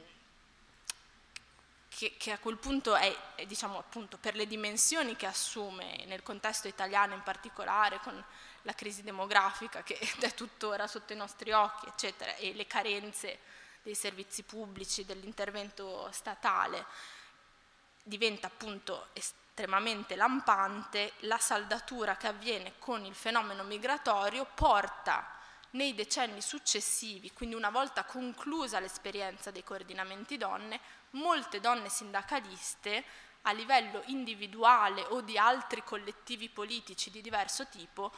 che, 1.90 2.14
che, 2.18 2.32
a 2.32 2.38
quel 2.38 2.58
punto 2.58 2.96
è, 2.96 3.16
è, 3.36 3.46
diciamo 3.46 3.80
appunto, 3.80 4.18
per 4.18 4.36
le 4.36 4.46
dimensioni 4.46 5.16
che 5.16 5.26
assume 5.26 6.04
nel 6.06 6.22
contesto 6.22 6.68
italiano 6.68 7.14
in 7.16 7.24
particolare, 7.24 8.00
con 8.00 8.24
la 8.64 8.74
crisi 8.74 9.02
demografica 9.02 9.82
che 9.82 9.98
è 10.20 10.34
tuttora 10.34 10.88
sotto 10.88 11.14
i 11.14 11.18
nostri 11.18 11.52
occhi, 11.52 11.88
eccetera, 11.88 12.36
e 12.36 12.54
le 12.54 12.68
carenze 12.68 13.40
dei 13.82 13.96
servizi 13.96 14.44
pubblici, 14.44 15.04
dell'intervento 15.04 16.10
statale, 16.12 16.86
diventa 18.04 18.48
appunto 18.48 19.08
estremamente 19.14 19.43
lampante, 20.16 21.14
la 21.20 21.38
saldatura 21.38 22.18
che 22.18 22.28
avviene 22.28 22.74
con 22.80 23.06
il 23.06 23.14
fenomeno 23.14 23.64
migratorio 23.64 24.48
porta 24.54 25.26
nei 25.72 25.96
decenni 25.96 26.42
successivi, 26.42 27.32
quindi 27.32 27.56
una 27.56 27.70
volta 27.70 28.04
conclusa 28.04 28.80
l'esperienza 28.80 29.52
dei 29.52 29.64
coordinamenti 29.64 30.38
donne, 30.38 30.80
molte 31.12 31.60
donne 31.60 31.90
sindacaliste 31.90 33.04
a 33.44 33.52
livello 33.52 34.02
individuale 34.06 35.04
o 35.10 35.22
di 35.22 35.38
altri 35.38 35.84
collettivi 35.84 36.50
politici 36.50 37.12
di 37.12 37.22
diverso 37.22 37.68
tipo 37.68 38.12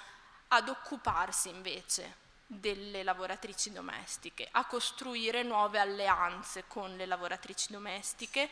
ad 0.50 0.70
occuparsi 0.70 1.50
invece 1.50 2.24
delle 2.48 3.04
lavoratrici 3.04 3.72
domestiche, 3.72 4.48
a 4.52 4.66
costruire 4.66 5.42
nuove 5.42 5.80
alleanze 5.80 6.66
con 6.68 6.96
le 6.96 7.06
lavoratrici 7.06 7.72
domestiche, 7.72 8.50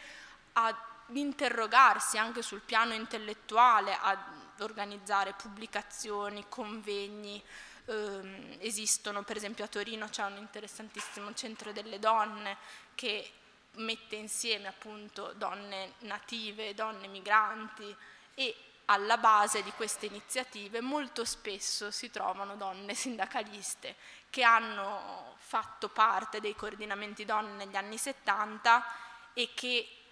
ad 0.54 0.76
interrogarsi 1.14 2.18
anche 2.18 2.42
sul 2.42 2.62
piano 2.62 2.94
intellettuale, 2.94 3.98
ad 4.00 4.20
organizzare 4.60 5.34
pubblicazioni, 5.34 6.46
convegni. 6.50 7.42
Eh, 7.86 8.58
esistono, 8.60 9.24
per 9.24 9.36
esempio 9.36 9.66
a 9.66 9.68
Torino 9.68 10.08
c'è 10.08 10.24
un 10.24 10.38
interessantissimo 10.38 11.34
centro 11.34 11.74
delle 11.74 12.00
donne 12.00 12.58
che 12.96 13.30
mette 13.76 14.16
insieme 14.16 14.68
appunto 14.68 15.34
donne 15.36 15.94
native, 16.00 16.74
donne 16.74 17.08
migranti 17.08 17.94
e 18.36 18.56
alla 18.86 19.18
base 19.18 19.64
di 19.64 19.72
queste 19.72 20.08
iniziative 20.08 20.82
molto 20.82 21.24
spesso 21.24 21.90
si 21.90 22.10
trovano 22.12 22.56
donne 22.56 22.94
sindacaliste 22.94 23.96
che 24.30 24.44
hanno 24.44 25.36
fatto 25.38 25.90
parte 25.90 26.40
dei 26.40 26.56
coordinamenti 26.56 27.26
donne 27.26 27.66
negli 27.66 27.76
anni 27.76 27.98
70 27.98 28.86
e 29.34 29.50
che 29.54 30.03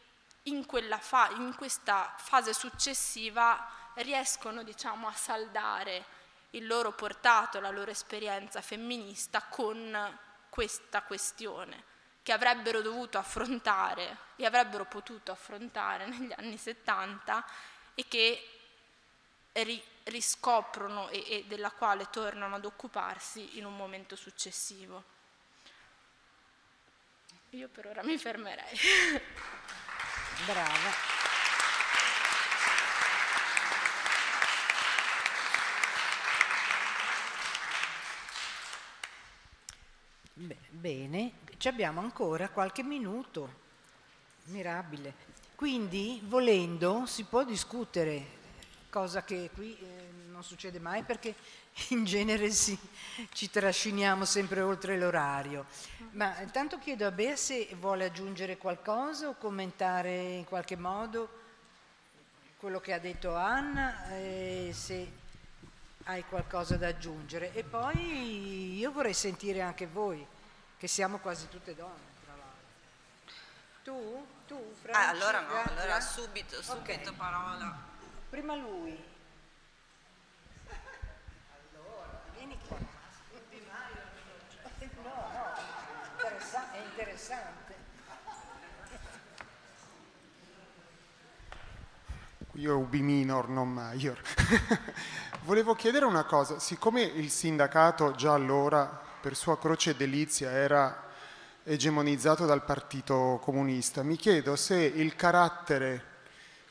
in, 0.44 0.66
in 1.38 1.56
questa 1.56 2.14
fase 2.18 2.54
successiva 2.54 3.68
riescono 3.96 4.64
diciamo, 4.64 5.08
a 5.08 5.14
saldare 5.14 6.06
il 6.52 6.66
loro 6.66 6.92
portato, 6.94 7.60
la 7.60 7.70
loro 7.70 7.92
esperienza 7.92 8.62
femminista 8.62 9.44
con 9.44 10.20
questa 10.50 11.02
questione 11.04 11.89
che 12.24 12.32
avrebbero 12.32 12.82
dovuto 12.82 13.18
affrontare 13.18 14.18
e 14.36 14.46
avrebbero 14.46 14.86
potuto 14.86 15.32
affrontare 15.32 16.06
negli 16.08 16.34
anni 16.36 16.58
70 16.58 17.46
e 17.96 18.06
che 18.08 18.48
ri- 19.54 19.84
riscoprono 20.04 21.10
e-, 21.10 21.26
e 21.28 21.46
della 21.48 21.72
quale 21.72 22.10
tornano 22.10 22.56
ad 22.56 22.66
occuparsi 22.66 23.58
in 23.58 23.66
un 23.66 23.76
momento 23.76 24.16
successivo. 24.16 25.20
Io 27.52 27.68
per 27.68 27.88
ora 27.88 28.04
mi 28.04 28.18
fermerei. 28.18 28.78
Brava. 30.46 31.10
Bene, 40.70 41.34
ci 41.58 41.68
abbiamo 41.68 42.00
ancora 42.02 42.50
qualche 42.50 42.82
minuto, 42.82 43.54
mirabile. 44.46 45.14
Quindi, 45.56 46.20
volendo, 46.24 47.06
si 47.06 47.24
può 47.26 47.44
discutere, 47.44 48.39
cosa 48.92 49.24
che 49.24 49.50
qui 49.54 49.76
eh, 49.80 50.12
non 50.30 50.44
succede 50.44 50.80
mai 50.80 51.02
perché 51.02 51.34
in 51.89 52.04
genere 52.04 52.52
si, 52.52 52.78
ci 53.32 53.50
trasciniamo 53.50 54.26
sempre 54.26 54.62
oltre 54.62 55.00
l'orario. 55.00 55.66
Ma 56.12 56.39
intanto 56.42 56.78
chiedo 56.78 57.08
a 57.08 57.12
Bea 57.12 57.36
se 57.36 57.70
vuole 57.80 58.06
aggiungere 58.06 58.58
qualcosa 58.58 59.30
o 59.30 59.36
commentare 59.36 60.16
in 60.16 60.46
qualche 60.46 60.76
modo 60.76 61.39
quello 62.58 62.80
che 62.80 62.94
ha 62.94 63.00
detto 63.00 63.34
Anna, 63.34 64.08
eh, 64.10 64.72
se 64.72 65.12
hai 66.04 66.24
qualcosa 66.26 66.76
da 66.76 66.89
aggiungere. 66.89 67.54
E 67.54 67.64
poi 67.64 68.78
io 68.78 68.92
vorrei 68.92 69.14
sentire 69.14 69.62
anche 69.62 69.88
voi, 69.88 70.24
che 70.78 70.88
siamo 70.88 71.18
quasi 71.18 71.48
tutte 71.50 71.74
donne, 71.74 72.12
tra 72.24 72.36
l'altro. 72.36 73.34
Tu? 73.84 74.28
Tu? 74.48 74.76
Ah, 74.92 75.08
allora 75.08 75.39
no, 75.39 75.62
allora 75.64 76.00
subito, 76.02 76.62
subito 76.62 77.10
okay. 77.10 77.16
parola. 77.16 77.91
Prima 78.32 78.56
lui. 78.56 78.98
interessante. 86.92 87.76
Io 92.54 92.78
ubi 92.78 93.02
minor, 93.02 93.50
non 93.50 93.70
major. 93.70 94.18
Volevo 95.44 95.76
chiedere 95.76 96.06
una 96.06 96.24
cosa, 96.24 96.58
siccome 96.60 97.02
il 97.02 97.30
sindacato 97.30 98.14
già 98.14 98.34
allora, 98.34 98.86
per 99.20 99.36
sua 99.36 99.58
croce 99.58 99.96
delizia, 99.98 100.52
era 100.52 101.10
egemonizzato 101.64 102.46
dal 102.46 102.64
Partito 102.64 103.40
Comunista, 103.42 104.04
mi 104.04 104.16
chiedo 104.16 104.56
se 104.56 104.78
il 104.78 105.16
carattere 105.16 106.11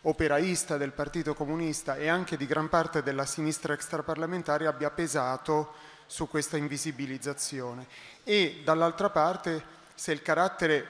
operaista 0.02 0.76
del 0.76 0.92
Partito 0.92 1.34
Comunista 1.34 1.96
e 1.96 2.08
anche 2.08 2.36
di 2.36 2.46
gran 2.46 2.68
parte 2.68 3.02
della 3.02 3.26
sinistra 3.26 3.74
extraparlamentare 3.74 4.66
abbia 4.66 4.90
pesato 4.90 5.74
su 6.06 6.28
questa 6.28 6.56
invisibilizzazione 6.56 7.86
e 8.24 8.62
dall'altra 8.64 9.10
parte 9.10 9.78
se 9.94 10.12
il 10.12 10.22
carattere, 10.22 10.86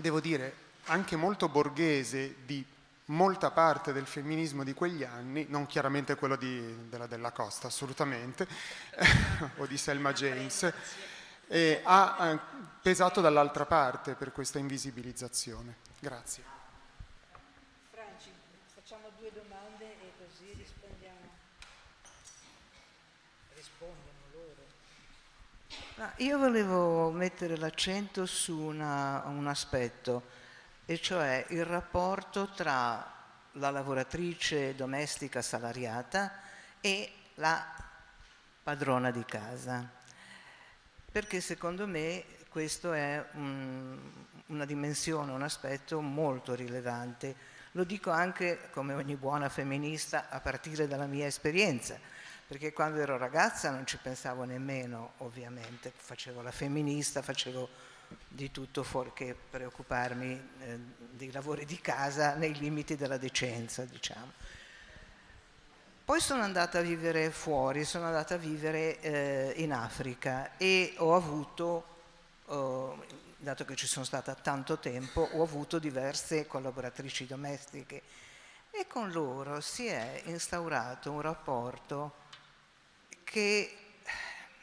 devo 0.00 0.20
dire, 0.20 0.54
anche 0.86 1.14
molto 1.14 1.48
borghese 1.48 2.36
di 2.44 2.64
molta 3.06 3.50
parte 3.50 3.92
del 3.92 4.06
femminismo 4.06 4.64
di 4.64 4.74
quegli 4.74 5.04
anni, 5.04 5.46
non 5.48 5.66
chiaramente 5.66 6.14
quello 6.16 6.36
di, 6.36 6.88
della 6.88 7.06
Della 7.06 7.32
Costa, 7.32 7.68
assolutamente, 7.68 8.46
o 9.58 9.66
di 9.66 9.76
Selma 9.76 10.12
James, 10.12 10.72
eh, 11.46 11.80
ha 11.84 12.38
pesato 12.80 13.20
dall'altra 13.20 13.66
parte 13.66 14.14
per 14.14 14.32
questa 14.32 14.58
invisibilizzazione. 14.58 15.76
Grazie. 16.00 16.42
Franci, 17.90 18.30
facciamo 18.74 19.10
due 19.16 19.30
domande 19.32 19.84
e 19.84 20.12
così 20.18 20.52
rispondiamo. 20.56 21.24
Rispondono. 25.68 26.12
Io 26.18 26.38
volevo 26.38 27.10
mettere 27.10 27.56
l'accento 27.56 28.26
su 28.26 28.58
una, 28.58 29.22
un 29.26 29.46
aspetto, 29.46 30.22
e 30.86 31.00
cioè 31.00 31.46
il 31.48 31.64
rapporto 31.64 32.50
tra 32.50 33.12
la 33.52 33.70
lavoratrice 33.70 34.74
domestica 34.74 35.40
salariata 35.40 36.40
e 36.80 37.12
la 37.34 37.64
padrona 38.62 39.10
di 39.10 39.24
casa, 39.24 39.88
perché 41.10 41.40
secondo 41.40 41.86
me 41.86 42.24
questo 42.48 42.92
è 42.92 43.24
un, 43.32 43.98
una 44.46 44.64
dimensione, 44.64 45.32
un 45.32 45.42
aspetto 45.42 46.00
molto 46.00 46.54
rilevante. 46.54 47.52
Lo 47.72 47.84
dico 47.84 48.10
anche 48.10 48.68
come 48.70 48.94
ogni 48.94 49.16
buona 49.16 49.48
femminista 49.48 50.28
a 50.28 50.40
partire 50.40 50.86
dalla 50.86 51.06
mia 51.06 51.26
esperienza 51.26 51.98
perché 52.46 52.72
quando 52.72 53.00
ero 53.00 53.16
ragazza 53.16 53.70
non 53.70 53.86
ci 53.86 53.96
pensavo 53.96 54.44
nemmeno, 54.44 55.12
ovviamente, 55.18 55.92
facevo 55.94 56.42
la 56.42 56.50
femminista, 56.50 57.22
facevo 57.22 57.68
di 58.28 58.50
tutto 58.50 58.82
fuorché 58.82 59.34
preoccuparmi 59.34 60.50
eh, 60.60 60.78
dei 61.10 61.32
lavori 61.32 61.64
di 61.64 61.80
casa 61.80 62.34
nei 62.34 62.54
limiti 62.54 62.96
della 62.96 63.16
decenza, 63.16 63.84
diciamo. 63.84 64.32
Poi 66.04 66.20
sono 66.20 66.42
andata 66.42 66.80
a 66.80 66.82
vivere 66.82 67.30
fuori, 67.30 67.84
sono 67.84 68.04
andata 68.04 68.34
a 68.34 68.38
vivere 68.38 69.00
eh, 69.00 69.54
in 69.56 69.72
Africa 69.72 70.58
e 70.58 70.92
ho 70.98 71.14
avuto, 71.14 71.84
oh, 72.44 73.02
dato 73.38 73.64
che 73.64 73.74
ci 73.74 73.86
sono 73.86 74.04
stata 74.04 74.34
tanto 74.34 74.78
tempo, 74.78 75.26
ho 75.32 75.42
avuto 75.42 75.78
diverse 75.78 76.46
collaboratrici 76.46 77.26
domestiche 77.26 78.02
e 78.70 78.86
con 78.86 79.12
loro 79.12 79.62
si 79.62 79.86
è 79.86 80.20
instaurato 80.26 81.10
un 81.10 81.22
rapporto 81.22 82.22
che 83.34 83.76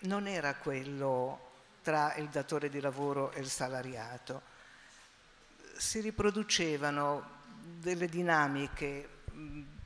non 0.04 0.28
era 0.28 0.56
quello 0.56 1.50
tra 1.82 2.16
il 2.16 2.30
datore 2.30 2.70
di 2.70 2.80
lavoro 2.80 3.34
e 3.34 3.42
il 3.42 3.50
salariato, 3.50 4.44
si 5.76 6.00
riproducevano 6.00 7.40
delle 7.60 8.08
dinamiche, 8.08 9.24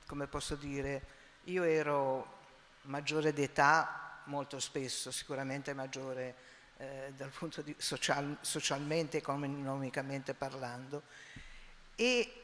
come 0.05 0.27
posso 0.27 0.53
dire, 0.53 1.01
io 1.45 1.63
ero 1.63 2.41
maggiore 2.83 3.33
d'età 3.33 4.21
molto 4.25 4.59
spesso, 4.59 5.09
sicuramente 5.09 5.73
maggiore 5.73 6.35
eh, 6.77 7.11
dal 7.17 7.31
punto 7.31 7.63
di 7.63 7.73
social, 7.79 8.37
socialmente, 8.41 9.17
economicamente 9.17 10.35
parlando, 10.35 11.01
e 11.95 12.43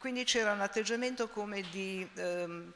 quindi 0.00 0.24
c'era 0.24 0.50
un 0.50 0.62
atteggiamento 0.62 1.28
come 1.28 1.60
di, 1.70 2.10
ehm, 2.14 2.72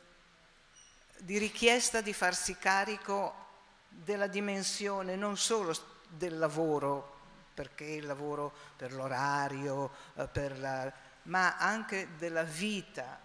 di 1.19 1.39
richiesta 1.39 2.01
di 2.01 2.12
farsi 2.12 2.57
carico 2.57 3.43
della 3.89 4.27
dimensione 4.27 5.17
non 5.17 5.37
solo 5.37 5.75
del 6.09 6.39
lavoro, 6.39 7.12
perché 7.55 7.85
il 7.85 8.07
lavoro 8.07 8.53
per 8.77 8.93
l'orario, 8.93 9.91
eh, 10.17 10.27
per 10.27 10.59
la, 10.59 10.93
ma 11.23 11.57
anche 11.57 12.09
della 12.19 12.43
vita 12.43 13.21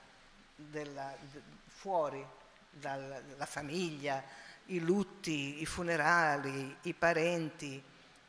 della, 0.56 1.14
de, 1.32 1.42
fuori 1.68 2.26
dalla 2.70 3.46
famiglia, 3.46 4.24
i 4.66 4.80
lutti, 4.80 5.62
i 5.62 5.66
funerali, 5.66 6.78
i 6.84 6.94
parenti, 6.94 7.84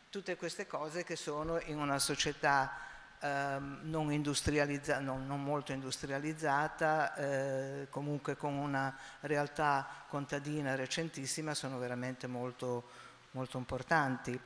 tutte 0.08 0.36
queste 0.36 0.66
cose 0.66 1.04
che 1.04 1.14
sono 1.14 1.60
in 1.60 1.78
una 1.78 1.98
società 1.98 2.88
ehm, 3.20 3.80
non, 3.84 4.12
industrializza- 4.12 4.98
non, 5.00 5.26
non, 5.26 5.42
molto 5.42 5.72
industrializzata, 5.72 7.14
eh, 7.14 7.86
comunque 7.90 8.36
con 8.36 8.54
una 8.54 8.96
realtà 9.20 9.86
contadina 10.08 10.74
recentissima, 10.74 11.54
sono 11.54 11.78
veramente 11.78 12.26
molto, 12.26 12.88
molto 13.32 13.58
importanti. 13.58 14.38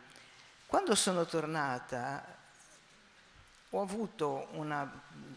Quando 0.66 0.94
sono 0.94 1.24
tornata 1.24 2.42
ho 3.70 3.80
avuto 3.80 4.48
una, 4.52 4.88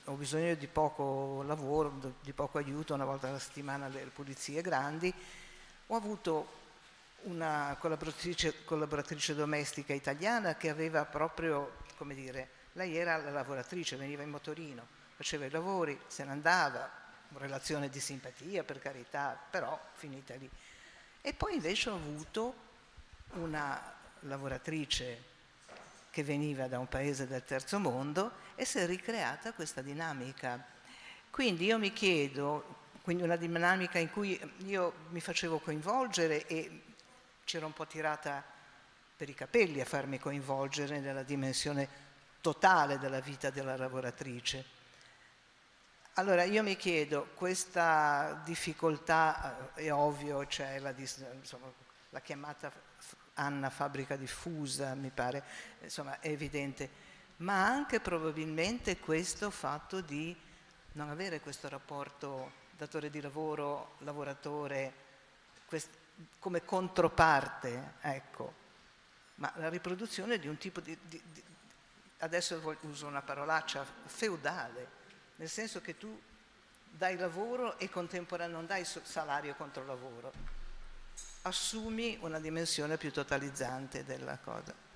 ho 0.06 0.14
bisogno 0.14 0.54
di 0.54 0.68
poco 0.68 1.44
lavoro, 1.48 2.14
di 2.22 2.34
poco 2.34 2.60
aiuto, 2.60 2.94
una 2.94 3.06
volta 3.06 3.28
alla 3.28 3.40
settimana 3.40 3.86
alle 3.88 4.02
pulizie 4.14 4.62
grandi, 4.62 5.12
ho 5.88 5.96
avuto 5.96 6.56
una 7.24 7.76
collaboratrice, 7.80 8.64
collaboratrice 8.64 9.34
domestica 9.34 9.94
italiana 9.94 10.56
che 10.56 10.70
aveva 10.70 11.04
proprio, 11.06 11.78
come 11.98 12.14
dire, 12.14 12.50
lei 12.78 12.96
era 12.96 13.18
la 13.18 13.32
lavoratrice, 13.32 13.96
veniva 13.96 14.22
in 14.22 14.30
motorino, 14.30 14.86
faceva 15.16 15.46
i 15.46 15.50
lavori, 15.50 16.00
se 16.06 16.24
ne 16.24 16.32
andava, 16.32 16.90
relazione 17.34 17.90
di 17.90 18.00
simpatia 18.00 18.64
per 18.64 18.80
carità, 18.80 19.38
però 19.50 19.78
finita 19.94 20.36
lì. 20.36 20.48
E 21.22 21.34
poi 21.34 21.56
invece 21.56 21.90
ho 21.90 21.96
avuto 21.96 22.56
una 23.34 23.96
lavoratrice 24.22 25.36
che 26.12 26.24
veniva 26.24 26.68
da 26.68 26.78
un 26.78 26.88
paese 26.88 27.28
del 27.28 27.44
terzo 27.44 27.80
mondo 27.80 28.32
e 28.56 28.64
si 28.64 28.78
è 28.78 28.86
ricreata 28.86 29.54
questa 29.54 29.82
dinamica. 29.82 30.64
Quindi 31.32 31.66
io 31.66 31.80
mi 31.80 31.92
chiedo, 31.92 32.76
quindi 33.02 33.24
una 33.24 33.36
dinamica 33.36 33.98
in 33.98 34.12
cui 34.12 34.40
io 34.66 34.94
mi 35.10 35.20
facevo 35.20 35.60
coinvolgere 35.60 36.46
e 36.46 36.84
c'era 37.44 37.66
un 37.66 37.74
po' 37.74 37.88
tirata 37.88 38.44
per 39.18 39.30
i 39.30 39.34
capelli 39.34 39.82
a 39.82 39.86
farmi 39.86 40.20
coinvolgere 40.20 41.00
nella 41.00 41.24
dimensione 41.24 42.06
totale 42.48 42.98
della 42.98 43.20
vita 43.20 43.50
della 43.50 43.76
lavoratrice. 43.76 44.64
Allora 46.14 46.44
io 46.44 46.64
mi 46.64 46.78
chiedo, 46.78 47.28
questa 47.36 48.42
difficoltà, 48.46 49.74
eh, 49.76 49.84
è 49.84 49.92
ovvio, 49.92 50.46
c'è 50.46 50.80
la, 50.80 50.94
insomma, 50.98 51.70
la 52.10 52.22
chiamata 52.22 52.72
Anna 53.34 53.70
fabbrica 53.70 54.16
diffusa, 54.16 54.96
mi 54.96 55.10
pare, 55.10 55.44
insomma 55.82 56.22
è 56.22 56.30
evidente, 56.30 56.90
ma 57.38 57.66
anche 57.66 58.00
probabilmente 58.00 58.98
questo 58.98 59.52
fatto 59.52 60.00
di 60.00 60.34
non 60.94 61.10
avere 61.10 61.42
questo 61.42 61.68
rapporto 61.68 62.66
datore 62.78 63.10
di 63.10 63.20
lavoro, 63.20 63.96
lavoratore, 64.00 64.94
quest, 65.66 65.90
come 66.40 66.64
controparte, 66.64 67.96
ecco, 68.00 68.54
ma 69.36 69.52
la 69.58 69.68
riproduzione 69.68 70.40
di 70.40 70.48
un 70.48 70.58
tipo 70.58 70.80
di, 70.80 70.98
di 71.08 71.22
adesso 72.20 72.78
uso 72.82 73.08
una 73.08 73.22
parolaccia, 73.22 73.86
feudale, 74.06 74.96
nel 75.36 75.50
senso 75.50 75.82
che 75.82 75.98
tu 75.98 76.20
dai 76.90 77.16
lavoro 77.18 77.78
e 77.78 77.90
contemporaneamente 77.90 78.56
non 78.56 78.66
dai 78.66 79.02
salario 79.04 79.54
contro 79.56 79.86
lavoro, 79.86 80.32
assumi 81.44 82.18
una 82.22 82.40
dimensione 82.40 82.98
più 82.98 83.12
totalizzante 83.12 84.04
della 84.04 84.38
cosa. 84.38 84.87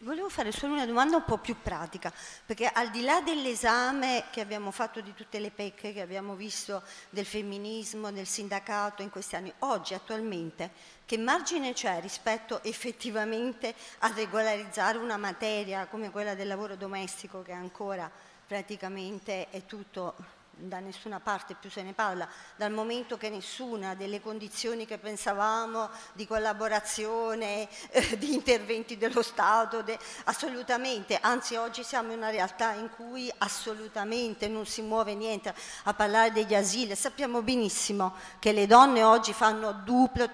Volevo 0.00 0.28
fare 0.28 0.52
solo 0.52 0.74
una 0.74 0.86
domanda 0.86 1.16
un 1.16 1.24
po' 1.24 1.38
più 1.38 1.56
pratica, 1.60 2.12
perché 2.46 2.66
al 2.66 2.90
di 2.90 3.02
là 3.02 3.20
dell'esame 3.20 4.24
che 4.30 4.40
abbiamo 4.40 4.70
fatto 4.70 5.00
di 5.00 5.12
tutte 5.14 5.40
le 5.40 5.50
pecche 5.50 5.92
che 5.92 6.00
abbiamo 6.00 6.34
visto 6.36 6.82
del 7.10 7.26
femminismo, 7.26 8.12
del 8.12 8.26
sindacato 8.26 9.02
in 9.02 9.10
questi 9.10 9.34
anni, 9.34 9.52
oggi 9.60 9.94
attualmente 9.94 10.70
che 11.04 11.18
margine 11.18 11.72
c'è 11.72 12.00
rispetto 12.00 12.62
effettivamente 12.62 13.74
a 13.98 14.12
regolarizzare 14.14 14.98
una 14.98 15.16
materia 15.16 15.86
come 15.86 16.10
quella 16.10 16.34
del 16.34 16.46
lavoro 16.46 16.76
domestico 16.76 17.42
che 17.42 17.52
ancora 17.52 18.08
praticamente 18.46 19.50
è 19.50 19.66
tutto 19.66 20.33
da 20.56 20.80
nessuna 20.80 21.20
parte 21.20 21.54
più 21.54 21.70
se 21.70 21.82
ne 21.82 21.92
parla, 21.92 22.28
dal 22.56 22.72
momento 22.72 23.16
che 23.16 23.28
nessuna 23.28 23.94
delle 23.94 24.20
condizioni 24.20 24.86
che 24.86 24.98
pensavamo 24.98 25.90
di 26.12 26.26
collaborazione, 26.26 27.68
eh, 27.90 28.16
di 28.18 28.32
interventi 28.32 28.96
dello 28.96 29.22
Stato, 29.22 29.82
de, 29.82 29.98
assolutamente, 30.24 31.18
anzi 31.20 31.56
oggi 31.56 31.82
siamo 31.82 32.12
in 32.12 32.18
una 32.18 32.30
realtà 32.30 32.72
in 32.72 32.90
cui 32.90 33.32
assolutamente 33.38 34.48
non 34.48 34.66
si 34.66 34.82
muove 34.82 35.14
niente 35.14 35.54
a 35.84 35.94
parlare 35.94 36.32
degli 36.32 36.54
asili, 36.54 36.94
sappiamo 36.94 37.42
benissimo 37.42 38.14
che 38.38 38.52
le 38.52 38.66
donne 38.66 39.02
oggi 39.02 39.32
fanno 39.32 39.72
duplo, 39.72 40.30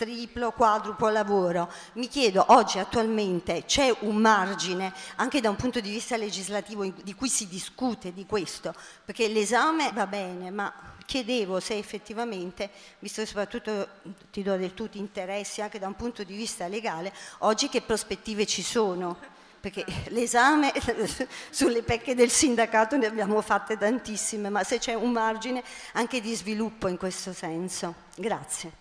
triplo, 0.00 0.52
quadruplo 0.52 1.10
lavoro. 1.10 1.70
Mi 1.94 2.08
chiedo, 2.08 2.42
oggi 2.48 2.78
attualmente 2.78 3.64
c'è 3.66 3.94
un 4.00 4.16
margine 4.16 4.94
anche 5.16 5.42
da 5.42 5.50
un 5.50 5.56
punto 5.56 5.78
di 5.80 5.90
vista 5.90 6.16
legislativo 6.16 6.86
di 6.86 7.14
cui 7.14 7.28
si 7.28 7.46
discute 7.46 8.14
di 8.14 8.24
questo, 8.24 8.74
perché 9.04 9.28
l'esame 9.28 9.92
va 9.92 10.06
bene, 10.06 10.50
ma 10.50 10.72
chiedevo 11.04 11.60
se 11.60 11.76
effettivamente, 11.76 12.70
visto 13.00 13.20
che 13.20 13.26
soprattutto 13.26 13.88
ti 14.30 14.42
do 14.42 14.56
del 14.56 14.72
tutto 14.72 14.96
interessi 14.96 15.60
anche 15.60 15.78
da 15.78 15.86
un 15.86 15.96
punto 15.96 16.24
di 16.24 16.34
vista 16.34 16.66
legale, 16.66 17.12
oggi 17.40 17.68
che 17.68 17.82
prospettive 17.82 18.46
ci 18.46 18.62
sono? 18.62 19.18
Perché 19.60 19.84
l'esame 20.08 20.72
sulle 21.50 21.82
pecche 21.82 22.14
del 22.14 22.30
sindacato 22.30 22.96
ne 22.96 23.04
abbiamo 23.04 23.42
fatte 23.42 23.76
tantissime, 23.76 24.48
ma 24.48 24.64
se 24.64 24.78
c'è 24.78 24.94
un 24.94 25.12
margine 25.12 25.62
anche 25.92 26.22
di 26.22 26.34
sviluppo 26.34 26.88
in 26.88 26.96
questo 26.96 27.34
senso. 27.34 27.94
Grazie. 28.16 28.80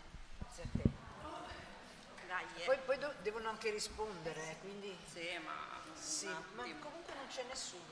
Poi, 2.69 2.77
poi 2.85 2.97
devono 3.23 3.48
anche 3.59 3.71
rispondere, 3.71 4.55
quindi... 4.61 4.95
Sì, 5.11 5.19
ma... 5.43 5.51
Sì, 5.93 6.27
ma 6.55 6.63
comunque 6.79 7.13
non 7.13 7.25
c'è 7.29 7.43
nessuno. 7.49 7.83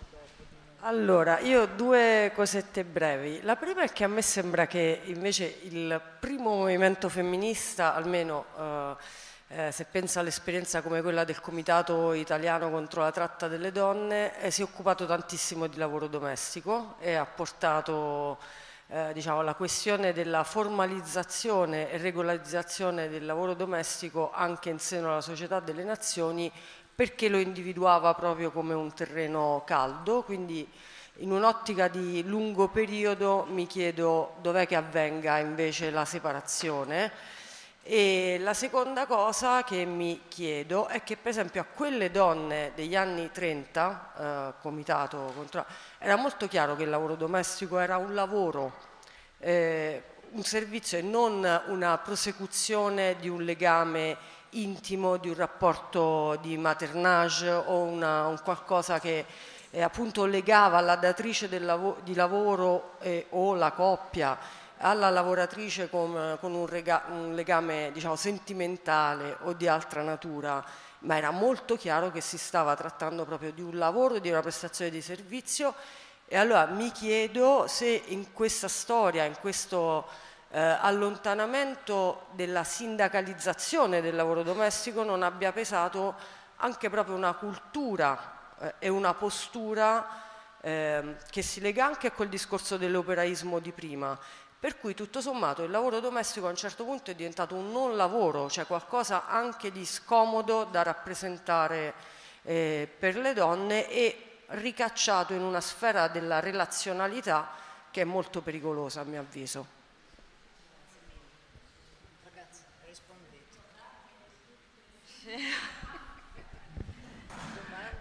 Allora, 0.81 1.39
io 1.39 1.63
ho 1.63 1.65
due 1.65 2.31
cosette 2.33 2.85
brevi. 2.85 3.41
La 3.41 3.57
prima 3.57 3.81
è 3.81 3.91
che 3.91 4.05
a 4.05 4.07
me 4.07 4.21
sembra 4.21 4.65
che 4.65 5.01
invece 5.05 5.59
il 5.63 5.99
primo 6.19 6.55
movimento 6.55 7.09
femminista, 7.09 7.93
almeno 7.95 8.45
eh, 9.49 9.65
eh, 9.67 9.71
se 9.73 9.85
pensa 9.85 10.21
all'esperienza 10.21 10.81
come 10.81 11.01
quella 11.01 11.25
del 11.25 11.41
Comitato 11.41 12.13
Italiano 12.13 12.69
contro 12.69 13.01
la 13.01 13.11
tratta 13.11 13.49
delle 13.49 13.73
donne, 13.73 14.39
eh, 14.39 14.51
si 14.51 14.61
è 14.61 14.63
occupato 14.63 15.05
tantissimo 15.05 15.67
di 15.67 15.77
lavoro 15.77 16.07
domestico 16.07 16.95
e 16.99 17.15
ha 17.15 17.25
portato 17.25 18.37
eh, 18.89 19.11
diciamo, 19.13 19.41
la 19.41 19.53
questione 19.53 20.13
della 20.13 20.43
formalizzazione 20.43 21.91
e 21.91 21.97
regolarizzazione 21.97 23.09
del 23.09 23.25
lavoro 23.25 23.53
domestico 23.53 24.31
anche 24.33 24.69
in 24.69 24.79
seno 24.79 25.09
alla 25.09 25.21
società 25.21 25.59
delle 25.59 25.83
nazioni 25.83 26.51
perché 26.95 27.29
lo 27.29 27.37
individuava 27.37 28.13
proprio 28.13 28.49
come 28.51 28.73
un 28.73 28.93
terreno 28.93 29.61
caldo, 29.65 30.23
quindi 30.23 30.67
in 31.17 31.31
un'ottica 31.31 31.87
di 31.87 32.23
lungo 32.23 32.69
periodo 32.69 33.45
mi 33.49 33.67
chiedo 33.67 34.35
dov'è 34.41 34.65
che 34.65 34.75
avvenga 34.75 35.37
invece 35.37 35.91
la 35.91 36.05
separazione. 36.05 37.11
E 37.89 38.37
la 38.41 38.53
seconda 38.53 39.05
cosa 39.05 39.63
che 39.63 39.85
mi 39.85 40.23
chiedo 40.27 40.87
è 40.87 41.03
che 41.05 41.15
per 41.15 41.31
esempio 41.31 41.61
a 41.61 41.63
quelle 41.63 42.11
donne 42.11 42.73
degli 42.75 42.97
anni 42.97 43.31
30, 43.31 44.11
eh, 44.17 44.61
comitato 44.61 45.31
contro, 45.33 45.65
era 45.97 46.17
molto 46.17 46.49
chiaro 46.49 46.75
che 46.75 46.83
il 46.83 46.89
lavoro 46.89 47.15
domestico 47.15 47.79
era 47.79 47.95
un 47.95 48.13
lavoro, 48.13 48.73
eh, 49.39 50.03
un 50.31 50.43
servizio 50.43 50.97
e 50.97 51.01
non 51.01 51.61
una 51.67 51.97
prosecuzione 51.99 53.15
di 53.21 53.29
un 53.29 53.43
legame 53.43 54.17
intimo 54.49 55.15
di 55.15 55.29
un 55.29 55.35
rapporto 55.35 56.37
di 56.41 56.57
maternage 56.57 57.49
o 57.49 57.83
una, 57.83 58.27
un 58.27 58.37
qualcosa 58.43 58.99
che 58.99 59.23
eh, 59.69 59.81
appunto 59.81 60.25
legava 60.25 60.81
la 60.81 60.97
datrice 60.97 61.47
lav 61.57 62.01
di 62.03 62.13
lavoro 62.15 62.97
o 63.29 63.55
la 63.55 63.71
coppia 63.71 64.37
alla 64.79 65.09
lavoratrice 65.09 65.89
con, 65.89 66.37
con 66.39 66.53
un, 66.53 66.67
rega, 66.67 67.03
un, 67.09 67.33
legame 67.33 67.91
diciamo, 67.93 68.15
sentimentale 68.15 69.37
o 69.41 69.53
di 69.53 69.67
altra 69.67 70.01
natura, 70.01 70.63
ma 70.99 71.17
era 71.17 71.31
molto 71.31 71.75
chiaro 71.75 72.11
che 72.11 72.21
si 72.21 72.37
stava 72.37 72.75
trattando 72.75 73.25
proprio 73.25 73.51
di 73.51 73.61
un 73.61 73.77
lavoro, 73.77 74.19
di 74.19 74.29
una 74.29 74.41
prestazione 74.41 74.91
di 74.91 75.01
servizio 75.01 75.73
e 76.27 76.37
allora 76.37 76.65
mi 76.65 76.91
chiedo 76.91 77.67
se 77.67 78.03
in 78.07 78.33
questa 78.33 78.67
storia, 78.67 79.23
in 79.23 79.35
questo 79.39 80.05
eh, 80.49 80.59
allontanamento 80.59 82.27
della 82.31 82.63
sindacalizzazione 82.63 84.01
del 84.01 84.15
lavoro 84.15 84.43
domestico 84.43 85.03
non 85.03 85.23
abbia 85.23 85.51
pesato 85.51 86.15
anche 86.57 86.89
proprio 86.89 87.15
una 87.15 87.33
cultura 87.33 88.19
eh, 88.59 88.73
e 88.79 88.89
una 88.89 89.13
postura 89.13 90.23
eh, 90.61 91.15
che 91.29 91.41
si 91.41 91.61
lega 91.61 91.85
anche 91.85 92.07
a 92.07 92.11
quel 92.11 92.29
discorso 92.29 92.77
dell'operaismo 92.77 93.59
di 93.59 93.71
prima. 93.71 94.17
Per 94.59 94.79
cui 94.79 94.95
tutto 94.95 95.21
sommato 95.21 95.61
il 95.63 95.69
lavoro 95.69 95.99
domestico 95.99 96.47
a 96.47 96.49
un 96.49 96.55
certo 96.55 96.83
punto 96.83 97.11
è 97.11 97.15
diventato 97.15 97.53
un 97.53 97.71
non 97.71 97.95
lavoro, 97.95 98.49
cioè 98.49 98.65
qualcosa 98.65 99.27
anche 99.27 99.71
di 99.71 99.85
scomodo 99.85 100.63
da 100.63 100.81
rappresentare 100.81 101.93
eh, 102.41 102.89
per 102.97 103.17
le 103.17 103.33
donne 103.33 103.87
e 103.87 104.39
ricacciato 104.47 105.33
in 105.33 105.41
una 105.41 105.61
sfera 105.61 106.07
della 106.07 106.39
relazionalità 106.39 107.49
che 107.91 108.01
è 108.01 108.05
molto 108.05 108.41
pericolosa 108.41 109.01
a 109.01 109.03
mio 109.03 109.19
avviso. 109.19 109.75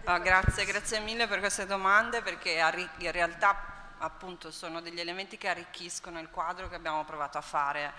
Oh, 0.05 0.19
grazie, 0.21 0.65
grazie 0.65 0.99
mille 1.01 1.27
per 1.27 1.39
queste 1.39 1.65
domande 1.65 2.21
perché 2.21 2.51
in 2.97 3.11
realtà 3.11 3.76
appunto 3.99 4.51
sono 4.51 4.81
degli 4.81 4.99
elementi 4.99 5.37
che 5.37 5.49
arricchiscono 5.49 6.19
il 6.19 6.29
quadro 6.29 6.69
che 6.69 6.75
abbiamo 6.75 7.03
provato 7.05 7.37
a 7.37 7.41
fare 7.41 7.93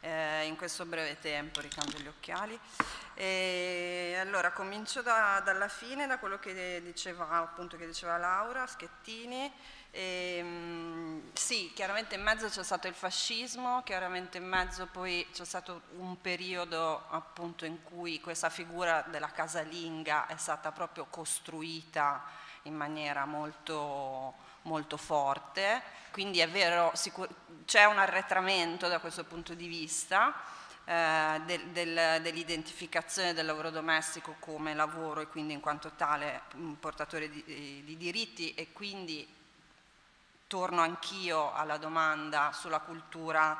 eh, 0.00 0.46
in 0.46 0.56
questo 0.56 0.84
breve 0.84 1.18
tempo, 1.18 1.60
ricambio 1.60 1.98
gli 1.98 2.06
occhiali. 2.06 2.58
E 3.14 4.16
allora 4.18 4.52
comincio 4.52 5.02
da, 5.02 5.40
dalla 5.44 5.68
fine, 5.68 6.06
da 6.06 6.18
quello 6.18 6.38
che 6.38 6.80
diceva, 6.82 7.28
appunto, 7.30 7.76
che 7.76 7.86
diceva 7.86 8.16
Laura 8.16 8.66
Schettini. 8.66 9.52
E, 9.92 10.36
ehm, 10.38 11.32
sì, 11.34 11.72
chiaramente 11.74 12.14
in 12.14 12.22
mezzo 12.22 12.48
c'è 12.48 12.62
stato 12.62 12.86
il 12.86 12.94
fascismo, 12.94 13.82
chiaramente 13.82 14.38
in 14.38 14.46
mezzo 14.46 14.86
poi 14.86 15.26
c'è 15.32 15.44
stato 15.44 15.82
un 15.96 16.20
periodo 16.20 17.06
appunto 17.10 17.64
in 17.64 17.82
cui 17.82 18.20
questa 18.20 18.50
figura 18.50 19.02
della 19.08 19.30
casalinga 19.30 20.26
è 20.26 20.36
stata 20.36 20.70
proprio 20.70 21.06
costruita 21.10 22.24
in 22.64 22.74
maniera 22.74 23.24
molto, 23.24 24.34
molto 24.62 24.96
forte, 24.96 25.82
quindi 26.12 26.40
è 26.40 26.48
vero, 26.48 26.92
c'è 27.64 27.84
un 27.84 27.98
arretramento 27.98 28.88
da 28.88 28.98
questo 28.98 29.24
punto 29.24 29.54
di 29.54 29.66
vista 29.66 30.34
eh, 30.84 31.40
del, 31.44 31.66
del, 31.68 32.20
dell'identificazione 32.22 33.32
del 33.32 33.46
lavoro 33.46 33.70
domestico 33.70 34.36
come 34.40 34.74
lavoro 34.74 35.20
e 35.20 35.28
quindi 35.28 35.52
in 35.52 35.60
quanto 35.60 35.92
tale 35.96 36.42
portatore 36.78 37.30
di, 37.30 37.82
di 37.84 37.96
diritti 37.96 38.54
e 38.54 38.72
quindi 38.72 39.26
torno 40.46 40.80
anch'io 40.80 41.52
alla 41.54 41.76
domanda 41.76 42.50
sulla 42.52 42.80
cultura 42.80 43.56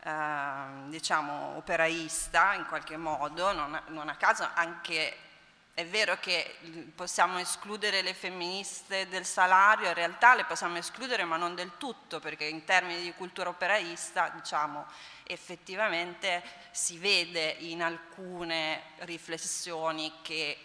eh, 0.00 0.88
diciamo 0.88 1.56
operaista 1.56 2.54
in 2.54 2.64
qualche 2.66 2.96
modo, 2.96 3.52
non, 3.52 3.82
non 3.88 4.08
a 4.08 4.14
caso 4.14 4.48
anche 4.54 5.16
è 5.78 5.86
vero 5.86 6.18
che 6.18 6.56
possiamo 6.92 7.38
escludere 7.38 8.02
le 8.02 8.12
femministe 8.12 9.06
del 9.06 9.24
salario, 9.24 9.86
in 9.86 9.94
realtà 9.94 10.34
le 10.34 10.44
possiamo 10.44 10.76
escludere 10.76 11.22
ma 11.22 11.36
non 11.36 11.54
del 11.54 11.76
tutto, 11.78 12.18
perché 12.18 12.46
in 12.46 12.64
termini 12.64 13.00
di 13.00 13.12
cultura 13.12 13.50
operaista, 13.50 14.28
diciamo, 14.30 14.86
effettivamente 15.22 16.42
si 16.72 16.98
vede 16.98 17.50
in 17.60 17.84
alcune 17.84 18.82
riflessioni 19.02 20.14
che 20.20 20.58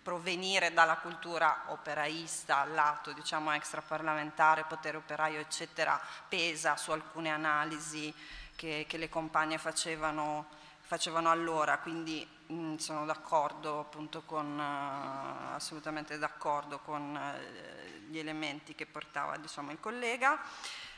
provenire 0.00 0.72
dalla 0.72 0.98
cultura 0.98 1.64
operaista 1.66 2.64
lato 2.66 3.10
diciamo 3.10 3.52
extraparlamentare, 3.52 4.62
potere 4.68 4.96
operaio 4.96 5.40
eccetera 5.40 6.00
pesa 6.28 6.76
su 6.76 6.92
alcune 6.92 7.30
analisi 7.30 8.14
che, 8.54 8.86
che 8.88 8.96
le 8.96 9.08
compagne 9.08 9.58
facevano, 9.58 10.46
facevano 10.82 11.32
allora, 11.32 11.78
quindi 11.78 12.35
mm, 12.52 12.76
sono 12.76 13.04
d'accordo 13.04 13.80
appunto 13.80 14.22
con, 14.22 14.58
uh, 14.58 15.54
assolutamente 15.54 16.18
d'accordo 16.18 16.78
con 16.80 17.14
uh, 17.14 18.10
gli 18.10 18.18
elementi 18.18 18.74
che 18.74 18.86
portava 18.86 19.36
diciamo, 19.36 19.70
il 19.70 19.80
collega. 19.80 20.38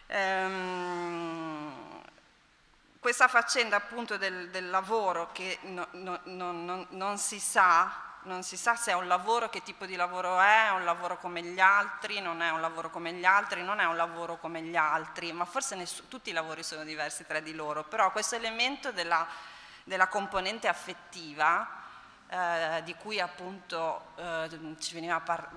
Ehm, 0.06 2.02
questa 3.00 3.28
faccenda 3.28 3.76
appunto 3.76 4.16
del, 4.16 4.50
del 4.50 4.70
lavoro 4.70 5.30
che 5.32 5.58
no, 5.62 5.86
no, 5.92 6.20
no, 6.24 6.86
non 6.90 7.18
si 7.18 7.38
sa 7.38 8.06
non 8.22 8.42
si 8.42 8.56
sa 8.56 8.76
se 8.76 8.90
è 8.90 8.94
un 8.94 9.06
lavoro, 9.06 9.48
che 9.48 9.62
tipo 9.62 9.86
di 9.86 9.96
lavoro 9.96 10.38
è, 10.38 10.66
è 10.66 10.70
un 10.70 10.84
lavoro 10.84 11.18
come 11.18 11.42
gli 11.42 11.60
altri, 11.60 12.20
non 12.20 12.42
è 12.42 12.50
un 12.50 12.60
lavoro 12.60 12.90
come 12.90 13.12
gli 13.12 13.24
altri, 13.24 13.62
non 13.62 13.80
è 13.80 13.86
un 13.86 13.96
lavoro 13.96 14.36
come 14.36 14.60
gli 14.62 14.76
altri, 14.76 15.32
ma 15.32 15.44
forse 15.44 15.82
tutti 16.08 16.30
i 16.30 16.32
lavori 16.32 16.62
sono 16.62 16.84
diversi 16.84 17.24
tra 17.26 17.40
di 17.40 17.54
loro, 17.54 17.84
però 17.84 18.12
questo 18.12 18.34
elemento 18.34 18.92
della, 18.92 19.26
della 19.88 20.06
componente 20.06 20.68
affettiva, 20.68 21.76
eh, 22.30 22.82
di 22.84 22.94
cui 22.94 23.18
appunto 23.18 24.12
eh, 24.16 24.76
ci 24.78 24.92
veniva 24.92 25.18
par- 25.20 25.48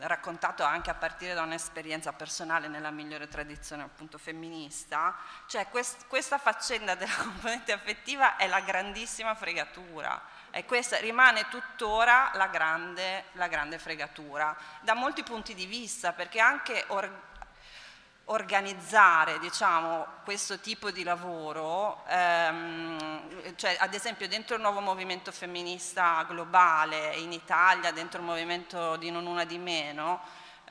raccontato 0.00 0.62
anche 0.62 0.90
a 0.90 0.94
partire 0.94 1.32
da 1.32 1.40
un'esperienza 1.40 2.12
personale 2.12 2.68
nella 2.68 2.90
migliore 2.90 3.26
tradizione 3.26 3.82
appunto 3.82 4.18
femminista, 4.18 5.16
cioè 5.46 5.66
quest- 5.68 6.06
questa 6.08 6.36
faccenda 6.36 6.94
della 6.94 7.16
componente 7.24 7.72
affettiva 7.72 8.36
è 8.36 8.46
la 8.48 8.60
grandissima 8.60 9.34
fregatura 9.34 10.20
e 10.50 10.66
questa 10.66 10.98
rimane 10.98 11.48
tuttora 11.48 12.32
la 12.34 12.48
grande, 12.48 13.24
la 13.32 13.48
grande 13.48 13.78
fregatura, 13.78 14.54
da 14.82 14.92
molti 14.94 15.22
punti 15.22 15.54
di 15.54 15.64
vista, 15.64 16.12
perché 16.12 16.38
anche 16.38 16.84
or, 16.88 17.10
organizzare 18.26 19.38
diciamo, 19.38 20.06
questo 20.24 20.60
tipo 20.60 20.90
di 20.90 21.02
lavoro, 21.02 22.04
ehm, 22.06 23.54
cioè, 23.56 23.76
ad 23.78 23.92
esempio 23.92 24.28
dentro 24.28 24.54
il 24.54 24.62
nuovo 24.62 24.80
movimento 24.80 25.32
femminista 25.32 26.24
globale 26.28 27.16
in 27.16 27.32
Italia, 27.32 27.90
dentro 27.90 28.20
il 28.20 28.26
movimento 28.26 28.96
di 28.96 29.10
Non 29.10 29.26
Una 29.26 29.44
di 29.44 29.58
Meno, 29.58 30.20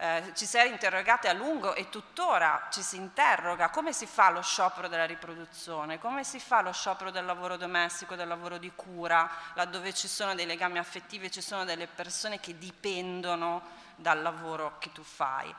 eh, 0.01 0.31
ci 0.33 0.45
si 0.45 0.55
è 0.55 0.63
interrogate 0.63 1.27
a 1.27 1.33
lungo 1.33 1.75
e 1.75 1.89
tuttora 1.89 2.69
ci 2.71 2.81
si 2.81 2.95
interroga 2.95 3.69
come 3.69 3.91
si 3.91 4.05
fa 4.05 4.29
lo 4.29 4.41
sciopero 4.41 4.87
della 4.87 5.03
riproduzione, 5.03 5.99
come 5.99 6.23
si 6.23 6.39
fa 6.39 6.61
lo 6.61 6.71
sciopero 6.71 7.11
del 7.11 7.25
lavoro 7.25 7.57
domestico, 7.57 8.15
del 8.15 8.29
lavoro 8.29 8.57
di 8.57 8.71
cura, 8.73 9.29
laddove 9.55 9.93
ci 9.93 10.07
sono 10.07 10.35
dei 10.35 10.45
legami 10.45 10.77
affettivi, 10.77 11.29
ci 11.29 11.41
sono 11.41 11.65
delle 11.65 11.87
persone 11.87 12.39
che 12.39 12.57
dipendono 12.57 13.61
dal 13.97 14.21
lavoro 14.21 14.77
che 14.79 14.93
tu 14.93 15.03
fai. 15.03 15.53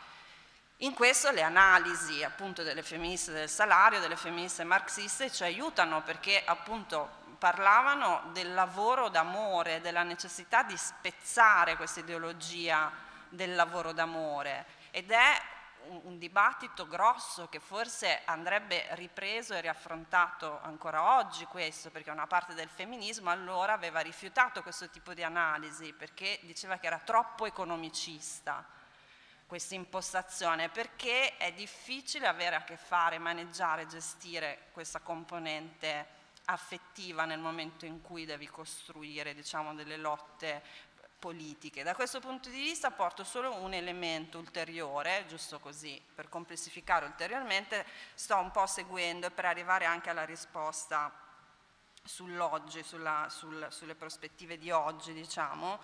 In 0.82 0.94
questo 0.94 1.30
le 1.30 1.42
analisi 1.42 2.24
appunto 2.24 2.62
delle 2.62 2.82
femministe 2.82 3.32
del 3.32 3.50
salario, 3.50 4.00
delle 4.00 4.16
femministe 4.16 4.64
marxiste 4.64 5.30
ci 5.30 5.42
aiutano 5.42 6.02
perché 6.02 6.42
appunto 6.42 7.18
parlavano 7.36 8.30
del 8.32 8.54
lavoro 8.54 9.10
d'amore, 9.10 9.82
della 9.82 10.04
necessità 10.04 10.62
di 10.62 10.74
spezzare 10.78 11.76
questa 11.76 12.00
ideologia 12.00 12.90
del 13.28 13.54
lavoro 13.54 13.92
d'amore. 13.92 14.64
Ed 14.90 15.10
è 15.10 15.42
un, 16.04 16.16
dibattito 16.16 16.88
grosso 16.88 17.48
che 17.50 17.60
forse 17.60 18.22
andrebbe 18.24 18.86
ripreso 18.92 19.52
e 19.52 19.60
riaffrontato 19.60 20.60
ancora 20.62 21.18
oggi 21.18 21.44
questo, 21.44 21.90
perché 21.90 22.10
una 22.10 22.26
parte 22.26 22.54
del 22.54 22.70
femminismo 22.70 23.28
allora 23.28 23.74
aveva 23.74 24.00
rifiutato 24.00 24.62
questo 24.62 24.88
tipo 24.88 25.12
di 25.12 25.22
analisi 25.22 25.92
perché 25.92 26.38
diceva 26.44 26.78
che 26.78 26.86
era 26.86 27.00
troppo 27.04 27.44
economicista 27.44 28.64
questa 29.50 29.74
impostazione, 29.74 30.68
perché 30.68 31.36
è 31.36 31.52
difficile 31.52 32.28
avere 32.28 32.54
a 32.54 32.62
che 32.62 32.76
fare, 32.76 33.18
maneggiare, 33.18 33.88
gestire 33.88 34.68
questa 34.70 35.00
componente 35.00 36.06
affettiva 36.44 37.24
nel 37.24 37.40
momento 37.40 37.84
in 37.84 38.00
cui 38.00 38.24
devi 38.24 38.46
costruire 38.46 39.34
diciamo, 39.34 39.74
delle 39.74 39.96
lotte 39.96 40.62
politiche. 41.18 41.82
Da 41.82 41.96
questo 41.96 42.20
punto 42.20 42.48
di 42.48 42.60
vista 42.60 42.92
porto 42.92 43.24
solo 43.24 43.56
un 43.56 43.74
elemento 43.74 44.38
ulteriore, 44.38 45.24
giusto 45.26 45.58
così, 45.58 46.00
per 46.14 46.28
complessificare 46.28 47.04
ulteriormente, 47.06 47.84
sto 48.14 48.36
un 48.36 48.52
po' 48.52 48.66
seguendo 48.66 49.32
per 49.32 49.46
arrivare 49.46 49.84
anche 49.84 50.10
alla 50.10 50.24
risposta 50.24 51.12
sull'oggi, 52.04 52.84
sulla, 52.84 53.26
sul, 53.28 53.66
sulle 53.70 53.96
prospettive 53.96 54.58
di 54.58 54.70
oggi, 54.70 55.12
diciamo, 55.12 55.80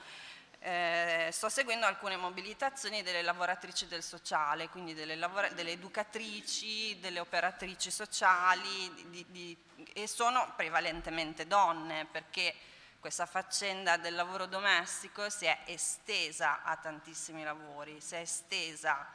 eh, 0.66 1.28
sto 1.30 1.48
seguendo 1.48 1.86
alcune 1.86 2.16
mobilitazioni 2.16 3.04
delle 3.04 3.22
lavoratrici 3.22 3.86
del 3.86 4.02
sociale, 4.02 4.68
quindi 4.68 4.94
delle, 4.94 5.16
delle 5.54 5.70
educatrici, 5.70 6.98
delle 6.98 7.20
operatrici 7.20 7.88
sociali 7.88 9.06
di, 9.08 9.24
di, 9.28 9.56
e 9.92 10.08
sono 10.08 10.52
prevalentemente 10.56 11.46
donne 11.46 12.04
perché 12.10 12.52
questa 12.98 13.26
faccenda 13.26 13.96
del 13.96 14.16
lavoro 14.16 14.46
domestico 14.46 15.30
si 15.30 15.44
è 15.44 15.56
estesa 15.66 16.64
a 16.64 16.74
tantissimi 16.74 17.44
lavori, 17.44 18.00
si 18.00 18.16
è 18.16 18.18
estesa 18.18 19.06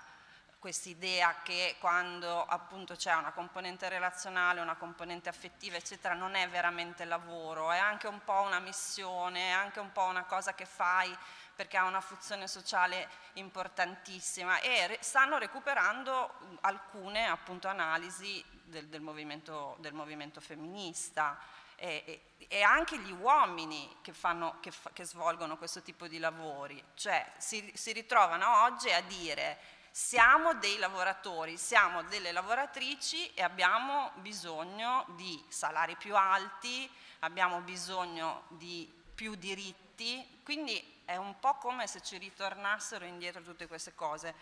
quest'idea 0.61 1.37
che 1.41 1.75
quando 1.79 2.45
appunto 2.45 2.95
c'è 2.95 3.15
una 3.15 3.31
componente 3.31 3.89
relazionale, 3.89 4.61
una 4.61 4.75
componente 4.75 5.27
affettiva, 5.27 5.75
eccetera, 5.75 6.13
non 6.13 6.35
è 6.35 6.47
veramente 6.49 7.03
lavoro, 7.03 7.71
è 7.71 7.79
anche 7.79 8.05
un 8.07 8.23
po' 8.23 8.41
una 8.41 8.59
missione, 8.59 9.47
è 9.47 9.51
anche 9.53 9.79
un 9.79 9.91
po' 9.91 10.03
una 10.03 10.23
cosa 10.25 10.53
che 10.53 10.65
fai 10.65 11.17
perché 11.55 11.77
ha 11.77 11.85
una 11.85 12.01
funzione 12.01 12.47
sociale 12.47 13.09
importantissima 13.33 14.59
e 14.59 14.97
stanno 15.01 15.37
recuperando 15.37 16.57
alcune 16.61 17.25
appunto 17.27 17.67
analisi 17.67 18.43
del, 18.63 18.87
del, 18.87 19.01
movimento, 19.01 19.75
del 19.79 19.93
movimento, 19.93 20.39
femminista. 20.41 21.39
E, 21.75 22.33
e, 22.37 22.61
anche 22.61 22.99
gli 22.99 23.11
uomini 23.11 23.97
che, 24.01 24.13
fanno, 24.13 24.57
che, 24.59 24.71
che, 24.93 25.03
svolgono 25.03 25.57
questo 25.57 25.81
tipo 25.81 26.07
di 26.07 26.19
lavori, 26.19 26.83
cioè 26.93 27.31
si, 27.37 27.71
si 27.73 27.91
ritrovano 27.91 28.63
oggi 28.63 28.91
a 28.91 29.01
dire 29.01 29.57
siamo 29.91 30.53
dei 30.53 30.77
lavoratori, 30.77 31.57
siamo 31.57 32.03
delle 32.03 32.31
lavoratrici 32.31 33.33
e 33.33 33.41
abbiamo 33.41 34.11
bisogno 34.15 35.05
di 35.15 35.43
salari 35.49 35.95
più 35.97 36.15
alti, 36.15 36.89
abbiamo 37.19 37.59
bisogno 37.59 38.43
di 38.47 38.89
più 39.13 39.35
diritti, 39.35 40.39
quindi 40.43 40.90
è 41.05 41.15
un 41.15 41.39
po' 41.39 41.55
come 41.55 41.87
se 41.87 42.01
ci 42.01 42.17
ritornassero 42.17 43.05
indietro 43.05 43.41
tutte 43.41 43.67
queste 43.67 43.93
cose. 43.93 44.33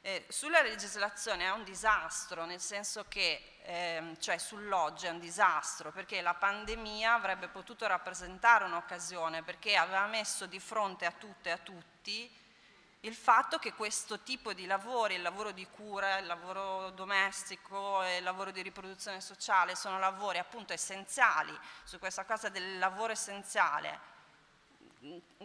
Eh, 0.00 0.24
sulla 0.28 0.62
legislazione 0.62 1.44
è 1.44 1.50
un 1.50 1.64
disastro, 1.64 2.44
nel 2.44 2.60
senso 2.60 3.06
che, 3.08 3.58
ehm, 3.62 4.18
cioè 4.20 4.38
sull'oggi 4.38 5.06
è 5.06 5.10
un 5.10 5.18
disastro, 5.18 5.90
perché 5.90 6.20
la 6.20 6.34
pandemia 6.34 7.14
avrebbe 7.14 7.48
potuto 7.48 7.86
rappresentare 7.86 8.64
un'occasione, 8.64 9.42
perché 9.42 9.76
aveva 9.76 10.06
messo 10.06 10.46
di 10.46 10.60
fronte 10.60 11.06
a 11.06 11.12
tutte 11.12 11.48
e 11.48 11.52
a 11.52 11.58
tutti 11.58 12.44
il 13.00 13.14
fatto 13.14 13.58
che 13.58 13.72
questo 13.72 14.20
tipo 14.20 14.52
di 14.52 14.66
lavori, 14.66 15.14
il 15.14 15.22
lavoro 15.22 15.52
di 15.52 15.66
cura, 15.68 16.18
il 16.18 16.26
lavoro 16.26 16.90
domestico 16.90 18.02
e 18.02 18.16
il 18.16 18.24
lavoro 18.24 18.50
di 18.50 18.62
riproduzione 18.62 19.20
sociale 19.20 19.76
sono 19.76 19.98
lavori 19.98 20.38
appunto 20.38 20.72
essenziali, 20.72 21.56
su 21.84 21.98
questa 21.98 22.24
cosa 22.24 22.48
del 22.48 22.78
lavoro 22.78 23.12
essenziale, 23.12 24.14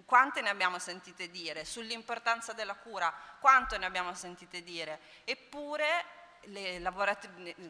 quante 0.05 0.41
ne 0.41 0.49
abbiamo 0.49 0.79
sentite 0.79 1.29
dire, 1.29 1.65
sull'importanza 1.65 2.53
della 2.53 2.75
cura, 2.75 3.13
quanto 3.39 3.77
ne 3.77 3.85
abbiamo 3.85 4.13
sentite 4.13 4.63
dire, 4.63 4.99
eppure 5.23 6.19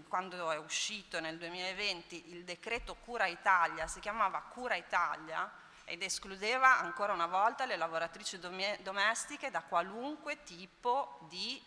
quando 0.08 0.50
è 0.52 0.58
uscito 0.58 1.20
nel 1.20 1.38
2020 1.38 2.32
il 2.32 2.46
decreto 2.46 2.96
Cura 2.96 3.26
Italia, 3.26 3.86
si 3.88 4.00
chiamava 4.00 4.40
Cura 4.42 4.76
Italia, 4.76 5.52
ed 5.84 6.04
escludeva 6.04 6.80
ancora 6.80 7.12
una 7.12 7.28
volta 7.28 7.66
le 7.66 7.76
lavoratrici 7.76 8.40
domestiche 8.40 9.52
da 9.52 9.62
qualunque 9.62 10.44
tipo 10.44 11.20
di... 11.28 11.62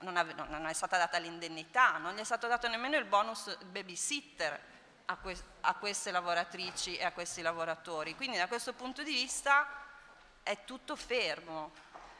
Non 0.00 0.66
è 0.66 0.72
stata 0.72 0.98
data 0.98 1.18
l'indennità, 1.18 1.98
non 1.98 2.14
gli 2.14 2.18
è 2.18 2.24
stato 2.24 2.48
dato 2.48 2.66
nemmeno 2.66 2.96
il 2.96 3.04
bonus 3.04 3.56
babysitter 3.66 4.60
a, 5.06 5.16
que, 5.16 5.36
a 5.62 5.74
queste 5.74 6.10
lavoratrici 6.10 6.96
e 6.96 7.04
a 7.04 7.12
questi 7.12 7.42
lavoratori. 7.42 8.14
Quindi 8.14 8.36
da 8.36 8.48
questo 8.48 8.72
punto 8.72 9.02
di 9.02 9.12
vista 9.12 9.66
è 10.42 10.64
tutto 10.64 10.96
fermo. 10.96 11.72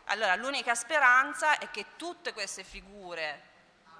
Allora 0.06 0.34
l'unica 0.36 0.74
speranza 0.74 1.58
è 1.58 1.70
che 1.70 1.96
tutte 1.96 2.32
queste 2.32 2.62
figure 2.62 3.54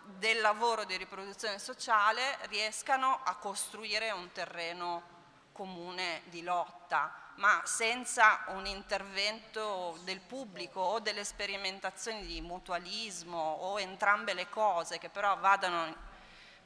del 0.04 0.40
lavoro 0.40 0.84
di 0.84 0.96
riproduzione 0.96 1.58
sociale 1.58 2.38
riescano 2.42 3.20
a 3.24 3.34
costruire 3.34 4.12
un 4.12 4.30
terreno 4.30 5.14
comune 5.50 6.22
di 6.26 6.42
lotta, 6.42 7.12
ma 7.36 7.60
senza 7.64 8.44
un 8.48 8.66
intervento 8.66 9.98
del 10.04 10.20
pubblico 10.20 10.80
o 10.80 11.00
delle 11.00 11.24
sperimentazioni 11.24 12.24
di 12.24 12.40
mutualismo 12.40 13.38
o 13.38 13.80
entrambe 13.80 14.32
le 14.32 14.48
cose 14.48 14.98
che 14.98 15.08
però 15.08 15.36
vadano, 15.38 15.92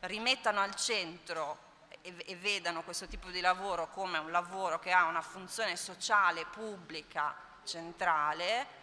rimettano 0.01 0.61
al 0.61 0.75
centro 0.75 1.70
e, 2.03 2.15
e 2.27 2.37
vedano 2.37 2.83
questo 2.83 3.07
tipo 3.07 3.31
di 3.31 3.41
lavoro 3.41 3.91
come 3.91 4.19
un 4.19 4.31
lavoro 4.31 4.79
che 4.79 4.93
ha 4.93 5.07
una 5.07 5.23
funzione 5.23 5.77
sociale, 5.77 6.47
pubblica, 6.47 7.35
centrale, 7.65 8.79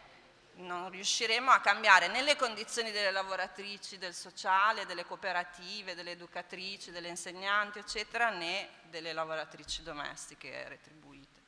non 0.58 0.90
riusciremo 0.90 1.52
a 1.52 1.60
cambiare 1.60 2.08
né 2.08 2.22
le 2.22 2.36
condizioni 2.36 2.92
delle 2.92 3.12
lavoratrici 3.12 3.98
del 3.98 4.14
sociale, 4.14 4.86
delle 4.86 5.06
cooperative, 5.06 5.96
delle 5.96 6.12
educatrici, 6.12 6.92
delle 6.92 7.10
insegnanti, 7.10 7.80
eccetera, 7.80 8.30
né 8.30 8.70
delle 8.90 9.14
lavoratrici 9.14 9.84
domestiche 9.84 10.68
retribuite. 10.68 11.42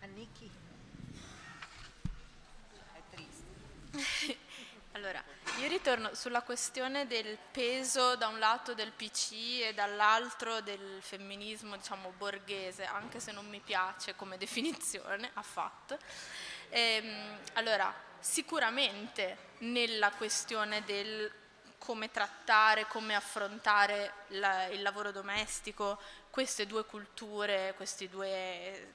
Annicchi? 0.00 0.50
È 2.92 3.00
triste. 3.10 4.38
allora, 4.92 5.22
io 5.58 5.68
ritorno 5.68 6.14
sulla 6.14 6.42
questione 6.42 7.06
del 7.06 7.38
peso 7.50 8.14
da 8.16 8.26
un 8.28 8.38
lato 8.38 8.74
del 8.74 8.92
PC 8.92 9.62
e 9.62 9.72
dall'altro 9.74 10.60
del 10.60 10.98
femminismo, 11.00 11.76
diciamo, 11.76 12.12
borghese, 12.18 12.84
anche 12.84 13.18
se 13.18 13.32
non 13.32 13.48
mi 13.48 13.60
piace 13.60 14.14
come 14.14 14.36
definizione 14.38 15.30
affatto. 15.32 15.96
Ehm, 16.68 17.38
allora, 17.54 17.92
sicuramente 18.18 19.50
nella 19.58 20.10
questione 20.10 20.84
del 20.84 21.32
come 21.78 22.10
trattare, 22.10 22.86
come 22.86 23.16
affrontare 23.16 24.12
la, 24.28 24.66
il 24.66 24.82
lavoro 24.82 25.10
domestico, 25.10 25.98
queste 26.30 26.66
due 26.66 26.84
culture, 26.84 27.72
questi 27.76 28.08
due 28.08 28.92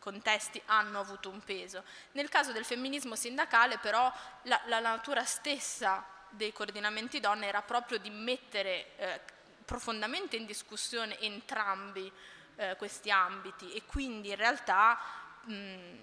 contesti 0.00 0.60
hanno 0.66 0.98
avuto 0.98 1.30
un 1.30 1.38
peso. 1.44 1.84
Nel 2.12 2.28
caso 2.28 2.50
del 2.50 2.64
femminismo 2.64 3.14
sindacale 3.14 3.78
però 3.78 4.12
la, 4.42 4.60
la 4.66 4.80
natura 4.80 5.22
stessa 5.24 6.04
dei 6.30 6.52
coordinamenti 6.52 7.20
donne 7.20 7.46
era 7.46 7.62
proprio 7.62 7.98
di 7.98 8.10
mettere 8.10 8.96
eh, 8.96 9.20
profondamente 9.64 10.36
in 10.36 10.46
discussione 10.46 11.18
entrambi 11.20 12.10
eh, 12.56 12.74
questi 12.76 13.10
ambiti 13.10 13.72
e 13.72 13.84
quindi 13.84 14.30
in 14.30 14.36
realtà 14.36 14.98
mh, 15.44 15.96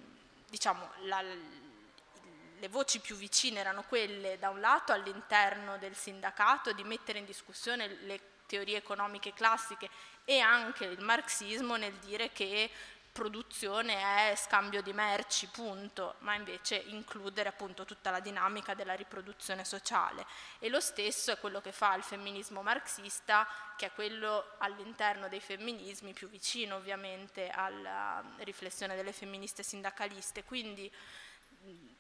diciamo, 0.48 0.89
la, 1.02 1.22
le 1.22 2.68
voci 2.70 3.00
più 3.00 3.16
vicine 3.16 3.60
erano 3.60 3.84
quelle 3.84 4.39
da 4.39 4.50
un 4.50 4.60
lato 4.60 4.91
all'interno 4.91 5.78
del 5.78 5.95
sindacato 5.95 6.72
di 6.72 6.84
mettere 6.84 7.20
in 7.20 7.26
discussione 7.26 7.88
le 8.02 8.20
teorie 8.48 8.78
economiche 8.78 9.34
classiche 9.34 9.89
e 10.26 10.39
anche 10.39 10.86
il 10.86 11.02
marxismo 11.02 11.76
nel 11.76 11.93
dire 11.95 12.32
che 12.32 12.70
produzione 13.18 14.30
è 14.30 14.36
scambio 14.36 14.84
di 14.84 14.93
merci, 14.93 15.47
punto, 15.47 16.18
ma 16.20 16.36
invece 16.36 16.76
includere 16.76 17.49
appunto 17.49 17.84
tutta 17.84 18.11
la 18.11 18.20
dinamica 18.20 18.76
della 18.76 18.93
riproduzione 18.93 19.65
sociale. 19.65 20.24
E 20.59 20.70
lo 20.70 20.80
stesso 20.80 21.32
è 21.32 21.39
quello 21.39 21.59
che 21.59 21.72
fa 21.72 21.95
il 21.95 22.03
femminismo 22.03 22.61
marxista, 22.61 23.47
che 23.76 23.88
è 23.88 23.91
quello 23.91 24.51
all'interno 24.59 25.30
dei 25.30 25.39
femminismi 25.39 26.13
più 26.13 26.30
vicino 26.30 26.76
ovviamente 26.76 27.49
alla 27.49 28.24
riflessione 28.38 28.95
delle 28.95 29.13
femministe 29.13 29.63
sindacaliste. 29.63 30.43
Quindi 30.43 30.93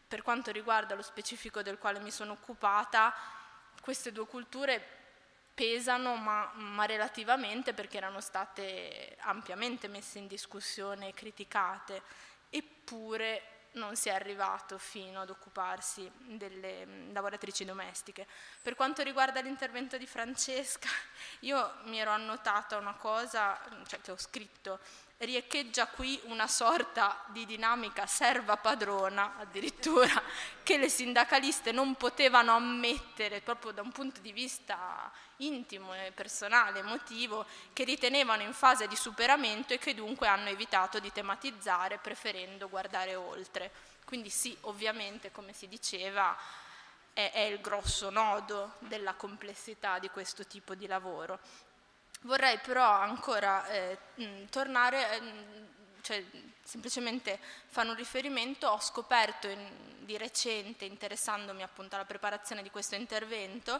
per 0.07 0.21
quanto 0.21 0.51
riguarda 0.51 0.93
lo 0.93 1.01
specifico 1.01 1.63
del 1.63 1.79
quale 1.79 1.99
mi 1.99 2.11
sono 2.11 2.33
occupata, 2.33 3.11
queste 3.81 4.11
due 4.11 4.27
culture 4.27 4.96
pesano 5.57 6.17
ma, 6.17 6.51
ma, 6.53 6.85
relativamente 6.85 7.73
perché 7.73 7.97
erano 7.97 8.21
state 8.21 9.17
ampiamente 9.21 9.87
messe 9.87 10.19
in 10.19 10.27
discussione 10.27 11.07
e 11.07 11.13
criticate, 11.15 12.03
eppure 12.51 13.41
non 13.71 13.95
si 13.95 14.09
è 14.09 14.13
arrivato 14.13 14.77
fino 14.77 15.21
ad 15.21 15.31
occuparsi 15.31 16.11
delle 16.15 16.85
mm, 16.85 17.11
lavoratrici 17.11 17.65
domestiche. 17.65 18.27
Per 18.61 18.75
quanto 18.75 19.01
riguarda 19.01 19.41
l'intervento 19.41 19.97
di 19.97 20.05
Francesca, 20.05 20.89
io 21.41 21.73
mi 21.85 21.99
ero 21.99 22.11
annotata 22.11 22.77
una 22.77 22.93
cosa, 22.93 23.59
cioè 23.87 23.99
che 23.99 24.11
ho 24.11 24.17
scritto 24.17 24.79
riecheggia 25.19 25.87
qui 25.87 26.19
una 26.25 26.47
sorta 26.47 27.23
di 27.27 27.45
dinamica 27.45 28.05
serva 28.05 28.57
padrona 28.57 29.37
addirittura 29.39 30.21
che 30.61 30.77
le 30.77 30.89
sindacaliste 30.89 31.71
non 31.71 31.95
potevano 31.95 32.53
ammettere 32.55 33.41
proprio 33.41 33.71
da 33.71 33.81
un 33.81 33.91
punto 33.91 34.21
di 34.21 34.31
vista 34.31 35.11
intimo 35.37 35.93
personale, 36.13 36.79
emotivo, 36.79 37.45
che 37.73 37.83
ritenevano 37.83 38.43
in 38.43 38.53
fase 38.53 38.87
di 38.87 38.95
superamento 38.95 39.73
e 39.73 39.79
che 39.79 39.93
dunque 39.93 40.27
hanno 40.27 40.49
evitato 40.49 40.99
di 40.99 41.11
tematizzare 41.11 41.97
preferendo 41.97 42.69
guardare 42.69 43.15
oltre. 43.15 43.71
Quindi 44.05 44.29
sì, 44.29 44.55
ovviamente, 44.61 45.31
come 45.31 45.53
si 45.53 45.67
diceva, 45.67 46.35
è 47.13 47.49
il 47.51 47.59
grosso 47.61 48.11
nodo 48.11 48.73
della 48.79 49.15
complessità 49.15 49.97
di 49.97 50.09
questo 50.09 50.45
tipo 50.45 50.75
di 50.75 50.85
lavoro. 50.85 51.39
Vorrei 52.21 52.57
però 52.59 52.89
ancora 52.89 53.67
eh, 53.67 53.97
tornare, 54.49 55.17
eh, 55.17 55.21
cioè, 56.01 56.23
semplicemente 56.63 57.39
fare 57.67 57.89
un 57.89 57.95
riferimento, 57.95 58.67
ho 58.67 58.79
scoperto 58.79 59.47
in, 59.47 59.87
di 59.99 60.17
recente, 60.17 60.85
interessandomi 60.85 61.61
appunto 61.61 61.95
alla 61.95 62.05
preparazione 62.05 62.63
di 62.63 62.71
questo 62.71 62.95
intervento, 62.95 63.79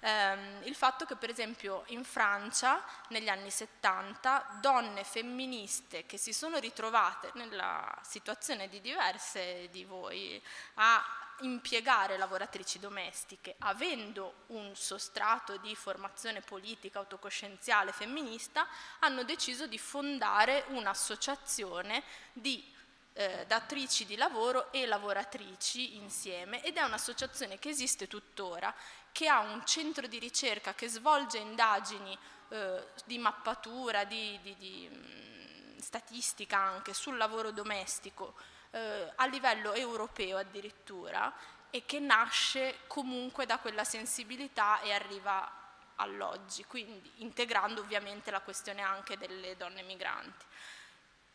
ehm, 0.00 0.62
il 0.64 0.74
fatto 0.74 1.06
che 1.06 1.16
per 1.16 1.30
esempio 1.30 1.84
in 1.86 2.04
Francia 2.04 2.82
negli 3.08 3.28
anni 3.28 3.50
70 3.50 4.58
donne 4.60 5.04
femministe 5.04 6.04
che 6.04 6.18
si 6.18 6.32
sono 6.32 6.58
ritrovate 6.58 7.30
nella 7.34 7.96
situazione 8.02 8.68
di 8.68 8.80
diverse 8.80 9.68
di 9.70 9.84
voi 9.84 10.42
a 10.74 11.27
impiegare 11.40 12.16
lavoratrici 12.16 12.78
domestiche, 12.78 13.54
avendo 13.58 14.44
un 14.48 14.74
sostrato 14.74 15.56
di 15.58 15.74
formazione 15.74 16.40
politica 16.40 16.98
autocoscienziale 16.98 17.92
femminista, 17.92 18.66
hanno 19.00 19.22
deciso 19.24 19.66
di 19.66 19.78
fondare 19.78 20.64
un'associazione 20.68 22.02
di 22.32 22.76
eh, 23.12 23.44
datrici 23.46 24.06
di 24.06 24.16
lavoro 24.16 24.70
e 24.72 24.86
lavoratrici 24.86 25.96
insieme 25.96 26.62
ed 26.62 26.76
è 26.76 26.82
un'associazione 26.82 27.58
che 27.58 27.68
esiste 27.68 28.06
tuttora, 28.06 28.72
che 29.10 29.26
ha 29.26 29.40
un 29.40 29.64
centro 29.66 30.06
di 30.06 30.18
ricerca 30.18 30.74
che 30.74 30.88
svolge 30.88 31.38
indagini 31.38 32.16
eh, 32.50 32.86
di 33.04 33.18
mappatura, 33.18 34.04
di, 34.04 34.38
di, 34.42 34.56
di 34.56 34.88
mh, 34.88 34.96
mm, 34.96 35.78
statistica 35.78 36.58
anche 36.58 36.94
sul 36.94 37.16
lavoro 37.16 37.50
domestico 37.50 38.34
eh, 38.70 39.12
a 39.14 39.26
livello 39.26 39.72
europeo 39.72 40.38
addirittura 40.38 41.32
e 41.70 41.84
che 41.84 41.98
nasce 41.98 42.80
comunque 42.86 43.46
da 43.46 43.58
quella 43.58 43.84
sensibilità 43.84 44.80
e 44.80 44.92
arriva 44.92 45.56
all'oggi, 45.96 46.64
quindi 46.64 47.10
integrando 47.16 47.80
ovviamente 47.80 48.30
la 48.30 48.40
questione 48.40 48.82
anche 48.82 49.18
delle 49.18 49.56
donne 49.56 49.82
migranti 49.82 50.46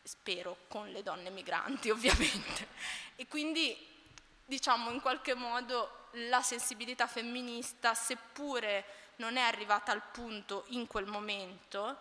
spero 0.04 0.58
con 0.68 0.90
le 0.90 1.02
donne 1.02 1.30
migranti 1.30 1.88
ovviamente. 1.90 2.68
E 3.16 3.26
quindi 3.26 3.92
diciamo 4.44 4.90
in 4.90 5.00
qualche 5.00 5.34
modo 5.34 6.08
la 6.28 6.42
sensibilità 6.42 7.06
femminista, 7.06 7.94
seppure 7.94 8.84
non 9.16 9.36
è 9.36 9.40
arrivata 9.40 9.90
al 9.90 10.02
punto 10.02 10.64
in 10.68 10.86
quel 10.86 11.06
momento, 11.06 11.98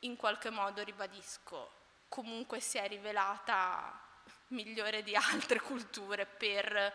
in 0.00 0.16
qualche 0.16 0.50
modo 0.50 0.82
ribadisco, 0.82 1.70
comunque 2.08 2.60
si 2.60 2.78
è 2.78 2.88
rivelata 2.88 4.00
migliore 4.48 5.02
di 5.02 5.14
altre 5.16 5.60
culture 5.60 6.26
per 6.26 6.92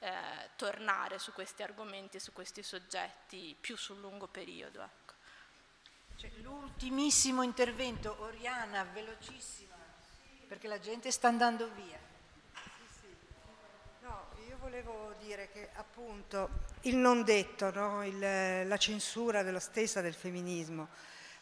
eh, 0.00 0.10
tornare 0.56 1.18
su 1.18 1.32
questi 1.32 1.62
argomenti, 1.62 2.20
su 2.20 2.32
questi 2.32 2.62
soggetti 2.62 3.56
più 3.60 3.76
sul 3.76 4.00
lungo 4.00 4.26
periodo. 4.26 4.82
Ecco. 4.82 5.14
Cioè, 6.16 6.30
l'ultimissimo 6.42 7.42
intervento, 7.42 8.16
Oriana, 8.20 8.84
velocissima 8.84 9.68
perché 10.48 10.66
la 10.66 10.80
gente 10.80 11.12
sta 11.12 11.28
andando 11.28 11.68
via. 11.74 11.98
Sì, 12.54 13.00
sì. 13.00 13.06
No, 14.00 14.28
io 14.48 14.56
volevo 14.58 15.14
dire 15.20 15.50
che 15.52 15.68
appunto 15.74 16.48
il 16.82 16.96
non 16.96 17.22
detto, 17.22 17.70
no? 17.70 18.04
il, 18.04 18.66
la 18.66 18.76
censura 18.78 19.42
dello 19.42 19.60
stessa 19.60 20.00
del 20.00 20.14
femminismo 20.14 20.88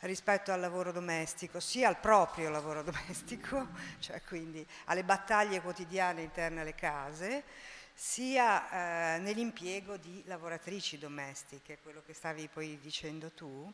rispetto 0.06 0.52
al 0.52 0.60
lavoro 0.60 0.92
domestico, 0.92 1.60
sia 1.60 1.88
al 1.88 1.98
proprio 1.98 2.48
lavoro 2.48 2.82
domestico, 2.84 3.68
cioè 3.98 4.22
quindi 4.22 4.66
alle 4.86 5.04
battaglie 5.04 5.60
quotidiane 5.60 6.22
interne 6.22 6.62
alle 6.62 6.74
case, 6.74 7.44
sia 7.92 9.16
eh, 9.16 9.18
nell'impiego 9.18 9.96
di 9.96 10.22
lavoratrici 10.26 10.98
domestiche, 10.98 11.78
quello 11.82 12.02
che 12.04 12.12
stavi 12.14 12.48
poi 12.48 12.78
dicendo 12.80 13.30
tu, 13.32 13.72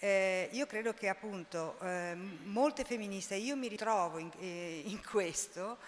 eh, 0.00 0.48
io 0.52 0.66
credo 0.66 0.94
che 0.94 1.08
appunto 1.08 1.78
eh, 1.80 2.14
molte 2.44 2.84
femministe, 2.84 3.34
io 3.34 3.56
mi 3.56 3.68
ritrovo 3.68 4.18
in, 4.18 4.30
eh, 4.38 4.82
in 4.84 5.02
questo, 5.02 5.78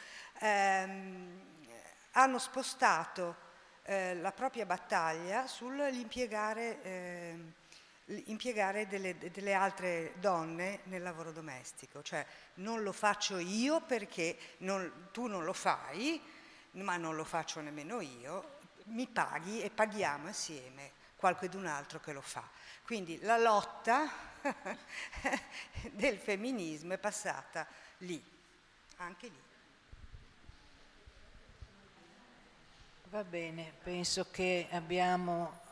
ehm, 0.41 1.49
hanno 2.13 2.39
spostato 2.39 3.49
eh, 3.85 4.15
la 4.17 4.33
propria 4.33 4.67
battaglia 4.67 5.47
sull'impiegare 5.47 6.83
ehm, 6.83 7.53
impiegare 8.27 8.87
delle, 8.87 9.17
delle, 9.19 9.55
altre 9.55 10.15
donne 10.17 10.81
nel 10.85 11.03
lavoro 11.03 11.33
domestico, 11.33 12.03
cioè 12.03 12.25
non 12.55 12.83
lo 12.83 12.93
faccio 12.93 13.39
io 13.39 13.81
perché 13.83 14.37
non, 14.59 15.09
tu 15.13 15.27
non 15.27 15.45
lo 15.45 15.53
fai, 15.53 16.21
ma 16.73 16.97
non 16.97 17.15
lo 17.17 17.25
faccio 17.25 17.61
nemmeno 17.61 18.01
io, 18.01 18.59
mi 18.85 19.07
paghi 19.07 19.63
e 19.63 19.71
paghiamo 19.71 20.29
insieme 20.29 20.99
qualcun 21.17 21.67
altro 21.67 22.01
che 22.01 22.13
lo 22.13 22.23
fa. 22.23 22.49
Quindi 22.83 23.21
la 23.21 23.37
lotta 23.37 24.11
del 25.93 26.19
femminismo 26.19 26.95
è 26.95 26.99
passata 26.99 27.67
lì, 27.99 28.23
anche 28.97 29.29
lì. 29.29 29.43
Va 33.11 33.25
bene, 33.25 33.73
penso 33.83 34.31
che 34.31 34.69
abbiamo 34.71 35.69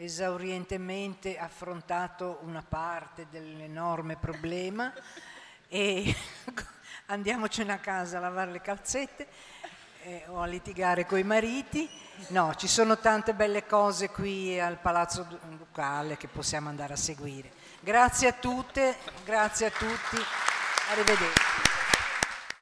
esaurientemente 0.00 1.36
affrontato 1.38 2.38
una 2.42 2.62
parte 2.66 3.26
dell'enorme 3.30 4.16
problema 4.16 4.92
e 5.66 6.14
andiamocene 7.06 7.72
a 7.72 7.78
casa 7.78 8.18
a 8.18 8.20
lavare 8.20 8.52
le 8.52 8.60
calzette 8.60 9.26
eh, 10.04 10.24
o 10.28 10.40
a 10.40 10.46
litigare 10.46 11.04
coi 11.04 11.24
mariti. 11.24 11.90
No, 12.28 12.54
ci 12.54 12.68
sono 12.68 12.98
tante 12.98 13.34
belle 13.34 13.66
cose 13.66 14.10
qui 14.10 14.58
al 14.58 14.78
Palazzo 14.78 15.26
Ducale 15.48 16.16
che 16.16 16.28
possiamo 16.28 16.68
andare 16.68 16.92
a 16.92 16.96
seguire. 16.96 17.50
Grazie 17.80 18.28
a 18.28 18.32
tutte, 18.32 18.96
grazie 19.24 19.66
a 19.66 19.70
tutti, 19.70 20.16
arrivederci. 20.90 21.77